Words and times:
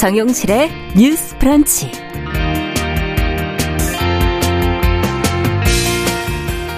정용실의 0.00 0.70
뉴스 0.96 1.36
프런치. 1.36 1.90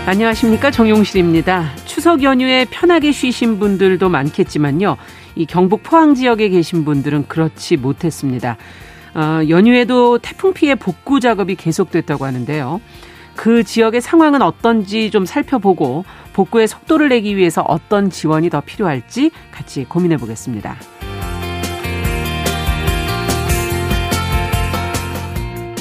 안녕하십니까. 0.06 0.72
정용실입니다. 0.72 1.70
추석 1.84 2.24
연휴에 2.24 2.66
편하게 2.68 3.12
쉬신 3.12 3.60
분들도 3.60 4.08
많겠지만요. 4.08 4.96
이 5.36 5.46
경북 5.46 5.84
포항 5.84 6.16
지역에 6.16 6.48
계신 6.48 6.84
분들은 6.84 7.28
그렇지 7.28 7.76
못했습니다. 7.76 8.56
어, 9.14 9.48
연휴에도 9.48 10.18
태풍 10.18 10.52
피해 10.52 10.74
복구 10.74 11.20
작업이 11.20 11.54
계속됐다고 11.54 12.24
하는데요. 12.24 12.80
그 13.36 13.62
지역의 13.62 14.00
상황은 14.00 14.42
어떤지 14.42 15.12
좀 15.12 15.26
살펴보고 15.26 16.04
복구의 16.32 16.66
속도를 16.66 17.10
내기 17.10 17.36
위해서 17.36 17.62
어떤 17.68 18.10
지원이 18.10 18.50
더 18.50 18.60
필요할지 18.62 19.30
같이 19.52 19.84
고민해 19.84 20.16
보겠습니다. 20.16 20.76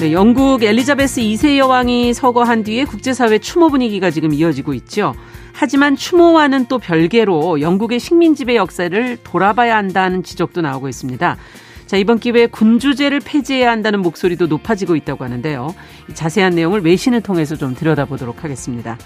네, 0.02 0.14
영국 0.14 0.64
엘리자베스 0.64 1.22
2세 1.22 1.58
여왕이 1.58 2.16
서거한 2.16 2.64
뒤에 2.64 2.86
국제사회 2.86 3.38
추모 3.38 3.70
분위기가 3.70 4.10
지금 4.10 4.34
이어지고 4.34 4.74
있죠. 4.74 5.14
하지만 5.54 5.96
추모와는 5.96 6.66
또 6.66 6.80
별개로 6.80 7.62
영국의 7.62 8.00
식민 8.00 8.34
지배 8.34 8.56
역사를 8.56 9.18
돌아봐야 9.24 9.78
한다는 9.78 10.24
지적도 10.24 10.62
나오고 10.62 10.90
있습니다. 10.90 11.38
자, 11.86 11.98
이번 11.98 12.18
기회에 12.18 12.48
군주제를 12.48 13.20
폐지해야 13.20 13.70
한다는 13.70 14.02
목소리도 14.02 14.48
높아지고 14.48 14.96
있다고 14.96 15.24
하는데요. 15.24 15.76
자세한 16.16 16.56
내용을 16.56 16.82
외신을 16.82 17.22
통해서 17.22 17.56
좀 17.56 17.76
들여다보도록 17.76 18.44
하겠습니다. 18.44 18.98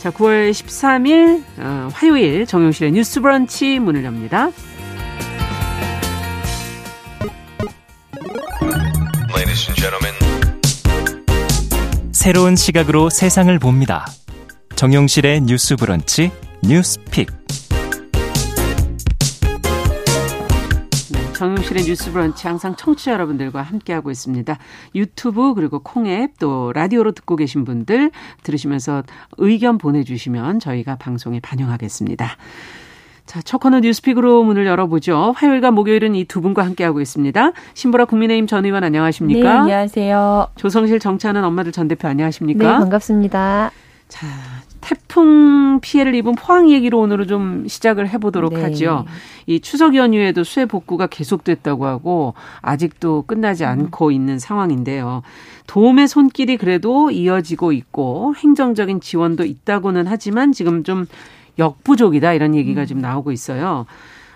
자, 0.00 0.10
9월 0.10 0.50
13일 0.50 1.44
어, 1.58 1.88
화요일 1.92 2.46
정용실의 2.46 2.90
뉴스 2.90 3.20
브런치 3.20 3.78
문을 3.78 4.02
엽니다. 4.02 4.50
새로운 12.22 12.54
시각으로 12.54 13.10
세상을 13.10 13.58
봅니다. 13.58 14.06
정용실의 14.76 15.40
뉴스 15.40 15.74
브런치 15.74 16.30
뉴스픽. 16.62 17.26
정용실의 21.36 21.82
뉴스 21.82 22.12
브런치 22.12 22.46
항상 22.46 22.76
청취자 22.76 23.10
여러분들과 23.14 23.62
함께하고 23.62 24.12
있습니다. 24.12 24.56
유튜브 24.94 25.54
그리고 25.54 25.80
콩앱 25.80 26.38
또 26.38 26.72
라디오로 26.72 27.10
듣고 27.10 27.34
계신 27.34 27.64
분들 27.64 28.12
들으시면서 28.44 29.02
의견 29.38 29.76
보내주시면 29.76 30.60
저희가 30.60 30.94
방송에 30.94 31.40
반영하겠습니다. 31.40 32.36
자, 33.32 33.40
첫 33.40 33.62
코너 33.62 33.80
뉴스픽으로 33.80 34.44
문을 34.44 34.66
열어보죠. 34.66 35.32
화요일과 35.34 35.70
목요일은 35.70 36.14
이 36.14 36.26
두 36.26 36.42
분과 36.42 36.66
함께하고 36.66 37.00
있습니다. 37.00 37.52
신보라 37.72 38.04
국민의힘 38.04 38.46
전 38.46 38.66
의원 38.66 38.84
안녕하십니까? 38.84 39.40
네, 39.40 39.48
안녕하세요. 39.48 40.48
조성실 40.56 40.98
정치하는 40.98 41.42
엄마들 41.42 41.72
전 41.72 41.88
대표 41.88 42.08
안녕하십니까? 42.08 42.72
네, 42.72 42.78
반갑습니다. 42.78 43.70
자, 44.08 44.26
태풍 44.82 45.80
피해를 45.80 46.14
입은 46.14 46.34
포항 46.34 46.68
얘기로 46.68 47.00
오늘은 47.00 47.26
좀 47.26 47.66
시작을 47.66 48.06
해보도록 48.10 48.52
네. 48.52 48.64
하죠. 48.64 49.06
이 49.46 49.60
추석 49.60 49.94
연휴에도 49.94 50.44
수해 50.44 50.66
복구가 50.66 51.06
계속됐다고 51.06 51.86
하고 51.86 52.34
아직도 52.60 53.22
끝나지 53.26 53.64
않고 53.64 54.08
음. 54.08 54.12
있는 54.12 54.38
상황인데요. 54.38 55.22
도움의 55.68 56.06
손길이 56.06 56.58
그래도 56.58 57.10
이어지고 57.10 57.72
있고 57.72 58.34
행정적인 58.36 59.00
지원도 59.00 59.44
있다고는 59.46 60.04
하지만 60.06 60.52
지금 60.52 60.84
좀 60.84 61.06
역부족이다 61.58 62.32
이런 62.32 62.54
얘기가 62.54 62.82
음. 62.82 62.86
지금 62.86 63.02
나오고 63.02 63.32
있어요. 63.32 63.86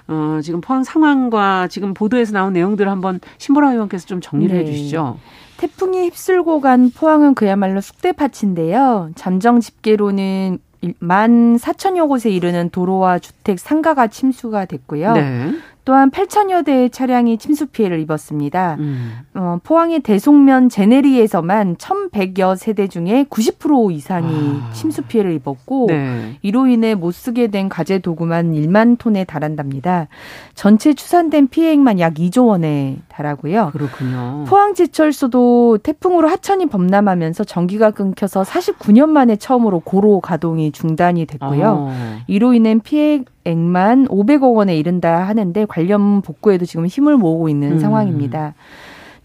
어, 0.08 0.38
지금 0.42 0.60
포항 0.60 0.84
상황과 0.84 1.68
지금 1.68 1.92
보도에서 1.92 2.32
나온 2.32 2.52
내용들을 2.52 2.90
한번 2.90 3.20
신보라 3.38 3.72
의원께서 3.72 4.06
좀 4.06 4.20
정리를 4.20 4.56
네. 4.56 4.62
해 4.62 4.66
주시죠. 4.66 5.18
태풍이 5.56 6.04
휩쓸고 6.04 6.60
간 6.60 6.90
포항은 6.90 7.34
그야말로 7.34 7.80
쑥대밭인데요. 7.80 9.10
잠정 9.14 9.60
집계로는 9.60 10.58
만 10.98 11.56
4천여 11.56 12.08
곳에 12.08 12.30
이르는 12.30 12.70
도로와 12.70 13.18
주택 13.18 13.58
상가가 13.58 14.06
침수가 14.06 14.66
됐고요. 14.66 15.12
네. 15.14 15.52
또한 15.86 16.10
8천여 16.10 16.64
대의 16.64 16.90
차량이 16.90 17.38
침수 17.38 17.66
피해를 17.66 18.00
입었습니다. 18.00 18.76
음. 18.80 19.20
어, 19.34 19.60
포항의 19.62 20.00
대송면 20.00 20.68
제네리에서만 20.68 21.76
1,100여 21.76 22.56
세대 22.56 22.88
중에 22.88 23.24
90% 23.30 23.92
이상이 23.92 24.60
아. 24.64 24.72
침수 24.72 25.02
피해를 25.02 25.32
입었고 25.34 25.86
네. 25.88 26.38
이로 26.42 26.66
인해 26.66 26.96
못 26.96 27.12
쓰게 27.12 27.46
된 27.46 27.68
가재 27.68 28.00
도구만 28.00 28.52
1만 28.52 28.98
톤에 28.98 29.22
달한답니다. 29.22 30.08
전체 30.56 30.92
추산된 30.92 31.48
피해액만 31.48 32.00
약 32.00 32.14
2조 32.14 32.48
원에 32.48 32.96
달하고요. 33.16 33.70
그렇군요. 33.72 34.44
포항지철소도 34.46 35.78
태풍으로 35.82 36.28
하천이 36.28 36.66
범람하면서 36.66 37.44
전기가 37.44 37.90
끊겨서 37.90 38.42
49년 38.42 39.08
만에 39.08 39.36
처음으로 39.36 39.80
고로 39.80 40.20
가동이 40.20 40.72
중단이 40.72 41.24
됐고요. 41.26 41.88
아. 41.90 42.18
이로 42.26 42.52
인한 42.52 42.80
피해 42.80 43.22
액만 43.44 44.08
500억 44.08 44.54
원에 44.54 44.76
이른다 44.76 45.26
하는데 45.26 45.64
관련 45.66 46.20
복구에도 46.20 46.66
지금 46.66 46.86
힘을 46.86 47.16
모으고 47.16 47.48
있는 47.48 47.72
음. 47.72 47.78
상황입니다. 47.78 48.54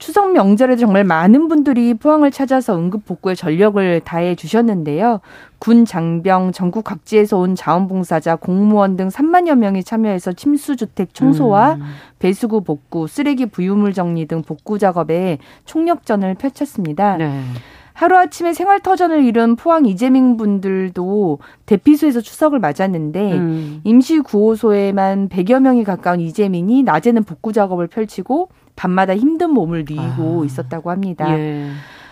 추석 0.02 0.32
명절에도 0.32 0.80
정말 0.80 1.04
많은 1.04 1.48
분들이 1.48 1.94
포항을 1.94 2.32
찾아서 2.32 2.76
응급 2.76 3.06
복구에 3.06 3.36
전력을 3.36 4.02
다해 4.04 4.34
주셨는데요. 4.34 5.22
군 5.60 5.86
장병 5.86 6.54
전국 6.54 6.84
각지에서 6.86 7.38
온 7.38 7.54
자원봉사자 7.54 8.38
공무원 8.38 8.98
등 8.98 9.10
3만여 9.10 9.56
명이 9.56 9.84
참여해서 9.84 10.34
침수주택 10.34 11.14
청소와 11.14 11.76
음. 11.76 11.82
배수구 12.18 12.64
복구, 12.64 13.08
쓰레기 13.08 13.46
부유물 13.46 13.94
정리 13.94 14.26
등 14.26 14.42
복구 14.42 14.80
작업에 14.80 15.38
총력전을 15.66 16.34
펼쳤습니다. 16.34 17.18
네. 17.18 17.40
하루아침에 17.94 18.54
생활터전을 18.54 19.24
잃은 19.24 19.56
포항 19.56 19.86
이재민 19.86 20.36
분들도 20.36 21.38
대피소에서 21.68 22.22
추석을 22.22 22.58
맞았는데 22.58 23.34
음. 23.34 23.82
임시 23.84 24.20
구호소에만 24.22 25.30
100여 25.30 25.62
명이 25.62 25.84
가까운 25.84 26.22
이재민이 26.22 26.82
낮에는 26.82 27.24
복구 27.24 27.54
작업을 27.54 27.86
펼치고 27.86 28.50
밤마다 28.76 29.16
힘든 29.16 29.52
몸을 29.52 29.86
뉘고 29.88 30.42
아. 30.42 30.46
있었다고 30.46 30.92
합니다. 30.92 31.38
예. 31.38 31.70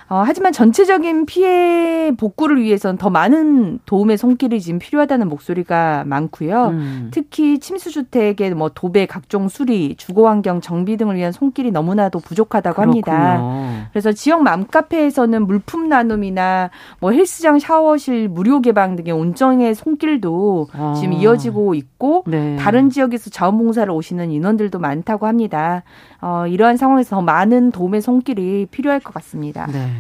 어, 0.10 0.24
하지만 0.26 0.52
전체적인 0.52 1.28
피해 1.28 2.12
복구를 2.18 2.60
위해서는 2.60 2.98
더 2.98 3.12
많은 3.12 3.78
도움의 3.86 4.18
손길이 4.18 4.60
지금 4.60 4.80
필요하다는 4.80 5.30
목소리가 5.30 6.04
많고요. 6.08 6.70
음. 6.70 7.12
특히 7.14 7.60
침수 7.60 7.92
주택의 7.92 8.56
뭐 8.56 8.70
도배, 8.74 9.06
각종 9.06 9.48
수리, 9.48 9.96
주거 9.98 10.28
환경 10.28 10.62
정비 10.62 10.98
등을 10.98 11.16
위한 11.16 11.32
손길이 11.32 11.70
너무나도 11.70 12.20
부족하다고 12.22 12.76
그렇군요. 12.76 13.04
합니다. 13.06 13.90
그래서 13.92 14.12
지역 14.12 14.42
맘카페에서는 14.42 15.46
물품 15.46 15.90
나눔이나 15.90 16.72
뭐 17.00 17.12
헬스장 17.12 17.60
샤워실 17.60 18.30
무료 18.30 18.62
개방 18.62 18.96
등의 18.96 19.14
온정의 19.14 19.76
손길도 19.76 20.70
아. 20.74 20.96
지금 20.98 21.14
이어지고 21.14 21.76
있고 21.76 22.24
네. 22.26 22.56
다른 22.56 22.90
지역에서 22.90 23.30
자원봉사를 23.30 23.92
오시는 23.92 24.32
인원들도 24.32 24.80
많다고 24.80 25.28
합니다. 25.28 25.84
어, 26.22 26.48
이러한 26.48 26.78
상황에서 26.78 27.16
더 27.16 27.22
많은 27.22 27.72
도움의 27.72 28.02
손길이 28.02 28.66
필요할 28.72 29.00
것 29.00 29.14
같습니다. 29.14 29.68
네. 29.68 29.99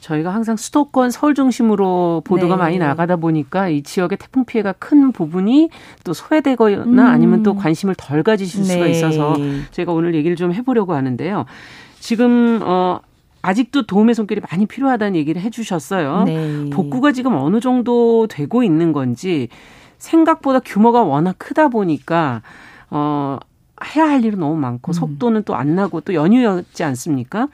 저희가 0.00 0.34
항상 0.34 0.56
수도권 0.56 1.10
서울 1.10 1.34
중심으로 1.34 2.22
보도가 2.24 2.56
네. 2.56 2.62
많이 2.62 2.78
나가다 2.78 3.16
보니까 3.16 3.68
이 3.68 3.82
지역의 3.82 4.18
태풍 4.18 4.44
피해가 4.44 4.72
큰 4.72 5.12
부분이 5.12 5.70
또 6.04 6.12
소외되거나 6.12 6.82
음. 6.84 6.98
아니면 6.98 7.42
또 7.42 7.54
관심을 7.54 7.94
덜 7.96 8.22
가지실 8.22 8.62
네. 8.62 8.68
수가 8.68 8.86
있어서 8.86 9.36
저희가 9.70 9.92
오늘 9.92 10.14
얘기를 10.14 10.36
좀 10.36 10.52
해보려고 10.52 10.94
하는데요. 10.94 11.44
지금 12.00 12.60
어 12.62 12.98
아직도 13.42 13.86
도움의 13.86 14.14
손길이 14.14 14.40
많이 14.50 14.66
필요하다는 14.66 15.16
얘기를 15.16 15.40
해주셨어요. 15.42 16.24
네. 16.24 16.70
복구가 16.70 17.12
지금 17.12 17.34
어느 17.34 17.60
정도 17.60 18.26
되고 18.28 18.62
있는 18.62 18.92
건지 18.92 19.48
생각보다 19.98 20.58
규모가 20.60 21.02
워낙 21.02 21.36
크다 21.38 21.68
보니까 21.68 22.42
어 22.90 23.38
해야 23.94 24.08
할 24.08 24.24
일은 24.24 24.38
너무 24.40 24.56
많고 24.56 24.90
음. 24.90 24.94
속도는 24.94 25.42
또 25.44 25.54
안 25.54 25.74
나고 25.74 26.00
또 26.00 26.14
연휴였지 26.14 26.82
않습니까? 26.84 27.48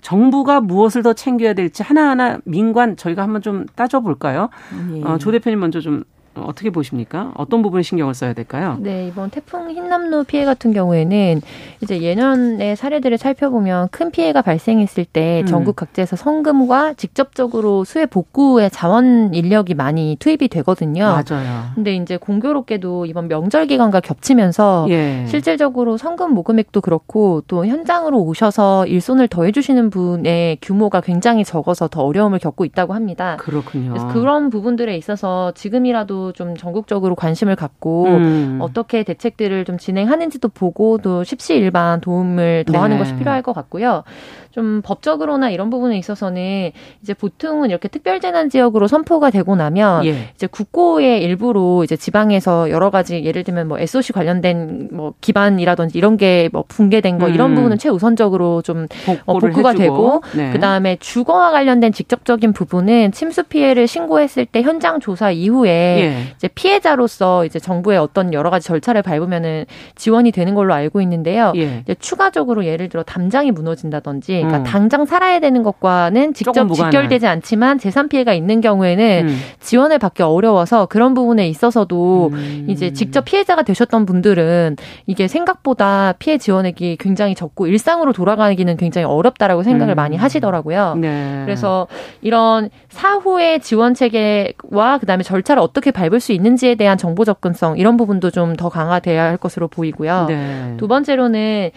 정부가 0.00 0.60
무엇을 0.60 1.02
더 1.02 1.12
챙겨야 1.12 1.54
될지 1.54 1.82
하나하나 1.82 2.38
민관 2.44 2.96
저희가 2.96 3.22
한번 3.22 3.42
좀 3.42 3.66
따져볼까요? 3.74 4.48
예. 4.94 5.02
어, 5.04 5.18
조 5.18 5.30
대표님 5.30 5.60
먼저 5.60 5.80
좀 5.80 6.04
어떻게 6.36 6.70
보십니까? 6.70 7.32
어떤 7.36 7.62
부분에 7.62 7.82
신경을 7.82 8.14
써야 8.14 8.32
될까요? 8.32 8.76
네, 8.80 9.08
이번 9.08 9.30
태풍 9.30 9.70
흰남노 9.70 10.24
피해 10.24 10.44
같은 10.44 10.72
경우에는 10.72 11.42
이제 11.82 12.00
예년의 12.00 12.76
사례들을 12.76 13.18
살펴보면 13.18 13.88
큰 13.90 14.10
피해가 14.10 14.42
발생했을 14.42 15.04
때 15.04 15.40
음. 15.42 15.46
전국 15.46 15.76
각지에서 15.76 16.16
성금과 16.16 16.94
직접적으로 16.94 17.84
수해 17.84 18.06
복구에 18.06 18.68
자원 18.68 19.34
인력이 19.34 19.74
많이 19.74 20.16
투입이 20.20 20.48
되거든요. 20.48 21.04
맞아요. 21.04 21.70
근데 21.74 21.96
이제 21.96 22.16
공교롭게도 22.16 23.06
이번 23.06 23.28
명절 23.28 23.66
기간과 23.66 24.00
겹치면서 24.00 24.86
예. 24.90 25.24
실질적으로 25.26 25.96
성금 25.96 26.32
모금액도 26.32 26.80
그렇고 26.80 27.42
또 27.48 27.66
현장으로 27.66 28.20
오셔서 28.20 28.86
일손을 28.86 29.26
더해 29.28 29.50
주시는 29.52 29.90
분의 29.90 30.58
규모가 30.62 31.00
굉장히 31.00 31.44
적어서 31.44 31.88
더 31.88 32.02
어려움을 32.02 32.38
겪고 32.38 32.64
있다고 32.64 32.94
합니다. 32.94 33.36
그렇군요. 33.40 33.90
그래서 33.90 34.08
그런 34.08 34.50
부분들에 34.50 34.96
있어서 34.96 35.52
지금이라도 35.54 36.19
정부도 36.20 36.32
좀 36.32 36.56
전국적으로 36.56 37.14
관심을 37.14 37.56
갖고 37.56 38.04
음. 38.04 38.58
어떻게 38.60 39.02
대책들을 39.02 39.64
좀 39.64 39.78
진행하는지도 39.78 40.48
보고 40.48 40.98
또 40.98 41.24
십시일반 41.24 42.00
도움을 42.00 42.64
더하는 42.66 42.96
네. 42.96 42.98
것이 42.98 43.14
필요할 43.16 43.42
것 43.42 43.52
같고요. 43.54 44.04
좀 44.50 44.82
법적으로나 44.82 45.50
이런 45.50 45.70
부분에 45.70 45.96
있어서는 45.98 46.72
이제 47.02 47.14
보통은 47.14 47.70
이렇게 47.70 47.88
특별재난 47.88 48.50
지역으로 48.50 48.86
선포가 48.88 49.30
되고 49.30 49.56
나면 49.56 50.04
예. 50.06 50.30
이제 50.34 50.46
국고의 50.46 51.22
일부로 51.22 51.84
이제 51.84 51.96
지방에서 51.96 52.70
여러 52.70 52.90
가지 52.90 53.24
예를 53.24 53.44
들면 53.44 53.68
뭐 53.68 53.78
SOC 53.78 54.12
관련된 54.12 54.88
뭐 54.92 55.14
기반이라든지 55.20 55.96
이런 55.96 56.16
게 56.16 56.50
뭐 56.52 56.64
붕괴된 56.68 57.18
거 57.18 57.26
음. 57.26 57.34
이런 57.34 57.54
부분은 57.54 57.78
최우선적으로 57.78 58.62
좀 58.62 58.86
어, 59.26 59.38
복구가 59.38 59.70
해주고. 59.70 59.78
되고 59.78 60.22
네. 60.36 60.52
그다음에 60.52 60.96
주거와 60.96 61.50
관련된 61.50 61.92
직접적인 61.92 62.52
부분은 62.52 63.12
침수 63.12 63.44
피해를 63.44 63.86
신고했을 63.86 64.46
때 64.46 64.62
현장 64.62 65.00
조사 65.00 65.30
이후에 65.30 65.70
예. 65.70 66.22
이제 66.36 66.48
피해자로서 66.48 67.44
이제 67.44 67.58
정부의 67.58 67.98
어떤 67.98 68.32
여러 68.32 68.50
가지 68.50 68.66
절차를 68.66 69.02
밟으면은 69.02 69.66
지원이 69.94 70.32
되는 70.32 70.54
걸로 70.54 70.74
알고 70.74 71.00
있는데요. 71.02 71.52
예. 71.56 71.80
이제 71.82 71.94
추가적으로 71.98 72.64
예를 72.64 72.88
들어 72.88 73.02
담장이 73.02 73.50
무너진다든지 73.52 74.39
그러니까 74.42 74.58
음. 74.58 74.64
당장 74.64 75.04
살아야 75.06 75.40
되는 75.40 75.62
것과는 75.62 76.34
직접 76.34 76.72
직결되지 76.72 77.26
않지만 77.26 77.78
재산 77.78 78.08
피해가 78.08 78.32
있는 78.34 78.60
경우에는 78.60 79.28
음. 79.28 79.38
지원을 79.60 79.98
받기 79.98 80.22
어려워서 80.22 80.86
그런 80.86 81.14
부분에 81.14 81.48
있어서도 81.48 82.30
음. 82.32 82.66
이제 82.68 82.92
직접 82.92 83.24
피해자가 83.24 83.62
되셨던 83.62 84.06
분들은 84.06 84.76
이게 85.06 85.26
생각보다 85.26 86.14
피해 86.18 86.38
지원액이 86.38 86.98
굉장히 87.00 87.34
적고 87.34 87.66
일상으로 87.66 88.12
돌아가기는 88.12 88.76
굉장히 88.76 89.06
어렵다라고 89.06 89.62
생각을 89.62 89.94
많이 89.94 90.16
음. 90.16 90.20
하시더라고요. 90.20 90.96
네. 90.96 91.42
그래서 91.44 91.86
이런 92.20 92.70
사후의 92.90 93.60
지원 93.60 93.94
체계와 93.94 94.98
그다음에 94.98 95.22
절차를 95.22 95.62
어떻게 95.62 95.90
밟을 95.90 96.20
수 96.20 96.32
있는지에 96.32 96.74
대한 96.74 96.98
정보 96.98 97.24
접근성 97.24 97.78
이런 97.78 97.96
부분도 97.96 98.30
좀 98.30 98.50
더 98.60 98.68
강화돼야 98.68 99.24
할 99.24 99.36
것으로 99.36 99.68
보이고요. 99.68 100.26
네. 100.28 100.74
두 100.76 100.88
번째로는 100.88 101.70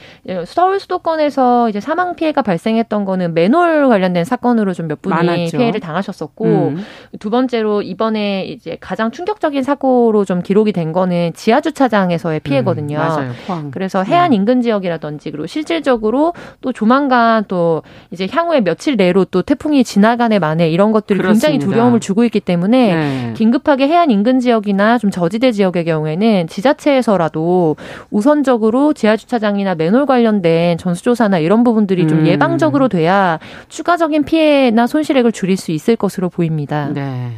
서울 0.46 0.80
수도권에서 0.80 1.70
이제 1.70 1.80
사망 1.80 2.16
피해가 2.16 2.42
발 2.42 2.53
생했던 2.58 3.06
거는 3.06 3.34
맨홀 3.34 3.90
관련된 3.90 4.24
사건으로 4.24 4.74
좀 4.74 4.84
몇 4.84 5.02
분이 5.02 5.16
많았죠. 5.16 5.58
피해를 5.58 5.80
당하셨었고 5.80 6.46
음. 6.46 6.84
두 7.20 7.30
번째로 7.30 7.82
이번에 7.82 8.44
이제 8.46 8.78
가장 8.82 9.12
충격적인 9.12 9.64
사고로 9.64 10.26
좀 10.26 10.42
기록이 10.42 10.74
된 10.74 10.92
거는 10.92 11.32
지하 11.36 11.62
주차장에서의 11.62 12.42
피해거든요. 12.42 12.98
음, 12.98 13.00
맞아요. 13.00 13.32
포항. 13.48 13.72
그래서 13.72 14.04
해안 14.04 14.32
네. 14.32 14.36
인근 14.36 14.62
지역이라든지 14.62 15.32
그리고 15.32 15.48
실질적으로 15.48 16.34
또 16.60 16.74
조만간 16.74 17.46
또 17.48 17.82
이제 18.12 18.28
향후에 18.30 18.60
며칠 18.62 18.98
내로 18.98 19.24
또 19.24 19.42
태풍이 19.42 19.84
지나가네 19.86 20.40
만에 20.40 20.70
이런 20.70 20.92
것들이 20.92 21.20
그렇습니다. 21.20 21.48
굉장히 21.48 21.60
두려움을 21.66 22.02
주고 22.02 22.26
있기 22.26 22.42
때문에 22.42 22.96
네. 22.96 23.34
긴급하게 23.36 23.88
해안 23.88 24.12
인근 24.12 24.42
지역이나 24.42 24.98
좀 24.98 25.12
저지대 25.12 25.54
지역의 25.54 25.86
경우에는 25.86 26.48
지자체에서라도 26.48 27.78
우선적으로 28.12 28.92
지하 28.94 29.16
주차장이나 29.16 29.76
맨홀 29.76 30.06
관련된 30.06 30.78
전수조사나 30.78 31.40
이런 31.40 31.64
부분들이 31.64 32.06
좀 32.08 32.20
음. 32.20 32.28
예방 32.28 32.43
예방적으로 32.44 32.88
돼야 32.88 33.40
추가적인 33.70 34.24
피해나 34.24 34.88
손실액을 34.88 35.32
줄일 35.32 35.58
수 35.58 35.72
있을 35.72 35.96
것으로 35.96 36.30
보입니다. 36.30 36.90
네. 36.94 37.32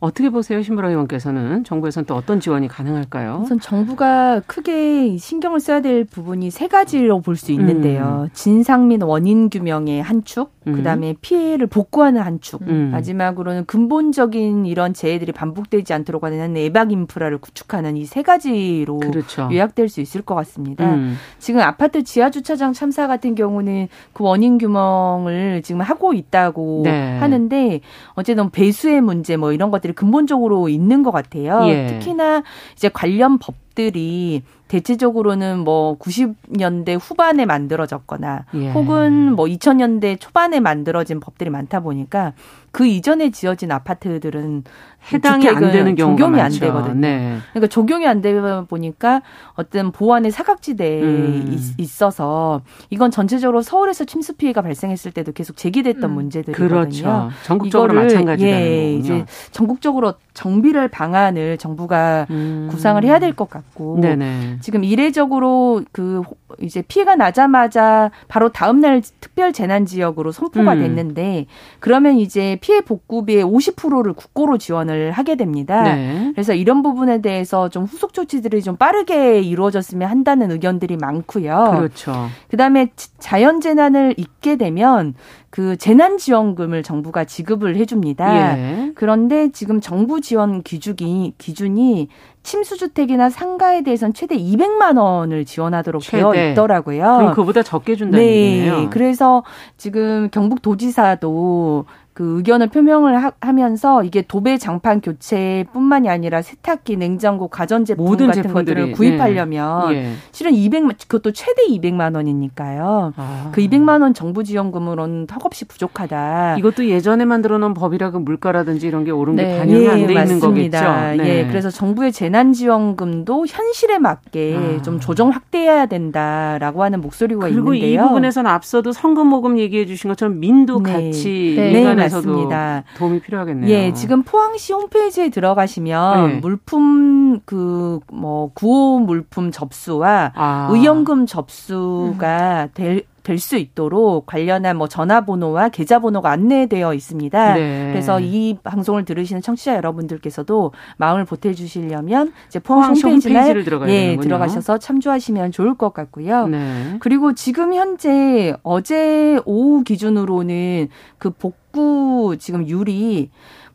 어떻게 0.00 0.30
보세요, 0.30 0.62
신보라 0.62 0.88
의원께서는 0.90 1.64
정부에서는 1.64 2.06
또 2.06 2.14
어떤 2.14 2.40
지원이 2.40 2.68
가능할까요? 2.68 3.40
우선 3.44 3.60
정부가 3.60 4.40
크게 4.46 5.16
신경을 5.16 5.60
써야 5.60 5.80
될 5.80 6.04
부분이 6.04 6.50
세 6.50 6.66
가지로 6.68 7.20
볼 7.20 7.36
수 7.36 7.52
있는데요. 7.52 8.22
음. 8.24 8.30
진상 8.32 8.88
및 8.88 9.02
원인 9.02 9.50
규명의 9.50 10.02
한 10.02 10.24
축, 10.24 10.52
음. 10.66 10.72
그다음에 10.74 11.14
피해를 11.20 11.66
복구하는 11.66 12.22
한 12.22 12.40
축, 12.40 12.62
음. 12.62 12.88
마지막으로는 12.92 13.66
근본적인 13.66 14.64
이런 14.66 14.94
재해들이 14.94 15.32
반복되지 15.32 15.92
않도록 15.92 16.24
하는 16.24 16.56
예방 16.56 16.90
인프라를 16.90 17.38
구축하는 17.38 17.96
이 17.96 18.06
세 18.06 18.22
가지로 18.22 19.00
그렇죠. 19.00 19.48
요약될 19.52 19.88
수 19.88 20.00
있을 20.00 20.22
것 20.22 20.34
같습니다. 20.36 20.94
음. 20.94 21.16
지금 21.38 21.60
아파트 21.60 22.02
지하 22.04 22.30
주차장 22.30 22.72
참사 22.72 23.06
같은 23.06 23.34
경우는 23.34 23.88
그 24.12 24.24
원인 24.24 24.58
규명을 24.58 25.62
지금 25.62 25.80
하고 25.82 26.14
있다고 26.14 26.82
네. 26.84 27.18
하는데 27.18 27.80
어쨌든 28.14 28.50
배수의 28.50 29.00
문제 29.02 29.36
뭐 29.36 29.52
이런 29.52 29.70
것들 29.70 29.85
이 29.90 29.94
근본적으로 29.94 30.68
있는 30.68 31.02
것 31.02 31.10
같아요. 31.10 31.66
예. 31.68 31.86
특히나 31.86 32.42
이제 32.74 32.88
관련 32.88 33.38
법들이 33.38 34.42
대체적으로는 34.68 35.60
뭐 35.60 35.96
90년대 35.98 36.98
후반에 37.00 37.44
만들어졌거나 37.46 38.44
예. 38.54 38.70
혹은 38.72 39.34
뭐 39.34 39.46
2000년대 39.46 40.18
초반에 40.18 40.60
만들어진 40.60 41.20
법들이 41.20 41.50
많다 41.50 41.80
보니까 41.80 42.32
그 42.76 42.86
이전에 42.86 43.30
지어진 43.30 43.72
아파트들은 43.72 44.64
해당이 45.10 45.48
안 45.48 45.60
되는 45.72 45.94
경우가 45.94 46.18
적용이 46.18 46.36
많죠. 46.42 46.56
안 46.56 46.60
되거든요. 46.60 47.00
네. 47.00 47.36
그러니까 47.52 47.68
적용이 47.68 48.06
안 48.06 48.20
되다 48.20 48.64
보니까 48.64 49.22
어떤 49.54 49.92
보안의 49.92 50.30
사각지대에 50.30 51.00
음. 51.00 51.58
있어서 51.78 52.60
이건 52.90 53.10
전체적으로 53.10 53.62
서울에서 53.62 54.04
침수 54.04 54.34
피해가 54.34 54.60
발생했을 54.60 55.12
때도 55.12 55.32
계속 55.32 55.56
제기됐던 55.56 56.10
음. 56.10 56.14
문제들이거든요. 56.14 56.68
그렇죠. 56.68 57.30
전국적으로 57.44 57.94
마찬가지라는 57.94 58.60
예, 58.66 58.92
거군요. 58.92 58.98
이제 58.98 59.24
전국적으로 59.52 60.14
정비를 60.34 60.88
방안을 60.88 61.56
정부가 61.56 62.26
음. 62.28 62.68
구상을 62.70 63.02
해야 63.04 63.18
될 63.18 63.32
것 63.36 63.48
같고 63.48 64.00
네네. 64.00 64.58
지금 64.60 64.84
이례적으로 64.84 65.82
그 65.92 66.22
이제 66.60 66.82
피해가 66.82 67.16
나자마자 67.16 68.10
바로 68.28 68.50
다음 68.50 68.80
날 68.80 69.02
특별 69.20 69.52
재난 69.52 69.86
지역으로 69.86 70.32
선포가 70.32 70.74
음. 70.74 70.80
됐는데 70.80 71.46
그러면 71.80 72.16
이제 72.16 72.58
피해 72.66 72.80
복구비의 72.80 73.44
50%를 73.44 74.12
국고로 74.12 74.58
지원을 74.58 75.12
하게 75.12 75.36
됩니다. 75.36 75.84
네. 75.84 76.32
그래서 76.34 76.52
이런 76.52 76.82
부분에 76.82 77.20
대해서 77.22 77.68
좀 77.68 77.84
후속 77.84 78.12
조치들이 78.12 78.60
좀 78.60 78.74
빠르게 78.74 79.40
이루어졌으면 79.40 80.10
한다는 80.10 80.50
의견들이 80.50 80.96
많고요. 80.96 81.74
그렇죠. 81.76 82.26
그다음에 82.48 82.88
자연 83.20 83.60
재난을 83.60 84.14
잊게 84.16 84.56
되면 84.56 85.14
그 85.50 85.76
재난지원금을 85.76 86.82
정부가 86.82 87.22
지급을 87.22 87.76
해줍니다. 87.76 88.58
예. 88.58 88.92
그런데 88.96 89.52
지금 89.52 89.80
정부 89.80 90.20
지원 90.20 90.64
기준이 90.64 91.34
기준이 91.38 92.08
침수주택이나 92.42 93.30
상가에 93.30 93.82
대해서는 93.84 94.12
최대 94.12 94.36
200만 94.36 94.98
원을 95.00 95.44
지원하도록 95.44 96.02
최대. 96.02 96.16
되어 96.18 96.50
있더라고요. 96.50 97.02
그럼 97.18 97.34
그보다 97.34 97.62
적게 97.62 97.94
준다는 97.94 98.26
네. 98.26 98.32
얘기네요. 98.34 98.90
그래서 98.90 99.44
지금 99.76 100.28
경북도지사도 100.32 101.84
그 102.16 102.38
의견을 102.38 102.68
표명을 102.68 103.14
하, 103.22 103.52
면서 103.52 104.02
이게 104.02 104.22
도배 104.22 104.56
장판 104.56 105.02
교체뿐만이 105.02 106.08
아니라 106.08 106.40
세탁기, 106.40 106.96
냉장고, 106.96 107.48
가전제품 107.48 108.02
모든 108.02 108.28
같은 108.28 108.54
것들을 108.54 108.92
구입하려면 108.92 109.90
네. 109.90 109.96
예. 109.96 110.12
실은 110.32 110.52
200만 110.52 110.94
그것도 111.08 111.32
최대 111.32 111.66
200만 111.68 112.16
원이니까요. 112.16 113.12
아. 113.16 113.50
그 113.52 113.60
200만 113.60 114.00
원 114.00 114.14
정부 114.14 114.44
지원금으로는 114.44 115.26
턱없이 115.26 115.66
부족하다. 115.66 116.56
이것도 116.58 116.86
예전에 116.86 117.26
만들어 117.26 117.58
놓은 117.58 117.74
법이라고 117.74 118.20
물가라든지 118.20 118.86
이런 118.86 119.04
게 119.04 119.10
오른 119.10 119.36
네. 119.36 119.44
게 119.44 119.58
반영이 119.58 119.84
예, 119.84 119.88
안돼 119.90 120.14
있는 120.14 120.40
거겠죠. 120.40 120.78
네. 121.18 121.18
예. 121.20 121.46
그래서 121.46 121.68
정부의 121.68 122.12
재난 122.12 122.54
지원금도 122.54 123.44
현실에 123.46 123.98
맞게 123.98 124.78
아. 124.78 124.82
좀 124.82 125.00
조정 125.00 125.28
확대해야 125.28 125.84
된다라고 125.84 126.82
하는 126.82 127.02
목소리가 127.02 127.40
그리고 127.50 127.74
있는데요. 127.74 128.04
이 128.04 128.08
부분에서는 128.08 128.50
앞서도 128.50 128.92
성금 128.92 129.26
모금 129.26 129.58
얘기해 129.58 129.84
주신 129.84 130.08
것처럼 130.08 130.40
민도 130.40 130.82
네. 130.82 130.92
같이 130.92 131.54
네. 131.58 131.72
맞습니다. 132.14 132.84
도움이 132.96 133.20
필요하겠네요. 133.20 133.70
예, 133.70 133.92
지금 133.92 134.22
포항시 134.22 134.72
홈페이지에 134.72 135.28
들어가시면 135.30 136.26
네. 136.28 136.34
물품 136.40 137.40
그 137.44 138.00
뭐 138.12 138.50
구호 138.54 139.00
물품 139.00 139.50
접수와 139.50 140.32
아. 140.34 140.68
의연금 140.70 141.26
접수가 141.26 142.62
음. 142.64 142.68
될 142.74 143.02
될 143.26 143.36
수 143.38 143.56
있도록 143.56 144.26
관련한 144.26 144.76
뭐 144.76 144.88
전화번호와 144.88 145.68
계좌번호가 145.68 146.30
안내되어 146.30 146.94
있습니다. 146.94 147.54
네. 147.54 147.90
그래서 147.92 148.18
이 148.20 148.56
방송을 148.62 149.04
들으시는 149.04 149.42
청취자 149.42 149.76
여러분들께서도 149.76 150.72
마음을 150.96 151.24
보태 151.24 151.52
주시려면 151.52 152.32
이제 152.48 152.58
포항 152.58 152.94
홈페이지나 152.94 153.48
예 153.88 154.16
들어가셔서 154.20 154.78
참조하시면 154.78 155.52
좋을 155.52 155.74
것 155.74 155.92
같고요. 155.92 156.46
네. 156.46 156.96
그리고 157.00 157.34
지금 157.34 157.74
현재 157.74 158.54
어제 158.62 159.38
오후 159.44 159.84
기준으로는 159.84 160.88
그 161.18 161.30
복구 161.30 162.36
지금 162.38 162.66
율이 162.66 163.30
뭐 163.30 163.30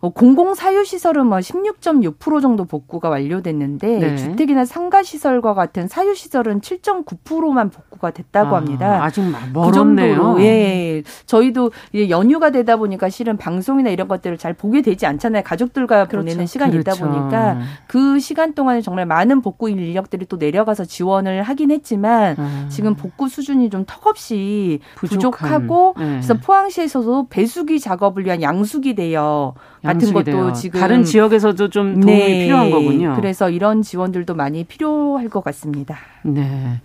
공공 0.10 0.55
사유 0.55 0.84
시설은 0.84 1.27
뭐 1.27 1.38
16.6% 1.38 2.41
정도 2.41 2.65
복구가 2.65 3.10
완료됐는데 3.10 4.00
네. 4.00 4.15
주택이나 4.15 4.65
상가 4.65 5.03
시설과 5.03 5.53
같은 5.53 5.88
사유 5.88 6.15
시설은 6.15 6.62
7.9%만 6.62 7.70
복구가 7.70 8.10
됐다고 8.10 8.55
합니다. 8.55 9.03
아, 9.03 9.12
직 9.12 9.22
멀었네요. 9.22 9.65
그 9.67 9.72
정도로 9.72 10.41
예, 10.41 10.43
네. 10.43 11.03
저희도 11.27 11.72
연휴가 12.10 12.50
되다 12.50 12.77
보니까 12.77 13.10
실은 13.10 13.38
방송이나 13.38 13.91
이런 13.91 14.08
것들을 14.08 14.39
잘 14.39 14.53
보게 14.53 14.81
되지 14.81 15.05
않잖아요. 15.05 15.43
가족들과 15.43 16.05
그렇죠. 16.05 16.25
보내는 16.25 16.48
시간이 16.48 16.72
그렇죠. 16.72 16.91
있다 16.91 17.05
보니까 17.05 17.60
그 17.88 18.20
시간 18.20 18.53
동안에 18.55 18.81
정말 18.81 19.05
많은 19.05 19.41
복구 19.41 19.70
인력들이 19.70 20.25
또 20.25 20.38
내려가서 20.38 20.86
지원을 20.86 21.43
하긴 21.43 21.70
했지만 21.70 22.36
아. 22.39 22.65
지금 22.70 22.96
복구 22.96 23.27
수준이 23.27 23.70
좀 23.70 23.86
턱없이 23.86 24.79
부족한. 24.96 25.20
부족하고 25.20 25.93
네. 26.00 26.05
그래서 26.05 26.34
포항시에서도 26.34 27.27
배수기 27.29 27.79
작업을 27.79 28.25
위한 28.25 28.41
양수기 28.41 28.96
대여 28.96 29.53
같은 29.93 30.13
것도 30.13 30.24
대여. 30.24 30.53
지금 30.53 30.79
다른 30.79 31.03
지역에서도 31.03 31.69
좀 31.69 32.00
도움이 32.00 32.05
네. 32.05 32.43
필요한 32.43 32.71
거군요. 32.71 33.13
그래서 33.15 33.50
이런 33.50 33.81
지원들도 33.81 34.36
많이 34.36 34.63
필요할 34.63 35.29
것 35.29 35.43
같습니다. 35.43 35.98
네. 36.24 36.81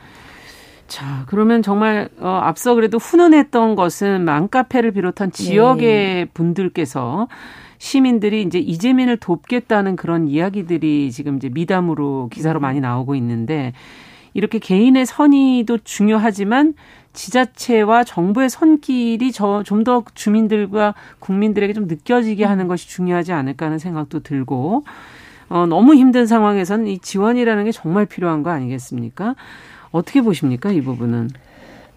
자, 0.86 1.25
그러면 1.26 1.62
정말 1.62 2.08
어, 2.20 2.40
앞서 2.42 2.75
그래도 2.75 2.98
훈훈했던 2.98 3.75
것은 3.75 4.25
맘카페를 4.25 4.92
비롯한 4.92 5.32
지역의 5.32 5.86
네. 5.86 6.25
분들께서 6.32 7.28
시민들이 7.78 8.42
이제 8.42 8.58
이재민을 8.58 9.18
돕겠다는 9.18 9.96
그런 9.96 10.28
이야기들이 10.28 11.10
지금 11.12 11.36
이제 11.36 11.48
미담으로 11.48 12.28
기사로 12.32 12.60
음. 12.60 12.62
많이 12.62 12.80
나오고 12.80 13.14
있는데 13.16 13.72
이렇게 14.32 14.58
개인의 14.58 15.06
선의도 15.06 15.78
중요하지만 15.78 16.75
지자체와 17.16 18.04
정부의 18.04 18.49
손길이 18.50 19.32
좀 19.32 19.64
더 19.85 20.04
주민들과 20.14 20.94
국민들에게 21.18 21.73
좀 21.73 21.87
느껴지게 21.87 22.44
하는 22.44 22.68
것이 22.68 22.88
중요하지 22.88 23.32
않을까 23.32 23.66
하는 23.66 23.78
생각도 23.78 24.20
들고 24.20 24.85
어, 25.49 25.66
너무 25.66 25.94
힘든 25.94 26.26
상황에서는 26.26 26.87
이 26.88 26.99
지원이라는 26.99 27.64
게 27.64 27.73
정말 27.73 28.06
필요한 28.06 28.42
거 28.42 28.50
아니겠습니까? 28.50 29.37
어떻게 29.92 30.20
보십니까 30.23 30.73
이 30.73 30.80
부분은? 30.80 31.30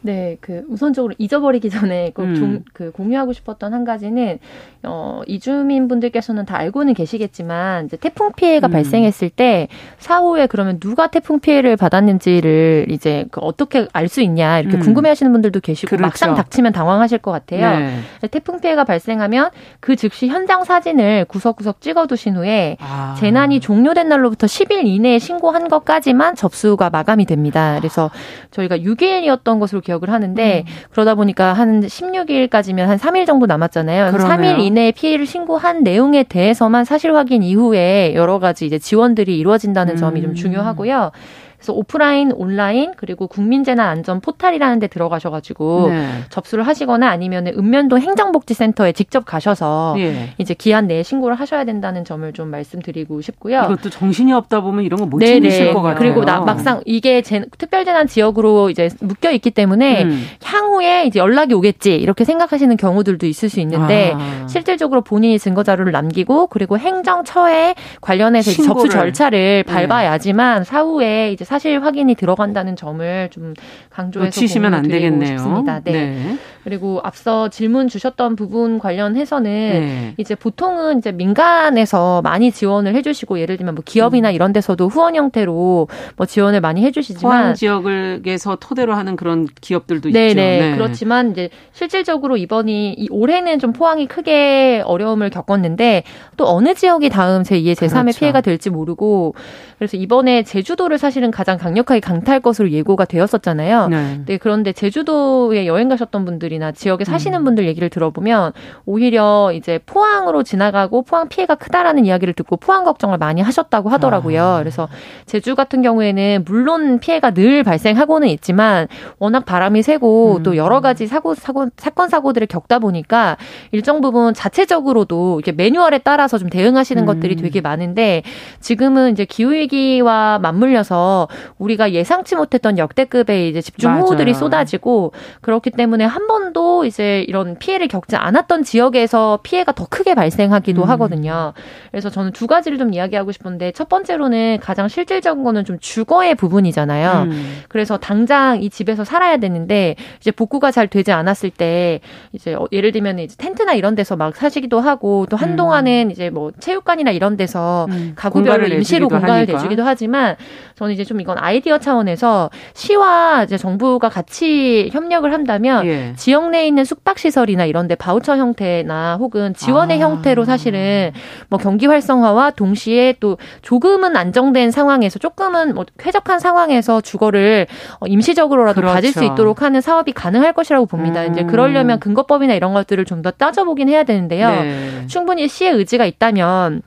네, 0.01 0.38
그 0.41 0.63
우선적으로 0.70 1.13
잊어버리기 1.18 1.70
전에 1.70 2.12
꼭 2.13 2.24
음. 2.24 2.36
종, 2.36 2.63
그 2.74 2.91
공유하고 2.91 3.34
싶었던 3.34 3.74
한 3.74 3.86
가지는 3.86 4.39
어 4.84 5.22
이주민 5.27 5.88
분들께서는 5.88 6.46
다 6.46 6.58
알고는 6.58 6.94
계시겠지만 6.94 7.86
이제 7.86 7.98
태풍 7.98 8.32
피해가 8.34 8.68
음. 8.68 8.72
발생했을 8.72 9.29
때 9.29 9.68
사후에 9.98 10.48
그러면 10.48 10.79
누가 10.79 11.08
태풍 11.08 11.39
피해를 11.39 11.77
받았는지를 11.77 12.88
이제 12.89 13.25
그 13.32 13.39
어떻게 13.41 13.88
알 13.94 14.10
수 14.10 14.22
있냐 14.22 14.60
이렇게 14.60 14.75
음. 14.77 14.82
궁금해하시는 14.82 15.32
분들도 15.32 15.60
계시고 15.62 15.89
그렇죠. 15.89 16.01
막상 16.01 16.36
닥치면 16.36 16.74
당황하실 16.74 17.20
것 17.20 17.32
같아요. 17.32 17.79
네. 17.79 18.27
태풍 18.29 18.60
피해가 18.60 18.84
발생하면 18.84 19.51
그 19.79 19.96
즉시 19.96 20.27
현장 20.27 20.63
사진을 20.63 21.25
구석구석 21.25 21.79
찍어두신 21.79 22.36
후에 22.36 22.77
아. 22.82 23.15
재난이 23.20 23.60
종료된 23.60 24.10
날로부터 24.10 24.48
10일 24.48 24.86
이내에 24.86 25.20
신고한 25.20 25.70
것까지만 25.70 26.36
접수가 26.36 26.89
마감이 26.89 27.25
됩니다. 27.25 27.75
그래서 27.77 28.10
저희가 28.51 28.79
6일이었던 28.79 29.60
것으로 29.60 29.82
기억을 29.89 30.12
하는데 30.12 30.63
음. 30.65 30.74
그러다 30.91 31.15
보니까 31.15 31.53
한 31.53 31.81
16일까지면 31.81 32.86
한 32.86 32.98
3일 32.98 33.25
정도 33.25 33.48
남았잖아요. 33.48 34.12
그러네요. 34.12 34.55
3일 34.55 34.60
이내에 34.60 34.91
피해를 34.91 35.25
신고한 35.25 35.84
내용에 35.84 36.24
대해서만 36.24 36.86
사실 36.86 37.15
확인 37.15 37.41
이후에 37.41 38.13
여러 38.13 38.39
가지 38.39 38.65
이제 38.65 38.77
지원들이 38.77 39.38
이루어진다는 39.38 39.96
점이 39.98 40.22
좀 40.22 40.31
음. 40.31 40.36
중요하고요. 40.36 41.12
그래서 41.60 41.74
오프라인, 41.74 42.32
온라인 42.32 42.94
그리고 42.96 43.28
국민재난 43.28 43.89
안전 43.89 44.22
포탈이라는 44.22 44.80
데 44.80 44.88
들어가셔가지고 44.88 45.89
네. 45.89 46.08
접수를 46.30 46.66
하시거나 46.66 47.10
아니면 47.10 47.48
읍면동 47.48 48.00
행정복지센터에 48.00 48.94
직접 48.94 49.25
가셔서 49.25 49.96
네. 49.98 50.34
이제 50.38 50.54
기한 50.54 50.88
내에 50.88 51.04
신고를 51.04 51.36
하셔야 51.36 51.66
된다는 51.66 52.06
점을 52.06 52.32
좀 52.32 52.50
말씀드리고 52.50 53.20
싶고요. 53.20 53.63
이것도 53.66 53.89
정신이 53.89 54.32
없다 54.32 54.62
보면 54.62 54.86
이런 54.86 55.01
거못 55.01 55.20
챙기실 55.20 55.74
것 55.74 55.82
같아요. 55.82 56.00
그리고 56.00 56.24
나, 56.24 56.39
막상 56.39 56.82
이게 56.86 57.22
제, 57.22 57.44
특별재난 57.58 58.08
지역으로 58.08 58.70
이제 58.70 58.89
묶여 59.01 59.30
있기 59.32 59.51
때문에 59.51 60.04
음. 60.04 60.25
향후에 60.42 61.08
이제 61.08 61.20
연락이 61.20 61.54
오겠지 61.54 61.96
이렇게 61.96 62.24
생각하시는 62.24 62.78
경우들도 62.78 63.28
있을 63.28 63.50
수 63.50 63.60
있는데 63.60 64.13
아. 64.16 64.48
실질적으로 64.48 65.01
본인이 65.01 65.38
증거 65.38 65.63
자료를 65.63 65.92
남기고 65.92 66.48
그리고 66.48 66.78
행정처에 66.78 67.75
관련해서 68.00 68.63
접수 68.63 68.88
절차를 68.88 69.63
네. 69.68 69.74
밟아야지만 69.74 70.63
사후에 70.63 71.34
이제 71.34 71.49
사실 71.50 71.84
확인이 71.84 72.13
들어간다는 72.13 72.75
점을 72.75 73.29
좀 73.32 73.56
강조해서 73.89 74.27
놓치시면 74.27 74.75
안 74.75 74.88
되겠네요. 74.88 75.39
싶습니다. 75.39 75.79
네. 75.79 75.91
네. 75.91 76.38
그리고 76.70 77.02
앞서 77.04 77.50
질문 77.50 77.88
주셨던 77.88 78.36
부분 78.36 78.78
관련해서는 78.78 79.52
네. 79.52 80.14
이제 80.18 80.36
보통은 80.36 81.00
이제 81.00 81.12
민간에서 81.12 82.22
많이 82.22 82.52
지원을 82.52 82.94
해주시고 82.94 83.40
예를 83.40 83.58
들면 83.58 83.74
뭐 83.74 83.84
기업이나 83.84 84.30
음. 84.30 84.36
이런 84.36 84.54
데서도 84.54 84.88
후원 84.88 85.16
형태로 85.16 85.88
뭐 86.16 86.26
지원을 86.28 86.62
많이 86.62 86.84
해주시지만 86.84 87.50
포 87.50 87.54
지역을에서 87.56 88.58
토대로 88.58 88.94
하는 88.94 89.16
그런 89.16 89.48
기업들도 89.62 90.12
네네. 90.12 90.28
있죠. 90.28 90.36
네. 90.40 90.76
그렇지만 90.76 91.32
이제 91.32 91.50
실질적으로 91.72 92.38
이번이 92.38 92.94
이 92.94 93.08
올해는 93.10 93.58
좀 93.58 93.74
포항이 93.74 94.08
크게 94.08 94.84
어려움을 94.86 95.32
겪었는데 95.32 96.04
또 96.38 96.48
어느 96.48 96.76
지역이 96.76 97.10
다음 97.10 97.42
제 97.44 97.60
2의 97.60 97.76
제 97.76 97.88
3의 97.88 98.02
그렇죠. 98.02 98.20
피해가 98.20 98.42
될지 98.42 98.70
모르고 98.70 99.34
그래서 99.80 99.98
이번에 99.98 100.44
제주도를 100.44 101.00
사실은 101.00 101.32
가장 101.32 101.58
강력하게 101.58 102.00
강타할 102.00 102.42
것으로 102.42 102.70
예고가 102.70 103.06
되었었잖아요. 103.06 103.88
네. 103.88 104.22
네 104.26 104.38
그런데 104.38 104.72
제주도에 104.72 105.66
여행 105.66 105.90
가셨던 105.90 106.26
분들이 106.26 106.59
나 106.60 106.72
지역에 106.72 107.06
사시는 107.06 107.39
음. 107.39 107.44
분들 107.46 107.66
얘기를 107.66 107.89
들어보면 107.89 108.54
오히려 108.86 109.51
이제 109.54 109.80
포항으로 109.86 110.44
지나가고 110.44 111.04
포항 111.04 111.30
피해가 111.30 111.56
크다라는 111.56 112.06
이야기를 112.06 112.34
듣고 112.34 112.58
포항 112.58 112.84
걱정을 112.84 113.18
많이 113.18 113.42
하셨다고 113.42 113.89
하더라고요. 113.89 114.44
아. 114.44 114.60
그래서 114.60 114.88
제주 115.25 115.56
같은 115.56 115.82
경우에는 115.82 116.44
물론 116.46 117.00
피해가 117.00 117.32
늘 117.32 117.63
발생하고는 117.63 118.28
있지만 118.30 118.88
워낙 119.18 119.46
바람이 119.46 119.82
세고 119.82 120.38
음. 120.38 120.44
또 120.44 120.58
여러 120.58 120.82
가지 120.82 121.08
사고 121.08 121.34
사고 121.34 121.70
사건 121.78 122.10
사고들을 122.10 122.48
겪다 122.48 122.80
보니까 122.80 123.38
일정 123.72 124.01
부분 124.01 124.34
자체적으로도 124.34 125.39
이렇게 125.39 125.51
매뉴얼에 125.51 126.00
따라서 126.00 126.38
좀 126.38 126.50
대응하시는 126.50 127.04
음. 127.04 127.06
것들이 127.06 127.36
되게 127.36 127.62
많은데 127.62 128.24
지금은 128.60 129.12
이제 129.12 129.25
기후 129.25 129.51
위기와 129.54 130.39
맞물려서 130.39 131.28
우리가 131.58 131.92
예상치 131.92 132.36
못했던 132.36 132.78
역대급의 132.78 133.50
이제 133.50 133.62
집중 133.62 134.00
호우들이 134.00 134.34
쏟아지고 134.34 135.13
그렇기 135.42 135.72
때문에 135.72 136.06
한번 136.06 136.49
도 136.53 136.86
이제 136.86 137.22
이런 137.27 137.58
피해를 137.60 137.88
겪지 137.88 138.15
않았던 138.15 138.63
지역에서 138.63 139.39
피해가 139.44 139.74
더 139.74 139.86
크게 139.88 140.15
발생하기도 140.15 140.84
음. 140.84 140.89
하거든요. 140.89 141.53
그래서 141.91 142.10
저는 142.10 142.32
두 142.32 142.48
가지를 142.48 142.77
좀 142.77 142.94
이야기하고 142.94 143.32
싶은데 143.32 143.72
첫 143.72 143.88
번째로는 143.88 144.60
가장 144.62 144.88
실질적인 144.88 145.44
거는 145.44 145.65
좀 145.65 145.77
주거의 145.79 146.34
부분이잖아요. 146.34 147.24
음. 147.24 147.62
그래서 147.68 147.98
당장 147.98 148.63
이 148.63 148.70
집에서 148.70 149.03
살아야 149.03 149.38
되는데 149.38 149.96
이제 150.20 150.32
복구가 150.32 150.72
잘 150.72 150.88
되지 150.88 151.12
않았을 151.12 151.51
때 151.51 152.00
이제 152.32 152.56
어, 152.56 152.68
예를 152.72 152.91
들면 152.91 153.20
이제 153.20 153.36
텐트나 153.38 153.74
이런 153.74 153.94
데서 153.94 154.15
막 154.15 154.36
사시기도 154.36 154.79
하고 154.79 155.27
또 155.29 155.38
한동안은 155.38 156.08
음. 156.08 156.12
이제 156.12 156.29
뭐 156.29 156.51
체육관이나 156.60 157.12
이런 157.12 157.38
데서 157.38 157.86
음. 157.89 158.13
가구별로 158.15 158.68
임시로 158.68 159.08
공간을 159.08 159.46
내주기도 159.46 159.84
하지만 159.84 160.36
저는 160.75 160.94
이제 160.94 161.03
좀 161.03 161.22
이건 161.22 161.38
아이디어 161.38 161.77
차원에서 161.77 162.50
시와 162.74 163.44
이제 163.44 163.58
정부가 163.58 164.10
같이 164.10 164.89
협력을 164.91 165.32
한다면 165.32 165.86
예. 165.86 166.13
지역 166.15 166.38
내에 166.48 166.65
있는 166.65 166.84
숙박 166.84 167.19
시설이나 167.19 167.65
이런데 167.65 167.93
바우처 167.93 168.38
형태나 168.38 169.17
혹은 169.17 169.53
지원의 169.53 170.01
아. 170.01 170.08
형태로 170.08 170.46
사실은 170.46 171.12
뭐 171.50 171.60
경기 171.60 171.86
활성화와 171.86 172.51
동시에 172.51 173.15
또 173.19 173.38
조금은 173.62 174.15
안정된 174.15 174.72
상황에서 174.72 175.19
조금은 175.19 175.75
뭐 175.75 175.86
쾌적한 176.00 176.39
상황에서 176.39 177.01
주거를 177.01 177.67
어, 178.00 178.08
임시적으로라도 178.08 178.81
그렇죠. 178.81 178.93
가질 178.96 179.12
수 179.12 179.24
있도록 179.24 179.62
하는 179.62 179.81
사업이 179.81 180.13
가능할 180.13 180.53
것이라고 180.53 180.88
봅니다. 180.88 181.22
음. 181.24 181.31
이제 181.31 181.43
그러려면 181.43 182.00
근거법이나 182.00 182.55
이런 182.55 182.74
것들을 182.74 183.05
좀 183.05 183.19
더 183.19 183.31
따져보긴 183.31 183.89
해야 183.89 184.05
되는데요. 184.05 184.50
네. 184.50 185.03
충분히 185.08 185.50
시의 185.50 185.74
의지가 185.74 186.05
있다면 186.05 186.81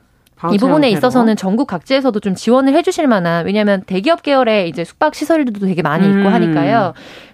이 0.51 0.57
부분에 0.57 0.89
있어서는 0.89 1.35
전국 1.35 1.67
각지에서도 1.67 2.19
좀 2.19 2.35
지원을 2.35 2.73
해주실 2.73 3.07
만한 3.07 3.45
왜냐하면 3.45 3.83
대기업 3.85 4.23
계열의 4.23 4.69
이제 4.69 4.83
숙박 4.83 5.15
시설들도 5.15 5.65
되게 5.65 5.81
많이 5.81 6.05
있고 6.07 6.27
음. 6.27 6.33
하니까요. 6.33 6.93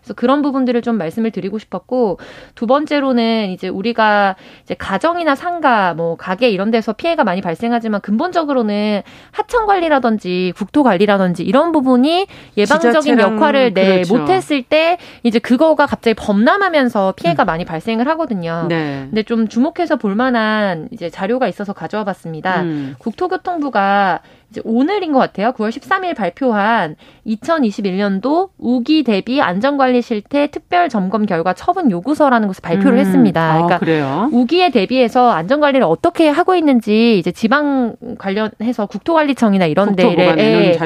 그래서 0.09 0.13
그런 0.15 0.41
부분들을 0.41 0.81
좀 0.81 0.97
말씀을 0.97 1.31
드리고 1.31 1.59
싶었고 1.59 2.19
두 2.55 2.67
번째로는 2.67 3.49
이제 3.49 3.67
우리가 3.67 4.35
이제 4.63 4.73
가정이나 4.73 5.35
상가 5.35 5.93
뭐 5.93 6.15
가게 6.15 6.49
이런 6.49 6.71
데서 6.71 6.93
피해가 6.93 7.23
많이 7.23 7.41
발생하지만 7.41 8.01
근본적으로는 8.01 9.01
하청 9.31 9.65
관리라든지 9.65 10.53
국토 10.55 10.83
관리라든지 10.83 11.43
이런 11.43 11.71
부분이 11.71 12.27
예방적인 12.57 13.19
역할을 13.19 13.73
내 13.73 13.95
그렇죠. 14.03 14.17
못했을 14.17 14.63
때 14.63 14.97
이제 15.23 15.39
그거가 15.39 15.85
갑자기 15.85 16.15
범람하면서 16.15 17.13
피해가 17.15 17.43
음. 17.43 17.45
많이 17.45 17.65
발생을 17.65 18.07
하거든요. 18.09 18.65
네. 18.67 19.05
근데 19.09 19.23
좀 19.23 19.47
주목해서 19.47 19.97
볼 19.97 20.15
만한 20.15 20.87
이제 20.91 21.09
자료가 21.09 21.47
있어서 21.47 21.73
가져와 21.73 22.03
봤습니다. 22.03 22.61
음. 22.61 22.95
국토교통부가 22.99 24.21
이제 24.51 24.61
오늘인 24.63 25.13
것 25.13 25.19
같아요. 25.19 25.51
9월 25.51 25.69
13일 25.69 26.15
발표한 26.15 26.95
2021년도 27.27 28.49
우기 28.57 29.03
대비 29.03 29.41
안전관리 29.41 30.01
실태 30.01 30.47
특별 30.47 30.89
점검 30.89 31.27
결과 31.27 31.53
처분 31.53 31.91
요구서라는 31.91 32.47
것을 32.47 32.61
발표를 32.61 32.93
음. 32.93 32.97
했습니다. 32.97 33.41
아, 33.41 33.53
그러니까 33.53 33.77
그래요? 33.77 34.29
우기에 34.31 34.71
대비해서 34.71 35.29
안전관리를 35.29 35.85
어떻게 35.85 36.29
하고 36.29 36.55
있는지 36.55 37.19
이제 37.19 37.31
지방 37.31 37.95
관련해서 38.17 38.87
국토관리청이나 38.87 39.67
이런 39.67 39.95
데에 39.95 40.77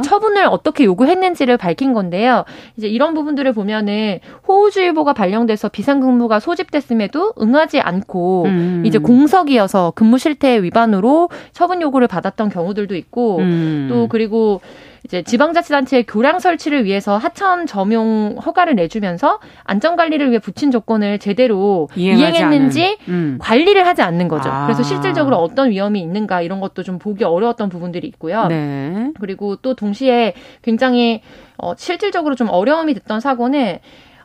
처분을 0.00 0.46
어떻게 0.46 0.84
요구했는지를 0.84 1.58
밝힌 1.58 1.92
건데요. 1.92 2.44
이제 2.78 2.88
이런 2.88 3.12
부분들을 3.12 3.52
보면은 3.52 4.20
호우주의보가 4.48 5.12
발령돼서 5.12 5.68
비상근무가 5.68 6.40
소집됐음에도 6.40 7.34
응하지 7.40 7.80
않고 7.80 8.44
음. 8.46 8.82
이제 8.86 8.98
공석이어서 8.98 9.92
근무 9.94 10.16
실태 10.16 10.62
위반으로 10.62 11.28
처분 11.52 11.82
요구를 11.82 12.08
받았던 12.08 12.48
경우들도 12.48 12.96
있고 12.96 13.09
있고 13.10 13.38
음. 13.38 13.88
또 13.90 14.08
그리고 14.08 14.60
이제 15.04 15.22
지방자치단체의 15.22 16.04
교량 16.04 16.38
설치를 16.38 16.84
위해서 16.84 17.16
하천 17.16 17.66
점용 17.66 18.36
허가를 18.44 18.74
내주면서 18.76 19.40
안전관리를 19.64 20.28
위해 20.30 20.38
붙인 20.38 20.70
조건을 20.70 21.18
제대로 21.18 21.88
이행했는지 21.96 22.98
음. 23.08 23.38
관리를 23.40 23.86
하지 23.86 24.02
않는 24.02 24.28
거죠. 24.28 24.50
아. 24.50 24.66
그래서 24.66 24.82
실질적으로 24.82 25.36
어떤 25.36 25.70
위험이 25.70 26.00
있는가 26.00 26.42
이런 26.42 26.60
것도 26.60 26.82
좀 26.82 26.98
보기 26.98 27.24
어려웠던 27.24 27.70
부분들이 27.70 28.06
있고요. 28.08 28.46
네. 28.48 29.10
그리고 29.18 29.56
또 29.56 29.74
동시에 29.74 30.34
굉장히 30.62 31.22
어, 31.56 31.74
실질적으로 31.76 32.34
좀 32.34 32.48
어려움이 32.48 32.94
됐던 32.94 33.20
사고는 33.20 33.78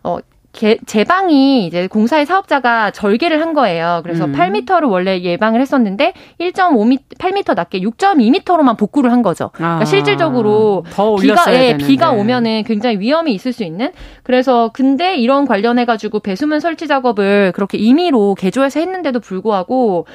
어, 0.04 0.20
개, 0.56 0.78
제방이 0.86 1.68
이제 1.68 1.88
공사의 1.88 2.26
사업자가 2.26 2.92
절개를 2.92 3.42
한 3.42 3.54
거예요. 3.54 4.00
그래서 4.04 4.26
음. 4.26 4.32
8m를 4.32 4.90
원래 4.90 5.22
예방을 5.22 5.60
했었는데 5.60 6.14
1.5m, 6.40 7.00
8m 7.20 7.56
낮게 7.56 7.82
6.2m로만 7.82 8.78
복구를 8.78 9.12
한 9.12 9.22
거죠. 9.22 9.52
그러니까 9.54 9.82
아, 9.82 9.86
실질적으로 9.86 10.86
비가 11.22 11.54
예, 11.54 11.78
비가 11.78 12.12
오면은 12.12 12.64
굉장히 12.64 13.00
위험이 13.00 13.34
있을 13.34 13.52
수 13.52 13.64
있는. 13.64 13.92
그래서 14.24 14.72
근데 14.74 15.18
이런 15.18 15.46
관련해 15.46 15.84
가지고 15.84 16.22
배수문 16.22 16.62
설치 16.62 16.88
작업을 16.88 17.52
그렇게 17.54 17.78
임의로 17.78 18.36
개조해서 18.36 18.80
했는데도 18.80 19.20
불구하고 19.20 20.08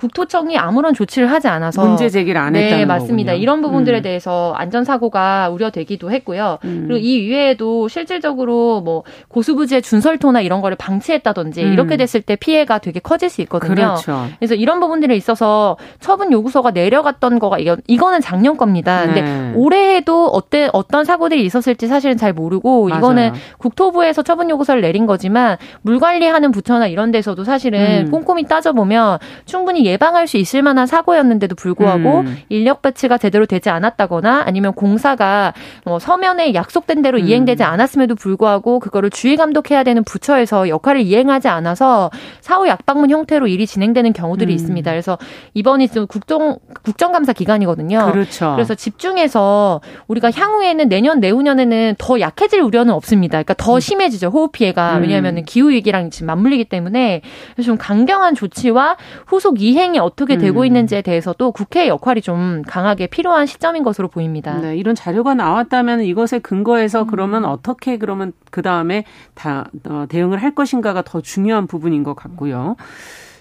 국토청이 0.00 0.56
아무런 0.56 0.94
조치를 0.94 1.30
하지 1.30 1.48
않아서 1.48 1.84
문제 1.84 2.08
제기를 2.08 2.40
안 2.40 2.56
했다는 2.56 2.78
네, 2.78 2.86
맞습니다. 2.86 3.32
거군요. 3.32 3.42
이런 3.42 3.60
부분들에 3.60 3.98
음. 3.98 4.02
대해서 4.02 4.54
안전 4.56 4.84
사고가 4.84 5.50
우려되기도 5.50 6.10
했고요. 6.10 6.58
음. 6.64 6.84
그리고 6.86 6.98
이 6.98 7.16
이외에도 7.26 7.86
실질적으로 7.88 8.80
뭐 8.80 9.02
고수부지의 9.28 9.82
준설토나 9.82 10.40
이런 10.40 10.62
거를 10.62 10.76
방치했다든지 10.78 11.64
음. 11.64 11.72
이렇게 11.74 11.98
됐을 11.98 12.22
때 12.22 12.34
피해가 12.36 12.78
되게 12.78 12.98
커질 12.98 13.28
수 13.28 13.42
있거든요. 13.42 13.74
그렇죠. 13.74 14.26
그래서 14.38 14.54
이런 14.54 14.80
부분들에 14.80 15.14
있어서 15.16 15.76
처분 16.00 16.32
요구서가 16.32 16.70
내려갔던 16.70 17.38
거가 17.38 17.58
이거 17.58 17.76
이거는 17.86 18.22
작년 18.22 18.56
겁니다. 18.56 19.04
네. 19.04 19.12
근데 19.12 19.52
올해에도 19.54 20.28
어때 20.28 20.70
어떤 20.72 21.04
사고들이 21.04 21.44
있었을지 21.44 21.88
사실은 21.88 22.16
잘 22.16 22.32
모르고 22.32 22.88
맞아요. 22.88 22.98
이거는 22.98 23.32
국토부에서 23.58 24.22
처분 24.22 24.48
요구서를 24.48 24.80
내린 24.80 25.04
거지만 25.04 25.58
물 25.82 26.00
관리하는 26.00 26.52
부처나 26.52 26.86
이런 26.86 27.10
데서도 27.10 27.44
사실은 27.44 28.06
음. 28.06 28.10
꼼꼼히 28.10 28.44
따져 28.44 28.72
보면 28.72 29.18
충분히 29.44 29.89
예방할 29.90 30.26
수 30.26 30.36
있을 30.36 30.62
만한 30.62 30.86
사고였는데도 30.86 31.54
불구하고 31.54 32.20
음. 32.20 32.38
인력 32.48 32.82
배치가 32.82 33.18
제대로 33.18 33.46
되지 33.46 33.70
않았다거나 33.70 34.44
아니면 34.46 34.72
공사가 34.72 35.52
뭐 35.84 35.98
서면에 35.98 36.54
약속된 36.54 37.02
대로 37.02 37.18
음. 37.18 37.26
이행되지 37.26 37.62
않았음에도 37.62 38.14
불구하고 38.14 38.80
그거를 38.80 39.10
주의 39.10 39.36
감독해야 39.36 39.82
되는 39.82 40.04
부처에서 40.04 40.68
역할을 40.68 41.00
이행하지 41.02 41.48
않아서 41.48 42.10
사후 42.40 42.68
약방문 42.68 43.10
형태로 43.10 43.46
일이 43.48 43.66
진행되는 43.66 44.12
경우들이 44.12 44.52
음. 44.52 44.54
있습니다. 44.54 44.90
그래서 44.90 45.18
이번이 45.54 45.88
좀 45.88 46.06
국정 46.06 46.58
국정감사 46.82 47.32
기간이거든요. 47.32 48.10
그렇죠. 48.12 48.52
그래서 48.54 48.74
집중해서 48.74 49.80
우리가 50.08 50.30
향후에는 50.30 50.88
내년 50.88 51.20
내후년에는 51.20 51.96
더 51.98 52.20
약해질 52.20 52.60
우려는 52.60 52.94
없습니다. 52.94 53.38
그러니까 53.38 53.54
더 53.54 53.74
음. 53.74 53.80
심해지죠 53.80 54.28
호흡 54.28 54.52
피해가 54.52 54.98
음. 54.98 55.02
왜냐하면 55.02 55.44
기후 55.44 55.70
위기랑 55.70 56.10
지금 56.10 56.26
맞물리기 56.26 56.66
때문에 56.66 57.22
좀 57.64 57.76
강경한 57.76 58.34
조치와 58.34 58.96
후속 59.26 59.60
이행 59.60 59.79
시행이 59.80 59.98
어떻게 59.98 60.36
되고 60.36 60.60
음. 60.60 60.66
있는지에 60.66 61.00
대해서도 61.00 61.52
국회의 61.52 61.88
역할이 61.88 62.20
좀 62.20 62.62
강하게 62.66 63.06
필요한 63.06 63.46
시점인 63.46 63.82
것으로 63.82 64.08
보입니다. 64.08 64.58
네, 64.60 64.76
이런 64.76 64.94
자료가 64.94 65.34
나왔다면 65.34 66.02
이것에 66.02 66.38
근거해서 66.38 67.02
음. 67.02 67.06
그러면 67.06 67.44
어떻게 67.46 67.96
그러면 67.96 68.32
그 68.50 68.60
다음에 68.60 69.04
다 69.34 69.70
어, 69.88 70.04
대응을 70.08 70.42
할 70.42 70.54
것인가가 70.54 71.00
더 71.02 71.22
중요한 71.22 71.66
부분인 71.66 72.02
것 72.04 72.14
같고요. 72.14 72.76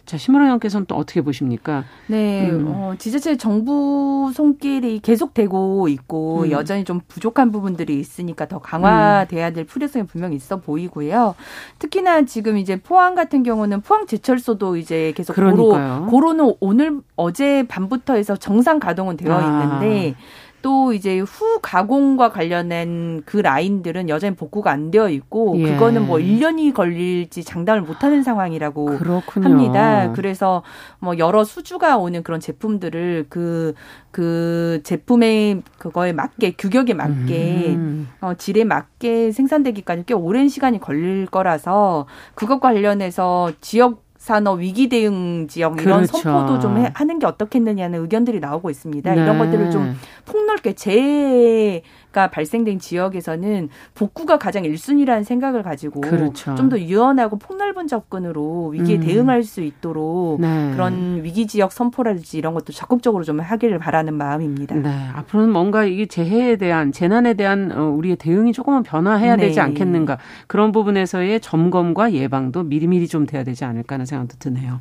자, 0.10 0.18
심으라 0.18 0.46
의원께서는 0.46 0.88
또 0.88 0.96
어떻게 0.96 1.22
보십니까? 1.22 1.84
네, 2.08 2.50
음. 2.50 2.66
어, 2.68 2.96
지자체 2.98 3.38
정부 3.38 4.32
손길이 4.34 4.98
계속되고 5.02 5.88
있고 5.88 6.46
음. 6.46 6.52
여전히 6.52 6.84
좀 6.84 7.00
부족한 7.08 7.52
부분들이 7.52 8.00
있으니까 8.00 8.48
더 8.48 8.58
강화돼야 8.58 9.52
될 9.52 9.66
필요성이 9.66 10.08
분명히 10.08 10.36
있어 10.36 10.58
보이고요. 10.58 11.36
특히나 11.78 12.24
지금 12.24 12.58
이제 12.58 12.78
포항 12.78 13.14
같은 13.14 13.44
경우는 13.44 13.82
포항 13.82 14.08
제철소도 14.08 14.78
이제 14.78 15.14
계속 15.16 15.34
그러니까요. 15.34 16.08
고로 16.10 16.10
고로는 16.10 16.56
오늘 16.60 17.02
어제 17.16 17.62
밤부터 17.68 18.16
해서 18.16 18.36
정상 18.36 18.80
가동은 18.80 19.16
되어 19.16 19.36
아. 19.36 19.44
있는데 19.44 20.16
또 20.62 20.94
이제 20.94 21.20
후 21.20 21.60
가공과 21.62 22.32
관련된 22.32 23.24
그 23.26 23.38
라인들은 23.38 24.10
여전히 24.10 24.36
복구가 24.36 24.72
안 24.72 24.92
되어 24.92 25.10
있고 25.10 25.56
예. 25.60 25.72
그거는 25.74 26.06
뭐 26.06 26.18
1년이 26.18 26.74
걸릴지 26.74 27.44
장담을 27.44 27.82
못 27.82 28.04
하는 28.04 28.24
상황이라고 28.24 28.86
그렇군요. 28.98 29.46
합니다. 29.46 30.12
그래서 30.14 30.64
뭐 31.00 31.18
여러 31.18 31.44
수주가 31.44 31.98
오는 31.98 32.24
그런 32.24 32.40
제품들을 32.40 33.28
그그 33.30 33.74
그 34.12 34.82
제품의 34.84 35.64
그거에 35.78 36.14
맞게 36.14 36.52
규격에 36.58 36.94
맞게 36.94 37.76
음. 37.76 38.10
어 38.22 38.34
질에 38.34 38.64
맞게 38.64 39.32
생산되기까지 39.32 40.04
꽤 40.06 40.14
오랜 40.14 40.50
시간이 40.50 40.80
걸릴 40.80 41.26
거라서 41.26 42.06
그것 42.36 42.60
관련해서 42.60 43.52
지역 43.62 44.09
산업 44.20 44.60
위기 44.60 44.90
대응 44.90 45.48
지역 45.48 45.82
이런 45.82 46.06
그렇죠. 46.06 46.18
선포도 46.18 46.60
좀 46.60 46.78
해, 46.78 46.92
하는 46.94 47.20
게 47.20 47.26
어떻겠느냐는 47.26 48.02
의견들이 48.02 48.42
나오고 48.42 48.70
있습니다. 48.70 49.16
네. 49.16 49.22
이런 49.22 49.40
것들을 49.40 49.72
좀 49.72 49.98
폭넓게 50.26 50.74
재해 50.74 51.82
가 52.12 52.32
발생된 52.32 52.80
지역에서는 52.80 53.70
복구가 53.94 54.40
가장 54.40 54.64
1순위라는 54.64 55.24
생각을 55.24 55.62
가지고 55.62 56.02
그렇죠. 56.02 56.56
좀더 56.56 56.80
유연하고 56.80 57.38
폭넓은 57.38 57.86
접근으로 57.88 58.70
위기에 58.70 58.96
음. 58.96 59.02
대응할 59.02 59.44
수 59.44 59.62
있도록 59.62 60.42
네. 60.42 60.72
그런 60.72 61.24
위기 61.24 61.46
지역 61.46 61.72
선포랄지 61.72 62.40
이런 62.40 62.56
것도 62.56 62.74
적극적으로 62.74 63.24
좀 63.24 63.40
하기를 63.40 63.78
바라는 63.78 64.16
마음입니다. 64.16 64.76
네. 64.76 64.90
앞으로는 65.14 65.52
뭔가 65.52 65.84
이게 65.84 66.08
재해에 66.08 66.56
대한 66.56 66.92
재난에 66.92 67.36
대한 67.36 67.72
어, 67.72 67.84
우리의 67.92 68.16
대응이 68.16 68.54
조금은 68.54 68.82
변화해야 68.82 69.36
네. 69.36 69.48
되지 69.48 69.60
않겠는가 69.60 70.18
그런 70.48 70.72
부분에서의 70.72 71.42
점검과 71.42 72.14
예방도 72.14 72.64
미리미리 72.64 73.08
좀 73.08 73.28
돼야 73.28 73.44
되지 73.44 73.66
않을까 73.66 73.94
하는 73.96 74.08
생각도 74.08 74.38
드네요. 74.40 74.80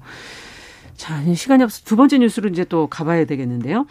자, 0.98 1.22
시간이 1.32 1.62
없어 1.62 1.82
두 1.84 1.96
번째 1.96 2.18
뉴스로 2.18 2.48
이제 2.48 2.64
또 2.64 2.88
가봐야 2.88 3.24
되겠는데요. 3.24 3.86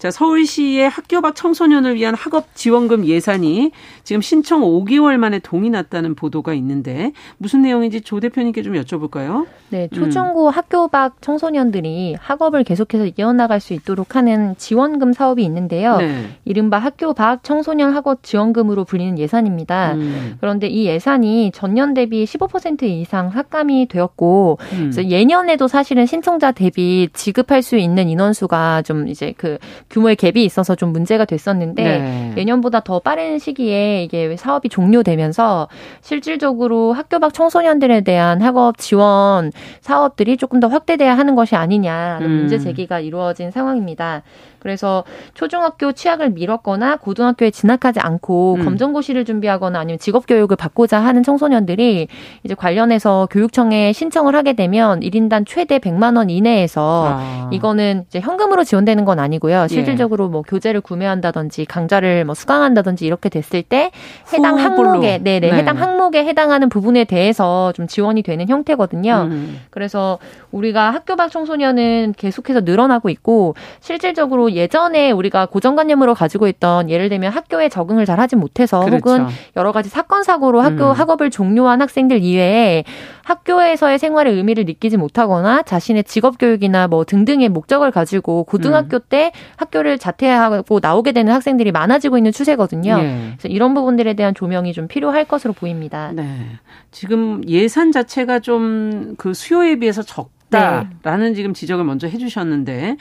자, 0.00 0.10
서울시의 0.10 0.88
학교 0.88 1.20
밖 1.20 1.36
청소년을 1.36 1.94
위한 1.94 2.14
학업 2.14 2.54
지원금 2.54 3.04
예산이 3.04 3.70
지금 4.02 4.22
신청 4.22 4.62
5개월 4.62 5.18
만에 5.18 5.40
동이 5.40 5.68
났다는 5.68 6.14
보도가 6.14 6.54
있는데 6.54 7.12
무슨 7.36 7.60
내용인지 7.60 8.00
조 8.00 8.18
대표님께 8.18 8.62
좀 8.62 8.72
여쭤볼까요? 8.72 9.46
네, 9.68 9.88
초중고 9.88 10.46
음. 10.46 10.52
학교 10.52 10.88
밖 10.88 11.20
청소년들이 11.20 12.16
학업을 12.18 12.64
계속해서 12.64 13.10
이어나갈 13.18 13.60
수 13.60 13.74
있도록 13.74 14.16
하는 14.16 14.54
지원금 14.56 15.12
사업이 15.12 15.44
있는데요. 15.44 15.98
네. 15.98 16.30
이른바 16.46 16.78
학교 16.78 17.12
밖 17.12 17.44
청소년 17.44 17.94
학업 17.94 18.22
지원금으로 18.22 18.84
불리는 18.84 19.18
예산입니다. 19.18 19.92
음. 19.96 20.38
그런데 20.40 20.66
이 20.66 20.86
예산이 20.86 21.52
전년 21.52 21.92
대비 21.92 22.24
15% 22.24 22.84
이상 22.84 23.30
삭감이 23.32 23.88
되었고 23.88 24.58
음. 24.72 24.78
그래서 24.78 25.04
예년에도 25.04 25.68
사실은 25.68 26.06
신청자 26.06 26.52
대비 26.52 27.10
지급할 27.12 27.60
수 27.60 27.76
있는 27.76 28.08
인원수가 28.08 28.80
좀 28.82 29.06
이제 29.06 29.34
그 29.36 29.58
규모의 29.90 30.16
갭이 30.16 30.38
있어서 30.38 30.74
좀 30.74 30.92
문제가 30.92 31.24
됐었는데 31.24 31.82
네. 31.82 32.34
예년보다 32.36 32.80
더 32.80 33.00
빠른 33.00 33.38
시기에 33.38 34.04
이게 34.04 34.36
사업이 34.36 34.68
종료되면서 34.68 35.68
실질적으로 36.00 36.92
학교 36.92 37.18
밖 37.18 37.34
청소년들에 37.34 38.02
대한 38.02 38.40
학업 38.40 38.78
지원 38.78 39.52
사업들이 39.80 40.36
조금 40.36 40.60
더 40.60 40.68
확대돼야 40.68 41.16
하는 41.18 41.34
것이 41.34 41.56
아니냐라는 41.56 42.26
음. 42.26 42.36
문제 42.38 42.58
제기가 42.58 43.00
이루어진 43.00 43.50
상황입니다. 43.50 44.22
그래서 44.60 45.04
초중학교 45.34 45.92
취약을 45.92 46.30
미뤘거나 46.30 46.96
고등학교에 46.96 47.50
진학하지 47.50 48.00
않고 48.00 48.56
음. 48.58 48.64
검정고시를 48.64 49.24
준비하거나 49.24 49.78
아니면 49.78 49.98
직업 49.98 50.26
교육을 50.26 50.56
받고자 50.56 51.00
하는 51.00 51.22
청소년들이 51.22 52.08
이제 52.44 52.54
관련해서 52.54 53.28
교육청에 53.30 53.92
신청을 53.92 54.34
하게 54.34 54.52
되면 54.52 55.00
1인당 55.00 55.44
최대 55.46 55.78
100만 55.78 56.16
원 56.16 56.30
이내에서 56.30 57.06
아. 57.18 57.50
이거는 57.52 58.04
이제 58.08 58.20
현금으로 58.20 58.64
지원되는 58.64 59.04
건 59.04 59.18
아니고요. 59.18 59.66
실질적으로 59.68 60.28
뭐 60.28 60.42
교재를 60.42 60.80
구매한다든지 60.80 61.64
강좌를 61.64 62.24
뭐 62.24 62.34
수강한다든지 62.34 63.06
이렇게 63.06 63.28
됐을 63.28 63.62
때 63.62 63.90
해당 64.32 64.58
후불로. 64.58 64.90
항목에 64.90 65.18
네네 65.22 65.50
네. 65.50 65.52
해당 65.56 65.78
항목에 65.78 66.24
해당하는 66.24 66.68
부분에 66.68 67.04
대해서 67.04 67.72
좀 67.72 67.86
지원이 67.86 68.22
되는 68.22 68.48
형태거든요. 68.48 69.28
음. 69.30 69.60
그래서 69.70 70.18
우리가 70.52 70.90
학교 70.92 71.16
밖 71.16 71.30
청소년은 71.30 72.14
계속해서 72.16 72.60
늘어나고 72.60 73.08
있고 73.08 73.54
실질적으로 73.80 74.49
예전에 74.54 75.10
우리가 75.10 75.46
고정관념으로 75.46 76.14
가지고 76.14 76.48
있던 76.48 76.90
예를 76.90 77.08
들면 77.08 77.32
학교에 77.32 77.68
적응을 77.68 78.06
잘 78.06 78.18
하지 78.20 78.36
못해서 78.36 78.80
그렇죠. 78.80 78.96
혹은 78.96 79.26
여러 79.56 79.72
가지 79.72 79.88
사건 79.88 80.22
사고로 80.22 80.60
학교 80.60 80.90
음. 80.90 80.92
학업을 80.92 81.30
종료한 81.30 81.80
학생들 81.80 82.22
이외에 82.22 82.84
학교에서의 83.24 83.98
생활의 83.98 84.34
의미를 84.34 84.64
느끼지 84.64 84.96
못하거나 84.96 85.62
자신의 85.62 86.04
직업 86.04 86.38
교육이나 86.38 86.88
뭐 86.88 87.04
등등의 87.04 87.48
목적을 87.48 87.90
가지고 87.90 88.44
고등학교 88.44 88.96
음. 88.96 89.00
때 89.08 89.32
학교를 89.56 89.98
자퇴하고 89.98 90.80
나오게 90.80 91.12
되는 91.12 91.32
학생들이 91.32 91.72
많아지고 91.72 92.16
있는 92.16 92.32
추세거든요. 92.32 92.98
예. 92.98 93.34
그래서 93.38 93.48
이런 93.48 93.74
부분들에 93.74 94.14
대한 94.14 94.34
조명이 94.34 94.72
좀 94.72 94.88
필요할 94.88 95.26
것으로 95.26 95.52
보입니다. 95.52 96.10
네. 96.12 96.46
지금 96.90 97.42
예산 97.48 97.92
자체가 97.92 98.40
좀 98.40 99.00
그 99.16 99.34
수요에 99.34 99.76
비해서 99.76 100.02
적 100.02 100.30
다라는 100.50 101.28
네. 101.28 101.34
지금 101.34 101.54
지적을 101.54 101.84
먼저 101.84 102.08
해주셨는데 102.08 102.96